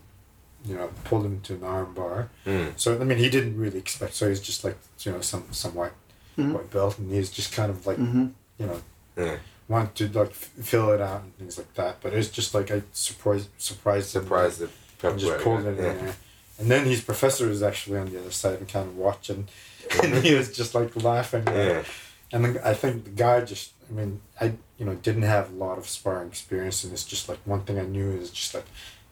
you 0.66 0.76
know, 0.76 0.89
pulled 1.04 1.26
him 1.26 1.41
to 1.41 1.54
an 1.56 1.64
arm 1.64 1.93
bar. 1.93 2.30
Mm. 2.45 2.74
So 2.78 3.00
I 3.00 3.04
mean, 3.04 3.18
he 3.18 3.30
didn't 3.30 3.58
really 3.58 3.78
expect. 3.80 4.14
So 4.16 4.30
he's 4.30 4.39
just 4.41 4.64
like 4.64 4.78
you 5.00 5.12
know 5.12 5.22
some 5.22 5.45
some 5.52 5.74
white 5.76 5.93
Mhm. 6.38 6.54
white 6.54 6.70
belt, 6.72 6.97
and 7.00 7.12
he's 7.12 7.30
just 7.30 7.52
kind 7.54 7.70
of 7.70 7.86
like 7.86 7.97
Mm-hmm. 7.97 8.28
you 8.60 8.66
know 8.68 8.82
Yeah. 9.18 9.38
want 9.68 9.95
to 9.95 10.08
like 10.08 10.30
f- 10.32 10.50
fill 10.64 10.91
it 10.91 11.02
out 11.02 11.22
and 11.24 11.36
things 11.38 11.58
like 11.58 11.74
that. 11.76 11.97
But 12.02 12.14
it's 12.14 12.30
just 12.30 12.54
like 12.54 12.72
I 12.72 12.82
surprised 12.93 13.50
surprised 13.58 14.16
him, 14.16 14.24
Surprised 14.24 14.60
the 14.60 14.70
and 15.08 15.20
just 15.20 15.43
pulled 15.43 15.66
it 15.66 15.78
yeah. 15.78 15.91
in 15.91 15.97
there. 16.06 16.16
And 16.60 16.70
then 16.72 16.86
his 16.86 17.02
professor 17.02 17.47
was 17.47 17.62
actually 17.64 17.97
on 18.00 18.10
the 18.12 18.20
other 18.20 18.32
side 18.32 18.60
and 18.60 18.68
kind 18.68 18.88
of 18.89 18.97
watching, 18.97 19.47
and 20.04 20.16
he 20.26 20.34
was 20.36 20.56
just 20.56 20.76
like 20.76 20.95
laughing. 21.04 21.43
Yeah. 21.47 21.84
And 22.32 22.43
then 22.45 22.60
I 22.64 22.74
think 22.74 23.06
the 23.06 23.10
guy 23.12 23.41
just, 23.41 23.72
I 23.90 23.94
mean, 23.94 24.22
I 24.40 24.54
you 24.78 24.86
know 24.86 24.96
didn't 24.96 25.24
have 25.24 25.52
a 25.52 25.56
lot 25.56 25.78
of 25.78 25.88
sparring 25.88 26.28
experience, 26.30 26.84
and 26.84 26.94
it's 26.94 27.04
just 27.04 27.28
like 27.30 27.40
one 27.46 27.62
thing 27.62 27.80
I 27.80 27.84
knew 27.84 28.12
is 28.12 28.30
just 28.30 28.54
like 28.54 28.66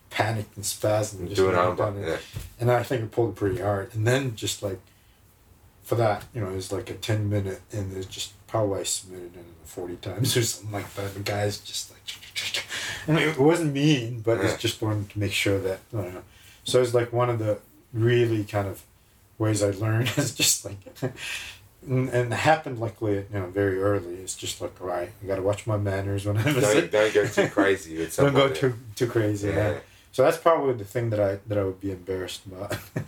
panicked 0.10 0.56
and 0.56 0.64
spasmed. 0.66 1.20
and 1.20 1.30
just 1.30 1.36
Doing 1.42 1.56
arm 1.56 1.80
on 1.82 1.98
it. 1.98 2.08
yeah. 2.08 2.18
And 2.60 2.72
I 2.72 2.84
think 2.84 3.04
it 3.04 3.12
pulled 3.12 3.36
pretty 3.36 3.62
hard. 3.62 3.94
And 3.94 4.06
then 4.08 4.36
just 4.36 4.62
like 4.64 4.80
for 5.84 5.96
that, 5.96 6.26
you 6.34 6.42
know, 6.42 6.50
it 6.50 6.56
was 6.56 6.72
like 6.72 6.90
a 6.90 6.94
ten 6.94 7.30
minute 7.30 7.62
and 7.72 7.96
it's 7.96 8.06
just 8.08 8.34
probably 8.48 8.80
I 8.82 8.84
submitted 8.84 9.36
it 9.36 9.46
forty 9.66 9.96
times 9.98 10.38
or 10.38 10.44
something 10.44 10.72
like 10.72 10.94
that. 10.96 11.14
The 11.14 11.20
guy's 11.22 11.58
just 11.60 11.92
like 11.92 12.64
I 13.08 13.12
mean 13.12 13.30
it 13.30 13.38
wasn't 13.40 13.74
mean, 13.74 14.22
but 14.22 14.38
Yeah. 14.40 14.46
it's 14.50 14.62
just 14.62 14.82
wanted 14.82 15.10
to 15.10 15.20
make 15.20 15.34
sure 15.34 15.60
that 15.60 15.80
I 15.94 16.02
don't 16.02 16.14
know. 16.14 16.24
So 16.64 16.82
it's 16.82 16.94
like 16.94 17.12
one 17.12 17.30
of 17.30 17.40
the 17.40 17.60
really 17.94 18.44
kind 18.44 18.68
of 18.68 18.84
ways 19.38 19.62
I 19.64 19.70
learned 19.72 20.12
is 20.18 20.34
just 20.36 20.66
like 20.66 20.78
and, 21.88 22.10
and 22.10 22.34
it 22.34 22.36
happened 22.36 22.80
luckily 22.80 23.16
you 23.16 23.40
know 23.40 23.48
very 23.48 23.82
early. 23.82 24.16
It's 24.16 24.36
just 24.36 24.62
like 24.62 24.80
all 24.82 24.88
right, 24.88 25.10
I 25.24 25.28
gotta 25.28 25.42
watch 25.42 25.66
my 25.68 25.78
manners 25.78 26.26
when 26.26 26.38
I 26.38 26.44
Don't, 26.44 26.92
don't 26.92 27.14
go 27.14 27.26
too 27.28 27.48
crazy 27.58 27.98
with 27.98 28.16
Don't 28.16 28.34
go 28.34 28.50
too 28.50 28.74
too 28.96 29.08
crazy. 29.08 29.50
Yeah. 29.50 29.72
Yeah. 29.72 29.80
So 30.12 30.24
that's 30.24 30.38
probably 30.38 30.74
the 30.74 30.86
thing 30.86 31.10
that 31.12 31.20
I 31.20 31.40
that 31.48 31.58
I 31.58 31.64
would 31.64 31.80
be 31.80 31.92
embarrassed 31.92 32.42
about. 32.48 32.76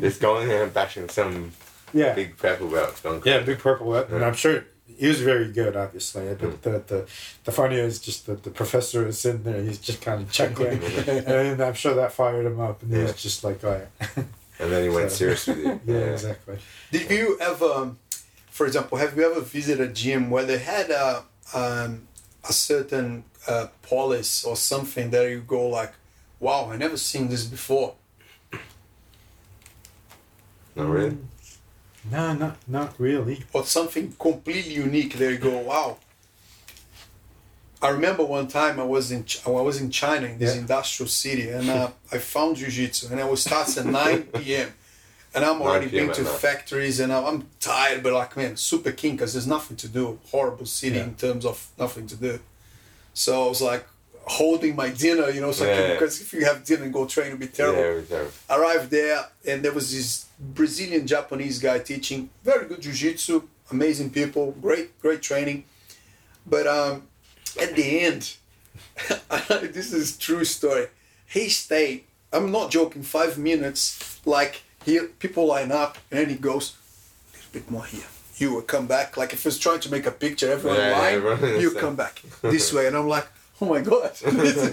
Just 0.00 0.20
going 0.20 0.48
there 0.48 0.64
and 0.64 0.72
bashing 0.72 1.08
some 1.08 1.52
yeah, 1.92 2.14
big 2.14 2.36
purple 2.36 2.68
belt. 2.68 3.00
Yeah, 3.24 3.40
big 3.40 3.58
purple 3.58 3.86
weapon. 3.88 4.16
And 4.16 4.24
I'm 4.24 4.34
sure 4.34 4.64
he 4.98 5.06
was 5.08 5.20
very 5.20 5.50
good, 5.50 5.76
obviously. 5.76 6.26
But 6.34 6.38
Mm. 6.40 6.60
the, 6.62 6.70
the 6.86 7.06
the 7.44 7.52
funny 7.52 7.76
is 7.76 7.98
just 7.98 8.26
that 8.26 8.42
the 8.42 8.50
professor 8.50 9.06
is 9.06 9.18
sitting 9.20 9.42
there. 9.42 9.62
He's 9.62 9.78
just 9.78 10.00
kind 10.00 10.22
of 10.22 10.30
chuckling, 10.30 10.80
and 11.06 11.60
I'm 11.60 11.74
sure 11.74 11.94
that 11.94 12.12
fired 12.12 12.46
him 12.46 12.60
up. 12.60 12.82
And 12.82 12.92
he 12.92 12.98
Yeah. 12.98 13.04
was 13.04 13.22
just 13.22 13.42
like, 13.44 13.62
"Oh 13.64 13.80
yeah, 13.82 14.22
And 14.58 14.72
then 14.72 14.82
he 14.84 14.88
went 14.88 15.10
So- 15.10 15.16
serious 15.18 15.46
with 15.46 15.58
you. 15.64 15.80
yeah, 15.86 16.12
exactly." 16.14 16.58
Did 16.90 17.10
you 17.10 17.38
ever, 17.40 17.92
for 18.50 18.66
example, 18.66 18.98
have 18.98 19.16
you 19.16 19.30
ever 19.30 19.40
visited 19.40 19.80
a 19.90 19.92
gym 19.92 20.30
where 20.30 20.44
they 20.44 20.58
had 20.58 20.90
a 20.90 21.24
um, 21.54 22.08
a 22.48 22.52
certain 22.52 23.24
uh, 23.46 23.66
police 23.82 24.44
or 24.44 24.56
something 24.56 25.10
that 25.10 25.28
you 25.30 25.40
go 25.40 25.66
like, 25.68 25.92
"Wow, 26.40 26.70
I 26.72 26.76
never 26.76 26.96
seen 26.96 27.28
this 27.28 27.44
before." 27.44 27.94
Not 30.74 30.88
really. 30.88 31.16
No, 32.10 32.32
not 32.34 32.56
not 32.68 32.94
really. 33.00 33.44
or 33.52 33.64
something 33.64 34.14
completely 34.18 34.74
unique. 34.74 35.14
There 35.14 35.30
you 35.32 35.38
go. 35.38 35.58
Wow. 35.58 35.98
I 37.86 37.90
remember 37.90 38.24
one 38.24 38.48
time 38.48 38.74
I 38.80 38.84
was 38.96 39.06
in 39.16 39.22
Ch- 39.30 39.42
I 39.46 39.50
was 39.70 39.76
in 39.84 39.90
China 40.02 40.26
in 40.32 40.38
this 40.42 40.54
Yeah. 40.54 40.62
industrial 40.64 41.08
city, 41.24 41.46
and 41.56 41.66
uh, 41.70 41.90
I 42.14 42.18
found 42.34 42.50
jiu-jitsu, 42.56 43.04
and 43.10 43.20
it 43.20 43.28
was 43.34 43.40
starts 43.48 43.72
at 43.80 43.86
9 43.86 44.22
p.m. 44.38 44.68
And 45.34 45.44
I'm 45.44 45.60
already 45.62 45.88
been 45.98 46.10
to 46.18 46.24
factories, 46.24 46.96
and 47.02 47.10
I'm- 47.12 47.46
tired, 47.60 48.02
but 48.04 48.12
like 48.20 48.32
man, 48.40 48.52
super 48.56 48.92
keen 49.00 49.12
because 49.16 49.32
there's 49.34 49.50
nothing 49.56 49.76
to 49.84 49.88
do. 49.98 50.04
Horrible 50.32 50.66
city 50.80 50.96
Yeah. 50.96 51.04
in 51.08 51.14
terms 51.24 51.44
of 51.52 51.56
nothing 51.84 52.06
to 52.12 52.16
do. 52.28 52.34
So 53.24 53.30
I 53.46 53.48
was 53.54 53.62
like 53.72 53.84
holding 54.40 54.74
my 54.82 54.88
dinner, 55.04 55.26
you 55.36 55.40
know, 55.44 55.52
so 55.52 55.64
Yeah. 55.64 55.92
because 55.92 56.14
if 56.24 56.28
you 56.34 56.44
have 56.50 56.58
dinner 56.64 56.84
and 56.86 56.92
go 56.98 57.02
train, 57.14 57.28
it'd 57.28 57.38
be 57.38 57.46
terrible 57.60 57.80
Yeah, 57.84 58.02
it 58.02 58.08
terrible. 58.08 58.32
arrived 58.56 58.88
there 58.90 59.20
and 59.48 59.56
there 59.64 59.74
was 59.80 59.86
this 59.96 60.08
Brazilian 60.60 61.04
Japanese 61.14 61.56
guy 61.68 61.78
teaching 61.92 62.20
very 62.50 62.64
good 62.70 62.80
jiu-jitsu, 62.84 63.34
amazing 63.70 64.08
people, 64.18 64.44
great 64.66 64.88
great 65.04 65.22
training. 65.30 65.58
But 66.54 66.66
um, 66.78 66.94
at 67.60 67.74
the 67.76 68.00
end, 68.00 68.36
this 69.48 69.92
is 69.92 70.16
true 70.16 70.44
story. 70.44 70.88
He 71.26 71.48
stayed. 71.48 72.04
I'm 72.32 72.50
not 72.50 72.70
joking. 72.70 73.02
Five 73.02 73.38
minutes, 73.38 74.20
like 74.24 74.62
he 74.84 75.00
people 75.18 75.46
line 75.46 75.72
up 75.72 75.98
and 76.10 76.28
he 76.30 76.36
goes 76.36 76.76
a 77.32 77.36
little 77.36 77.50
bit 77.52 77.70
more 77.70 77.84
here. 77.84 78.04
You 78.36 78.52
will 78.54 78.62
come 78.62 78.86
back. 78.86 79.16
Like 79.16 79.32
if 79.32 79.44
he's 79.44 79.58
trying 79.58 79.80
to 79.80 79.90
make 79.90 80.06
a 80.06 80.10
picture, 80.10 80.52
everyone 80.52 80.78
Yeah, 80.78 80.98
line, 80.98 81.14
everyone 81.14 81.60
you 81.60 81.70
come 81.72 81.96
back 81.96 82.22
this 82.42 82.72
way, 82.72 82.86
and 82.86 82.96
I'm 82.96 83.08
like, 83.08 83.26
oh 83.60 83.66
my 83.66 83.80
god, 83.80 84.14
this 84.22 84.56
is 84.56 84.70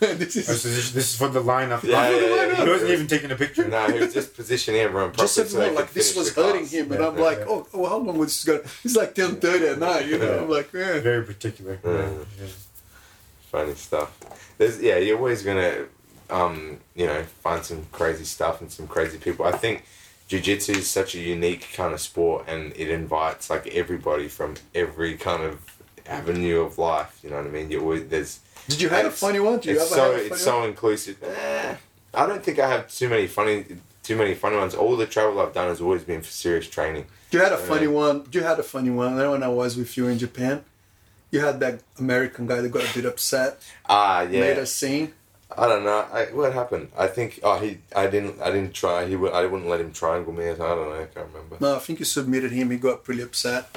this 0.00 0.48
Oh, 0.48 0.52
is 0.52 0.62
so 0.62 0.68
this, 0.68 0.92
this 0.92 1.10
is 1.12 1.16
for 1.16 1.28
the 1.28 1.42
lineup. 1.42 1.82
Yeah, 1.82 2.10
yeah, 2.10 2.46
yeah, 2.46 2.64
He 2.64 2.70
wasn't 2.70 2.90
even 2.90 3.06
taking 3.06 3.30
a 3.30 3.36
picture. 3.36 3.66
No, 3.68 3.86
he 3.90 3.98
was 4.00 4.12
just 4.12 4.34
positioning 4.34 4.80
everyone 4.80 5.10
properly. 5.10 5.26
just 5.26 5.34
so 5.34 5.42
everyone 5.60 5.74
like 5.74 5.92
this 5.92 6.14
was 6.16 6.34
hurting 6.34 6.62
class. 6.62 6.72
him, 6.72 6.92
and 6.92 7.00
Yeah, 7.00 7.08
I'm 7.08 7.16
yeah, 7.18 7.24
like, 7.24 7.38
oh, 7.48 7.66
oh, 7.72 7.88
how 7.88 7.96
long 7.98 8.18
was 8.18 8.28
this 8.28 8.44
going? 8.44 8.60
It's 8.84 8.96
like 8.96 9.14
ten 9.14 9.36
thirty 9.36 9.66
at 9.66 9.78
night, 9.78 10.06
you 10.06 10.18
know. 10.18 10.40
I'm 10.44 10.50
like, 10.50 10.74
eh. 10.74 11.00
Very 11.00 11.24
particular. 11.24 11.78
Yeah. 11.84 12.10
Yeah. 12.40 12.46
Funny 13.50 13.74
stuff. 13.74 14.16
There's 14.58 14.80
yeah, 14.80 14.98
you're 14.98 15.16
always 15.16 15.42
gonna 15.42 15.86
um, 16.30 16.78
you 16.94 17.06
know, 17.06 17.22
find 17.42 17.64
some 17.64 17.86
crazy 17.92 18.24
stuff 18.24 18.60
and 18.60 18.70
some 18.70 18.86
crazy 18.86 19.16
people. 19.18 19.46
I 19.46 19.52
think 19.52 19.84
jiu-jitsu 20.28 20.72
is 20.72 20.90
such 20.90 21.14
a 21.14 21.18
unique 21.18 21.68
kind 21.72 21.94
of 21.94 22.00
sport 22.00 22.44
and 22.46 22.74
it 22.76 22.90
invites 22.90 23.48
like 23.48 23.66
everybody 23.68 24.28
from 24.28 24.56
every 24.74 25.16
kind 25.16 25.42
of 25.42 25.60
avenue 26.08 26.60
of 26.60 26.78
life, 26.78 27.18
you 27.22 27.30
know 27.30 27.36
what 27.36 27.46
I 27.46 27.50
mean? 27.50 27.70
You 27.70 27.80
always 27.80 28.08
there's 28.08 28.40
Did 28.68 28.80
you 28.80 28.88
have 28.88 29.06
a 29.06 29.10
funny 29.10 29.40
one? 29.40 29.58
Do 29.60 29.70
you 29.70 29.76
it's 29.80 29.92
ever 29.92 29.94
so 29.94 30.02
have 30.04 30.12
a 30.12 30.16
funny 30.18 30.30
it's 30.30 30.42
so 30.42 30.64
inclusive. 30.64 31.22
Eh, 31.22 31.74
I 32.14 32.26
don't 32.26 32.42
think 32.42 32.58
I 32.58 32.68
have 32.68 32.88
too 32.92 33.08
many 33.08 33.26
funny 33.26 33.64
too 34.02 34.16
many 34.16 34.34
funny 34.34 34.56
ones. 34.56 34.74
All 34.74 34.96
the 34.96 35.06
travel 35.06 35.40
I've 35.40 35.52
done 35.52 35.68
has 35.68 35.80
always 35.80 36.02
been 36.02 36.22
for 36.22 36.30
serious 36.30 36.66
training. 36.68 37.04
You 37.30 37.40
had 37.40 37.52
a 37.52 37.58
funny 37.58 37.82
Yeah. 37.82 37.88
one. 38.04 38.26
You 38.32 38.42
had 38.42 38.58
a 38.58 38.62
funny 38.62 38.90
one. 38.90 39.16
Then 39.16 39.30
when 39.30 39.42
I 39.42 39.48
was 39.48 39.76
with 39.76 39.96
you 39.98 40.08
in 40.08 40.18
Japan, 40.18 40.64
you 41.30 41.40
had 41.40 41.60
that 41.60 41.80
American 41.98 42.46
guy 42.46 42.60
that 42.62 42.70
got 42.70 42.90
a 42.90 42.94
bit 42.94 43.04
upset, 43.04 43.60
Ah, 43.86 44.22
yeah. 44.22 44.40
made 44.40 44.56
a 44.58 44.64
scene. 44.66 45.12
I 45.56 45.66
don't 45.66 45.84
know. 45.84 46.06
I, 46.12 46.24
what 46.26 46.52
happened? 46.52 46.88
I 46.96 47.06
think. 47.06 47.40
Oh, 47.42 47.58
he. 47.58 47.78
I 47.94 48.06
didn't. 48.06 48.40
I 48.40 48.50
didn't 48.50 48.72
try. 48.74 49.06
He. 49.06 49.14
I 49.14 49.44
wouldn't 49.46 49.66
let 49.68 49.80
him 49.80 49.92
triangle 49.92 50.32
me. 50.32 50.44
I 50.48 50.54
don't 50.54 50.88
know. 50.90 50.92
I 50.94 51.06
can't 51.06 51.26
remember. 51.32 51.56
No, 51.60 51.76
I 51.76 51.78
think 51.78 51.98
you 51.98 52.04
submitted 52.04 52.52
him. 52.52 52.70
He 52.70 52.76
got 52.78 53.02
pretty 53.04 53.22
upset, 53.22 53.76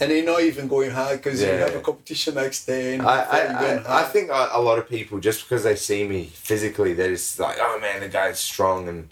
and 0.00 0.10
you're 0.12 0.24
not 0.24 0.42
even 0.42 0.68
going 0.68 0.90
hard 0.90 1.18
because 1.18 1.40
you 1.40 1.48
have 1.48 1.74
a 1.74 1.80
competition 1.80 2.34
next 2.34 2.66
day. 2.66 2.94
And 2.94 3.02
I, 3.02 3.22
I, 3.22 3.38
I, 3.40 4.00
I 4.00 4.04
think 4.04 4.30
a, 4.30 4.60
lot 4.60 4.78
of 4.78 4.88
people 4.88 5.18
just 5.20 5.42
because 5.44 5.64
they 5.64 5.76
see 5.76 6.06
me 6.06 6.24
physically, 6.26 6.92
they're 6.94 7.10
just 7.12 7.38
like, 7.38 7.56
oh 7.60 7.78
man, 7.80 8.00
the 8.00 8.08
guy's 8.08 8.38
strong, 8.38 8.88
and 8.88 9.08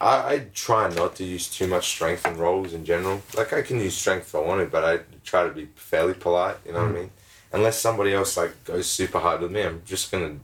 I, 0.00 0.34
I 0.34 0.46
try 0.54 0.88
not 0.94 1.16
to 1.16 1.24
use 1.24 1.48
too 1.48 1.66
much 1.66 1.88
strength 1.88 2.26
in 2.26 2.36
rolls 2.36 2.72
in 2.72 2.84
general. 2.84 3.22
Like 3.36 3.52
I 3.52 3.62
can 3.62 3.78
use 3.80 3.96
strength 3.96 4.28
if 4.28 4.34
I 4.34 4.38
want 4.38 4.48
wanted, 4.48 4.70
but 4.72 4.84
I 4.84 5.00
try 5.24 5.44
to 5.44 5.50
be 5.50 5.68
fairly 5.76 6.14
polite. 6.14 6.56
You 6.66 6.72
know 6.72 6.80
Mm. 6.80 6.88
what 6.92 6.98
I 6.98 7.00
mean? 7.00 7.10
Unless 7.52 7.80
somebody 7.80 8.14
else 8.14 8.36
like 8.36 8.64
goes 8.64 8.88
super 8.88 9.18
hard 9.18 9.40
with 9.42 9.52
me, 9.52 9.62
I'm 9.62 9.82
just 9.84 10.10
gonna 10.10 10.36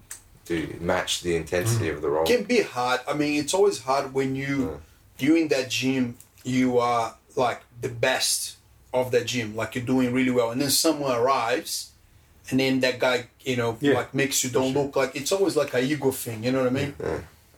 do 0.45 0.77
match 0.81 1.23
the 1.23 1.37
intensity 1.37 1.89
of 1.89 2.03
the 2.03 2.09
roll. 2.09 2.25
It 2.25 2.37
can 2.37 2.45
be 2.45 2.63
hard. 2.63 3.01
I 3.09 3.15
mean, 3.15 3.41
it's 3.41 3.55
always 3.55 3.83
hard 3.83 4.13
when 4.15 4.35
you 4.35 4.81
you 5.19 5.35
in 5.37 5.49
that 5.49 5.71
gym, 5.71 6.17
you 6.45 6.79
are 6.79 7.17
like 7.35 7.63
the 7.81 7.89
best 7.89 8.58
of 8.93 9.11
that 9.11 9.27
gym, 9.27 9.55
like 9.55 9.75
you're 9.75 9.85
doing 9.85 10.13
really 10.13 10.31
well, 10.31 10.51
and 10.51 10.61
then 10.61 10.71
someone 10.71 11.13
arrives, 11.13 11.91
and 12.51 12.59
then 12.61 12.81
that 12.81 12.99
guy, 12.99 13.27
you 13.41 13.57
know, 13.57 13.77
Yeah. 13.81 13.95
like 13.95 14.15
makes 14.15 14.43
you 14.43 14.51
don't 14.51 14.73
look 14.73 14.97
like 14.97 15.15
it's 15.15 15.33
always 15.33 15.57
like 15.57 15.75
a 15.75 15.81
ego 15.83 16.11
thing. 16.11 16.45
You 16.45 16.53
know 16.53 16.61
what 16.65 16.69
I 16.69 16.71
mean? 16.71 16.95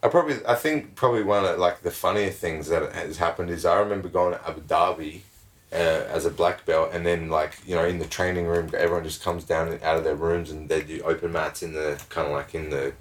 I 0.03 0.09
probably, 0.09 0.37
I 0.47 0.55
think 0.55 0.95
probably 0.97 1.23
one 1.23 1.45
of 1.45 1.59
like 1.59 1.83
the 1.83 1.91
funnier 1.91 2.31
things 2.31 2.69
that 2.69 2.93
has 2.93 3.19
happened 3.19 3.51
is 3.51 3.65
I 3.65 3.79
remember 3.79 4.09
going 4.09 4.33
to 4.33 4.49
Abu 4.49 4.63
Dhabi 4.63 5.21
uh, 5.73 5.77
as 5.77 6.25
a 6.25 6.31
black 6.31 6.65
belt, 6.67 6.91
and 6.93 7.07
then 7.07 7.29
like 7.29 7.59
you 7.67 7.77
know 7.77 7.85
in 7.85 7.99
the 7.99 8.07
training 8.07 8.47
room, 8.47 8.71
everyone 8.77 9.05
just 9.05 9.23
comes 9.23 9.45
down 9.45 9.69
and 9.69 9.81
out 9.83 9.97
of 9.99 10.05
their 10.05 10.17
rooms, 10.17 10.51
and 10.51 10.69
they 10.69 10.83
do 10.83 11.01
open 11.03 11.33
mats 11.33 11.63
in 11.63 11.73
the 11.75 12.01
kind 12.09 12.27
of 12.27 12.33
like 12.33 12.55
in 12.55 12.71
the 12.71 12.93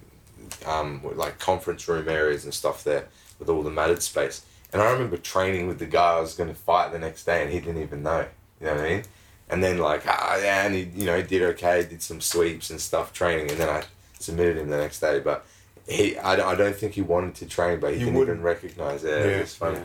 um, 0.67 1.01
like 1.15 1.39
conference 1.39 1.87
room 1.87 2.07
areas 2.09 2.43
and 2.43 2.53
stuff 2.53 2.83
there 2.83 3.07
with 3.39 3.49
all 3.49 3.63
the 3.63 3.71
matted 3.71 4.03
space. 4.03 4.43
And 4.71 4.81
I 4.81 4.91
remember 4.91 5.17
training 5.17 5.67
with 5.67 5.79
the 5.79 5.85
guy 5.87 6.17
I 6.17 6.19
was 6.19 6.35
going 6.35 6.49
to 6.49 6.55
fight 6.55 6.91
the 6.91 6.99
next 6.99 7.23
day, 7.25 7.41
and 7.43 7.51
he 7.51 7.59
didn't 7.59 7.81
even 7.81 8.03
know. 8.03 8.25
You 8.61 8.67
know 8.67 8.75
what 8.75 8.85
I 8.85 8.89
mean? 8.89 9.03
And 9.49 9.63
then 9.63 9.79
like 9.79 10.03
ah 10.07 10.37
yeah, 10.37 10.65
and 10.65 10.75
he 10.75 10.81
you 10.95 11.05
know 11.05 11.17
he 11.17 11.23
did 11.23 11.41
okay, 11.53 11.83
did 11.83 12.01
some 12.03 12.21
sweeps 12.21 12.69
and 12.69 12.79
stuff 12.79 13.11
training, 13.13 13.49
and 13.49 13.59
then 13.59 13.69
I 13.69 13.83
submitted 14.19 14.57
him 14.57 14.69
the 14.69 14.77
next 14.77 14.99
day, 14.99 15.19
but. 15.19 15.45
He, 15.87 16.15
I, 16.19 16.35
don't- 16.35 16.47
I 16.47 16.53
don't 16.53 16.75
think 16.75 16.93
he 16.93 17.01
wanted 17.01 17.33
to 17.35 17.47
train, 17.47 17.79
but 17.79 17.93
he 17.93 17.97
He 17.97 18.05
didn't 18.05 18.19
wouldn't. 18.19 18.35
even 18.35 18.43
recognize 18.45 19.03
it. 19.03 19.09
Yeah, 19.09 19.37
it's 19.41 19.55
funny. 19.55 19.77
yeah. 19.77 19.83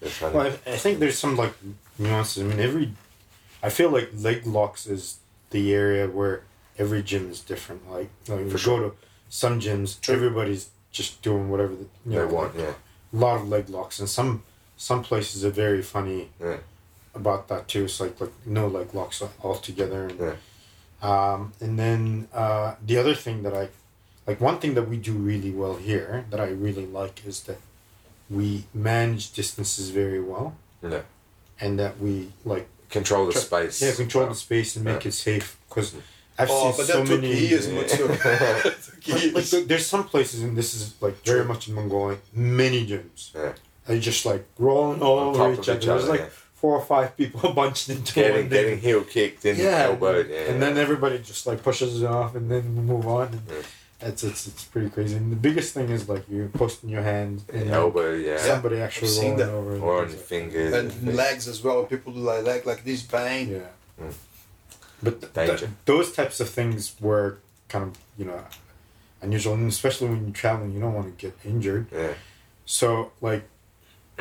It's 0.00 0.16
funny. 0.16 0.34
Well, 0.34 0.46
I, 0.46 0.70
I 0.70 0.76
think 0.78 0.98
there's 0.98 1.18
some 1.18 1.36
like 1.36 1.52
nuances. 1.98 2.42
I 2.42 2.46
mean, 2.46 2.58
every 2.58 2.94
I 3.62 3.68
feel 3.68 3.90
like 3.90 4.08
leg 4.16 4.46
locks 4.46 4.86
is 4.86 5.18
the 5.50 5.74
area 5.74 6.08
where 6.08 6.44
every 6.78 7.02
gym 7.02 7.30
is 7.30 7.40
different. 7.40 7.82
Like, 7.90 8.08
like 8.28 8.46
For 8.46 8.52
you 8.52 8.56
sure. 8.56 8.80
go 8.80 8.88
to 8.90 8.96
some 9.28 9.60
gyms, 9.60 10.00
True. 10.00 10.14
everybody's 10.14 10.70
just 10.90 11.20
doing 11.20 11.50
whatever 11.50 11.74
the, 11.74 11.82
you 11.82 11.88
they 12.06 12.16
know, 12.16 12.28
want, 12.28 12.56
like, 12.56 12.64
yeah. 12.68 12.72
A 13.12 13.16
lot 13.16 13.36
of 13.40 13.48
leg 13.48 13.68
locks, 13.68 13.98
and 14.00 14.08
some 14.08 14.42
some 14.76 15.02
places 15.02 15.44
are 15.44 15.50
very 15.50 15.82
funny 15.82 16.30
Yeah. 16.40 16.58
about 17.14 17.48
that 17.48 17.68
too. 17.68 17.84
It's 17.84 18.00
like 18.00 18.20
like 18.20 18.32
no 18.46 18.66
leg 18.68 18.94
locks 18.94 19.22
altogether. 19.42 20.06
And, 20.08 20.18
Yeah. 20.20 20.34
Um, 21.02 21.52
and 21.60 21.78
then 21.78 22.28
uh, 22.32 22.74
the 22.86 22.96
other 22.96 23.14
thing 23.14 23.42
that 23.42 23.54
I, 23.54 23.68
like 24.26 24.40
one 24.40 24.58
thing 24.60 24.74
that 24.74 24.88
we 24.88 24.96
do 24.96 25.12
really 25.12 25.50
well 25.50 25.74
here 25.76 26.24
that 26.30 26.40
I 26.40 26.46
really 26.48 26.86
like 26.86 27.22
is 27.26 27.42
that 27.44 27.58
we 28.30 28.64
manage 28.72 29.32
distances 29.32 29.90
very 29.90 30.20
well, 30.20 30.54
Yeah. 30.82 31.02
and 31.60 31.78
that 31.78 31.98
we 32.00 32.32
like 32.44 32.66
Control 32.88 33.26
the 33.26 33.32
space. 33.38 33.80
yeah 33.82 33.94
control 33.94 34.26
the 34.28 34.34
space 34.34 34.76
and 34.76 34.84
make 34.84 35.02
Yeah. 35.04 35.08
it 35.08 35.14
safe 35.14 35.56
because 35.68 35.94
I've 36.38 36.48
Oh, 36.50 36.70
seen 36.70 36.76
but 36.78 36.86
so 36.86 36.98
that 36.98 37.06
took 37.06 37.20
many. 37.20 37.36
years, 37.36 37.66
Mutsu. 37.68 37.98
Took 39.02 39.08
Like, 39.08 39.22
years. 39.34 39.50
there- 39.50 39.64
there's 39.64 39.86
some 39.86 40.04
places, 40.04 40.42
and 40.42 40.56
this 40.56 40.74
is 40.74 40.94
like 41.00 41.22
very 41.24 41.44
much 41.44 41.68
in 41.68 41.74
Mongolia, 41.74 42.18
many 42.32 42.86
gyms. 42.86 43.34
Yeah. 43.34 43.52
They 43.86 43.98
just 44.00 44.24
like 44.24 44.44
rolling 44.58 45.02
all 45.02 45.18
On 45.18 45.28
over 45.28 45.38
top 45.56 45.58
each 45.62 45.68
other. 45.68 45.78
each 45.78 45.86
There's 45.86 46.08
like 46.08 46.20
yeah. 46.20 46.28
four 46.54 46.74
or 46.76 46.84
five 46.84 47.16
people 47.16 47.52
bunched 47.60 47.88
into 47.90 48.14
Getting 48.14 48.36
one. 48.42 48.48
getting 48.48 48.78
heel 48.78 49.02
kicked 49.04 49.44
and 49.44 49.58
yeah, 49.58 49.84
elbowed. 49.90 50.30
Yeah. 50.30 50.48
and 50.50 50.62
then 50.62 50.78
everybody 50.78 51.18
just 51.18 51.46
like 51.46 51.62
pushes 51.62 52.02
it 52.02 52.06
off, 52.06 52.34
and 52.34 52.50
then 52.50 52.62
we 52.76 52.82
move 52.82 53.06
on. 53.06 53.26
And 53.28 53.42
Yeah. 53.50 53.62
It's 54.08 54.24
it's 54.24 54.48
it's 54.48 54.64
pretty 54.64 54.90
crazy. 54.90 55.14
And 55.16 55.30
the 55.30 55.36
biggest 55.36 55.74
thing 55.74 55.88
is 55.90 56.08
like 56.08 56.24
you're 56.28 56.48
posting 56.48 56.88
your 56.90 57.02
hand 57.02 57.42
and 57.48 57.60
and 57.62 57.70
like, 57.70 57.78
elbow, 57.78 58.14
yeah. 58.14 58.36
somebody 58.38 58.80
actually 58.80 59.08
I've 59.08 59.14
seen 59.14 59.30
rolling 59.32 59.38
that. 59.38 59.48
over. 59.50 59.72
and 59.74 59.82
Or 59.84 59.92
on 60.02 60.08
your 60.08 60.16
like- 60.16 60.26
fingers. 60.26 60.74
and 60.74 61.14
legs 61.14 61.46
as 61.46 61.62
well. 61.62 61.84
People 61.84 62.12
do 62.12 62.18
like 62.20 62.42
leg 62.44 62.66
like 62.66 62.82
this, 62.84 63.02
bang. 63.02 63.48
Yeah. 63.50 63.58
Mm. 64.00 64.14
But 65.02 65.34
th- 65.34 65.58
th- 65.60 65.70
those 65.84 66.12
types 66.12 66.38
of 66.40 66.48
things 66.48 66.94
were 67.00 67.38
kind 67.68 67.84
of 67.88 67.98
you 68.18 68.24
know 68.26 68.44
unusual, 69.20 69.54
and 69.54 69.68
especially 69.68 70.08
when 70.08 70.24
you're 70.24 70.34
traveling, 70.34 70.72
you 70.72 70.80
don't 70.80 70.94
want 70.94 71.06
to 71.18 71.26
get 71.26 71.36
injured. 71.44 71.86
Yeah. 71.92 72.14
So 72.66 73.12
like, 73.20 73.44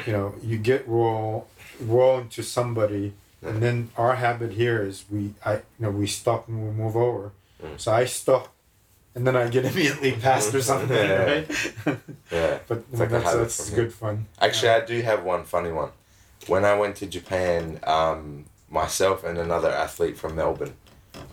you 0.05 0.13
know, 0.13 0.36
you 0.43 0.57
get 0.57 0.88
roll 0.88 1.47
roll 1.79 2.19
into 2.19 2.43
somebody, 2.43 3.13
and 3.41 3.61
then 3.61 3.89
our 3.97 4.15
habit 4.15 4.53
here 4.53 4.82
is 4.84 5.05
we 5.09 5.34
I 5.45 5.53
you 5.55 5.61
know 5.79 5.91
we 5.91 6.07
stop 6.07 6.47
and 6.47 6.63
we 6.63 6.71
move 6.71 6.95
over. 6.95 7.32
Mm. 7.63 7.79
So 7.79 7.91
I 7.91 8.05
stop, 8.05 8.51
and 9.13 9.27
then 9.27 9.36
I 9.36 9.47
get 9.49 9.65
immediately 9.71 10.13
passed 10.13 10.53
or 10.55 10.61
something, 10.61 10.95
Yeah. 10.97 11.23
right? 11.23 11.47
Yeah. 12.32 12.59
but 12.67 12.84
It's 12.91 12.99
like 12.99 13.09
that's, 13.09 13.36
that's 13.36 13.69
good 13.71 13.93
fun. 13.93 14.25
Actually, 14.39 14.69
I 14.69 14.86
do 14.86 15.01
have 15.01 15.23
one 15.23 15.43
funny 15.43 15.71
one. 15.71 15.89
When 16.47 16.63
I 16.65 16.73
went 16.75 16.95
to 16.97 17.05
Japan, 17.05 17.79
um, 17.84 18.45
myself 18.72 19.24
and 19.24 19.38
another 19.38 19.69
athlete 19.69 20.17
from 20.17 20.36
Melbourne, 20.36 20.74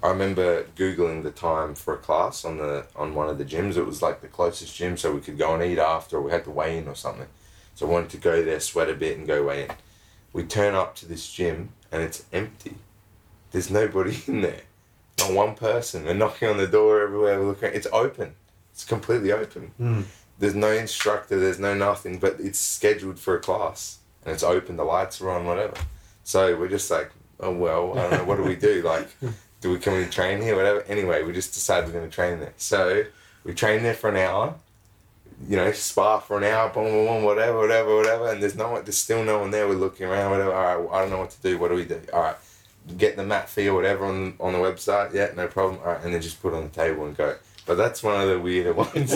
I 0.03 0.09
remember 0.09 0.64
googling 0.76 1.22
the 1.22 1.30
time 1.30 1.74
for 1.74 1.95
a 1.95 1.99
class 1.99 2.45
on 2.45 2.59
the 2.59 2.86
on 2.97 3.14
one 3.14 3.28
of 3.28 3.39
the 3.39 3.45
gyms. 3.45 3.76
It 3.76 3.86
was 3.86 4.03
like 4.03 4.20
the 4.20 4.28
closest 4.28 4.76
gym, 4.76 4.97
so 4.97 5.12
we 5.14 5.20
could 5.20 5.39
go 5.39 5.55
and 5.55 5.62
eat 5.62 5.78
after, 5.78 6.16
or 6.18 6.22
we 6.22 6.32
had 6.32 6.45
to 6.45 6.51
weigh 6.51 6.78
in 6.78 6.89
or 6.89 6.95
something. 6.97 7.28
So 7.74 7.86
I 7.86 7.91
wanted 7.91 8.11
to 8.11 8.16
go 8.18 8.43
there, 8.43 8.59
sweat 8.61 8.91
a 8.91 8.95
bit, 8.95 9.16
and 9.16 9.26
go 9.26 9.45
weigh 9.47 9.64
in. 9.64 9.70
We 10.32 10.43
turn 10.45 10.74
up 10.74 10.95
to 10.97 11.07
this 11.07 11.30
gym 11.32 11.70
and 11.93 12.03
it's 12.03 12.24
empty. 12.32 12.74
There's 13.53 13.70
nobody 13.70 14.18
in 14.26 14.41
there. 14.43 14.62
Not 15.20 15.32
one 15.32 15.55
person. 15.55 16.05
We're 16.05 16.14
knocking 16.14 16.49
on 16.49 16.59
the 16.59 16.66
door 16.66 17.01
everywhere. 17.03 17.39
We're 17.41 17.47
looking. 17.47 17.70
It's 17.72 17.86
open. 17.93 18.34
It's 18.72 18.84
completely 18.84 19.32
open 19.32 19.72
Mm. 19.80 20.05
there's 20.39 20.55
no 20.55 20.70
instructor, 20.70 21.39
there's 21.41 21.59
no 21.59 21.74
nothing, 21.74 22.18
but 22.20 22.36
it's 22.39 22.61
scheduled 22.61 23.18
for 23.18 23.34
a 23.36 23.41
class 23.41 23.99
and 24.24 24.32
it's 24.32 24.45
open, 24.45 24.76
the 24.76 24.84
lights 24.84 25.20
are 25.20 25.30
on, 25.30 25.45
whatever. 25.47 25.74
So 26.22 26.57
we're 26.57 26.68
just 26.68 26.89
like, 26.89 27.11
oh 27.41 27.53
well, 27.53 27.99
I 27.99 28.03
don't 28.03 28.11
know, 28.12 28.24
what 28.24 28.36
do 28.36 28.45
we 28.45 28.57
do? 28.57 28.82
Like, 28.82 29.09
do 29.61 29.70
we 29.70 29.78
come 29.78 29.95
and 29.95 30.11
train 30.11 30.41
here, 30.41 30.57
whatever? 30.57 30.82
Anyway, 30.82 31.22
we 31.22 31.32
just 31.32 31.55
decided 31.55 31.86
we're 31.86 31.99
going 31.99 32.09
to 32.09 32.14
train 32.14 32.41
there. 32.41 32.55
So 32.57 33.05
we 33.45 33.55
train 33.55 33.82
there 33.82 33.95
for 33.95 34.11
an 34.11 34.16
hour, 34.16 34.55
you 35.49 35.57
know, 35.57 35.70
spa 35.72 36.18
for 36.18 36.39
an 36.39 36.45
hour, 36.45 36.68
boom, 36.70 36.84
boom, 36.84 37.07
boom, 37.07 37.22
whatever, 37.24 37.59
whatever, 37.59 37.97
whatever, 37.97 38.32
and 38.32 38.43
there's 38.43 38.57
no 38.57 38.72
one, 38.72 38.84
there's 38.84 38.99
still 38.99 39.24
no 39.24 39.39
one 39.39 39.51
there. 39.51 39.68
We're 39.68 39.74
looking 39.74 40.07
around, 40.07 40.30
whatever. 40.32 40.53
All 40.53 40.89
right, 40.89 40.99
I 40.99 41.01
don't 41.03 41.11
know 41.11 41.18
what 41.18 41.30
to 41.30 41.43
do. 41.43 41.59
What 41.59 41.68
do 41.68 41.74
we 41.74 41.84
do? 41.84 42.01
All 42.12 42.22
right, 42.22 42.36
get 42.97 43.16
the 43.16 43.24
mat 43.24 43.49
fee 43.49 43.68
or 43.68 43.74
whatever 43.74 44.05
on 44.05 44.34
on 44.41 44.53
the 44.53 44.59
website. 44.59 45.14
Yeah, 45.14 45.30
no 45.36 45.47
problem. 45.47 45.80
All 45.80 45.93
right, 45.93 46.05
and 46.05 46.12
then 46.12 46.20
just 46.20 46.43
put 46.43 46.53
it 46.53 46.57
on 46.57 46.64
the 46.64 46.70
table 46.70 47.07
and 47.07 47.16
go. 47.16 47.36
But 47.69 47.77
that's 47.77 48.03
one 48.03 48.19
of 48.19 48.29
the 48.31 48.41
weirder 48.41 48.73
ones 48.85 49.12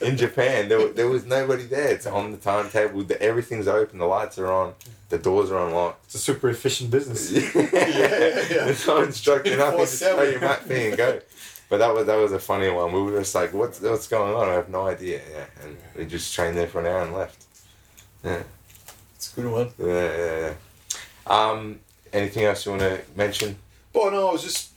in 0.00 0.16
Japan. 0.16 0.70
There, 0.70 0.88
there 0.88 1.06
was 1.06 1.26
nobody 1.26 1.64
there. 1.64 1.88
It's 1.88 2.06
on 2.06 2.30
the 2.32 2.38
timetable. 2.38 3.02
The, 3.04 3.20
everything's 3.20 3.68
open. 3.68 3.98
The 3.98 4.06
lights 4.06 4.38
are 4.38 4.50
on. 4.50 4.72
The 5.10 5.18
doors 5.18 5.50
are 5.50 5.66
unlocked. 5.66 6.06
It's 6.06 6.14
a 6.14 6.18
super 6.18 6.48
efficient 6.48 6.90
business. 6.90 7.30
yeah, 7.54 7.60
yeah. 7.62 8.64
There's 8.64 8.86
no 8.86 9.02
instruction. 9.02 9.58
Nothing. 9.58 9.80
Just 9.80 10.02
24/7. 10.02 10.16
pay 10.16 10.30
your 10.32 10.40
mat 10.40 10.62
fee 10.62 10.88
and 10.88 10.96
go. 10.96 11.20
But 11.68 11.78
that 11.78 11.94
was 11.94 12.06
that 12.06 12.16
was 12.16 12.32
a 12.32 12.38
funny 12.38 12.70
one. 12.70 12.90
We 12.90 13.02
were 13.02 13.18
just 13.18 13.34
like, 13.34 13.52
what's 13.52 13.82
what's 13.82 14.08
going 14.08 14.34
on? 14.34 14.48
I 14.48 14.54
have 14.54 14.70
no 14.70 14.86
idea. 14.86 15.20
Yeah, 15.30 15.44
and 15.62 15.76
we 15.94 16.06
just 16.06 16.34
trained 16.34 16.56
there 16.56 16.68
for 16.68 16.80
an 16.80 16.86
hour 16.86 17.02
and 17.02 17.14
left. 17.14 17.44
Yeah, 18.24 18.42
It's 19.14 19.30
a 19.36 19.40
good 19.42 19.52
one. 19.52 19.68
yeah, 19.78 20.16
yeah. 20.16 20.40
yeah. 20.40 20.54
Um, 21.26 21.80
anything 22.14 22.44
else 22.44 22.64
you 22.64 22.72
want 22.72 22.82
to 22.82 23.02
mention? 23.14 23.56
But 23.92 24.12
no, 24.14 24.30
I 24.30 24.32
was 24.32 24.42
just 24.42 24.70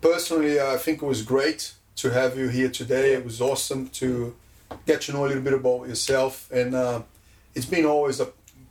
personally, 0.00 0.60
I 0.60 0.76
think 0.76 1.02
it 1.02 1.06
was 1.06 1.22
great 1.22 1.74
to 2.02 2.10
have 2.10 2.36
you 2.36 2.48
here 2.48 2.68
today. 2.68 3.14
It 3.14 3.24
was 3.24 3.40
awesome 3.40 3.88
to 4.00 4.34
get 4.86 5.02
to 5.02 5.12
know 5.12 5.24
a 5.24 5.28
little 5.28 5.42
bit 5.42 5.52
about 5.52 5.86
yourself, 5.86 6.50
and 6.50 6.74
uh, 6.74 7.02
it's 7.54 7.66
been 7.66 7.86
always 7.86 8.18
a, 8.18 8.28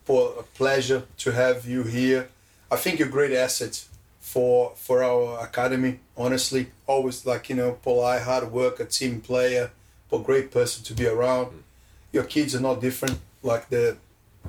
a 0.10 0.44
pleasure 0.54 1.04
to 1.20 1.32
have 1.32 1.66
you 1.66 1.84
here. 1.84 2.28
I 2.70 2.76
think 2.76 3.00
you're 3.00 3.08
a 3.08 3.12
great 3.20 3.32
asset 3.32 3.86
for 4.20 4.74
for 4.76 5.02
our 5.02 5.40
academy. 5.46 6.00
Honestly, 6.18 6.72
always 6.88 7.26
like 7.26 7.50
you 7.50 7.56
know, 7.56 7.72
polite, 7.82 8.24
hard 8.24 8.52
work, 8.52 8.82
a 8.82 8.86
team 8.86 9.22
player, 9.22 9.72
but 10.10 10.26
great 10.26 10.52
person 10.52 10.84
to 10.84 10.94
be 10.94 11.08
around. 11.08 11.64
Your 12.12 12.26
kids 12.26 12.54
are 12.54 12.60
not 12.60 12.82
different. 12.82 13.18
Like 13.44 13.70
the, 13.70 13.96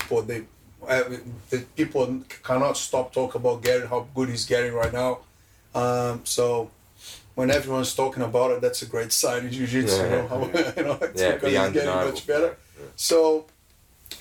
for 0.09 0.23
the, 0.23 0.45
uh, 0.87 1.05
the 1.51 1.59
people 1.77 2.25
cannot 2.43 2.77
stop 2.77 3.15
talking 3.15 3.41
about 3.41 3.63
Gary, 3.63 3.87
how 3.87 4.09
good 4.15 4.29
he's 4.29 4.45
getting 4.45 4.75
right 4.75 4.93
now. 4.93 5.21
Um, 5.73 6.23
so 6.25 6.71
when 7.35 7.51
everyone's 7.51 7.95
talking 7.95 8.23
about 8.23 8.51
it, 8.53 8.61
that's 8.61 8.83
a 8.83 8.87
great 8.87 9.13
sign 9.13 9.45
in 9.47 9.53
jiu-jitsu. 9.53 9.97
you 10.03 10.11
know, 10.11 10.27
how, 10.29 10.39
you 10.77 10.85
know 10.85 10.99
it's 11.03 11.21
Yeah, 11.21 11.33
because 11.35 11.53
be 11.53 11.59
he's 11.59 11.73
getting 11.73 11.95
much 12.11 12.27
better. 12.27 12.57
So 12.97 13.47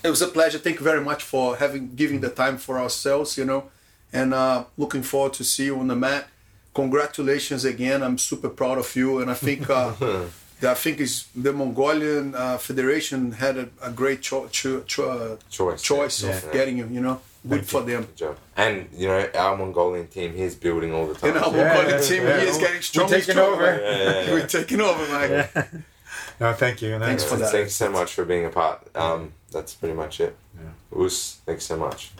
it 0.02 0.08
was 0.10 0.22
a 0.22 0.28
pleasure. 0.28 0.58
Thank 0.58 0.78
you 0.80 0.84
very 0.84 1.00
much 1.10 1.22
for 1.22 1.56
having 1.56 1.94
giving 1.94 2.20
the 2.20 2.30
time 2.30 2.56
for 2.58 2.78
ourselves. 2.78 3.36
You 3.36 3.44
know, 3.44 3.64
and 4.12 4.32
uh, 4.34 4.64
looking 4.76 5.02
forward 5.02 5.34
to 5.34 5.44
see 5.44 5.66
you 5.66 5.78
on 5.78 5.88
the 5.88 5.96
mat. 5.96 6.26
Congratulations 6.74 7.64
again. 7.64 8.02
I'm 8.02 8.16
super 8.18 8.48
proud 8.48 8.78
of 8.78 8.96
you, 8.96 9.20
and 9.20 9.30
I 9.30 9.34
think. 9.34 9.68
Uh, 9.68 9.92
I 10.64 10.74
think 10.74 11.00
is 11.00 11.26
the 11.34 11.52
Mongolian 11.52 12.36
uh, 12.36 12.56
Federation 12.56 13.32
had 13.32 13.56
a, 13.58 13.68
a 13.82 13.90
great 13.90 14.22
cho- 14.22 14.46
cho- 14.46 14.82
cho- 14.86 15.36
Choice. 15.50 15.82
choice 15.82 16.22
Yeah. 16.22 16.30
of 16.36 16.52
getting 16.52 16.78
you. 16.78 16.86
You 16.86 17.00
know, 17.00 17.20
good 17.48 17.66
for 17.66 17.82
them. 17.82 18.02
Good 18.02 18.16
job. 18.16 18.36
And 18.56 18.88
you 18.92 19.08
know, 19.08 19.28
our 19.34 19.56
Mongolian 19.56 20.06
team 20.08 20.34
here's 20.34 20.54
building 20.54 20.92
all 20.94 21.06
the 21.06 21.14
time. 21.14 21.34
You 21.34 21.40
know, 21.40 21.46
Yeah, 21.54 21.74
Mongolian 21.74 22.00
yeah, 22.00 22.08
team 22.08 22.22
yeah. 22.24 22.40
he 22.40 22.46
is 22.46 22.58
getting 22.58 22.76
We're 22.76 22.82
stronger. 22.82 23.14
taking 23.18 23.32
stronger. 23.34 23.54
over. 23.54 23.80
Yeah, 23.80 23.96
yeah, 24.02 24.20
yeah. 24.24 24.32
We're 24.32 24.46
taking 24.46 24.80
over, 24.80 25.12
man. 25.12 25.84
no, 26.40 26.52
thank 26.52 26.82
you. 26.82 26.94
And 26.94 27.02
Thanks 27.04 27.24
for 27.24 27.36
that. 27.36 27.50
Thanks 27.52 27.74
so 27.74 27.90
much 27.90 28.12
for 28.14 28.24
being 28.24 28.44
a 28.44 28.50
part. 28.50 28.86
Um, 28.96 29.32
that's 29.50 29.74
pretty 29.74 29.94
much 29.94 30.20
it. 30.20 30.36
Yeah. 30.56 31.04
Us, 31.04 31.40
thanks 31.46 31.64
so 31.64 31.76
much. 31.76 32.12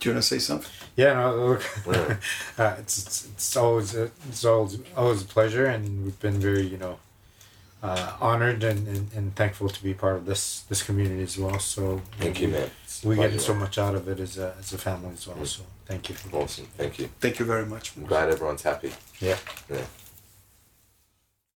Do 0.00 0.10
you 0.10 0.14
want 0.14 0.22
to 0.22 0.28
say 0.28 0.38
something? 0.38 0.70
Yeah, 0.96 1.14
no, 1.14 1.34
look, 1.36 1.62
Yeah. 1.86 2.16
uh, 2.58 2.76
it's, 2.78 2.98
it's 3.06 3.24
it's 3.32 3.56
always 3.56 3.94
a, 3.94 4.10
it's 4.28 4.44
always 4.44 4.78
always 4.96 5.22
a 5.22 5.24
pleasure, 5.24 5.64
and 5.66 6.04
we've 6.04 6.20
been 6.20 6.38
very 6.38 6.66
you 6.66 6.76
know 6.76 6.98
uh, 7.84 8.12
honored 8.20 8.64
and, 8.64 8.88
and, 8.88 9.10
and 9.14 9.36
thankful 9.36 9.68
to 9.68 9.82
be 9.82 9.92
part 9.92 10.16
of 10.16 10.24
this 10.24 10.60
this 10.70 10.82
community 10.82 11.22
as 11.22 11.38
well. 11.38 11.58
So 11.58 12.00
Thank 12.18 12.40
you, 12.40 12.48
man. 12.48 12.70
It's 12.84 13.04
we 13.04 13.16
get 13.16 13.38
so 13.40 13.54
much 13.54 13.76
out 13.78 13.94
of 13.94 14.08
it 14.08 14.18
as 14.20 14.38
a 14.38 14.54
as 14.58 14.72
a 14.72 14.78
family 14.78 15.12
as 15.12 15.26
well. 15.28 15.44
So 15.44 15.62
thank 15.86 16.08
you 16.08 16.16
Awesome. 16.32 16.66
Thank 16.78 16.98
you. 16.98 17.10
Thank 17.20 17.38
you 17.38 17.44
very 17.44 17.66
much. 17.66 17.92
I'm 17.96 18.06
glad 18.06 18.30
everyone's 18.30 18.62
happy. 18.62 18.92
Yeah. 19.20 19.36
Yeah. 19.70 19.84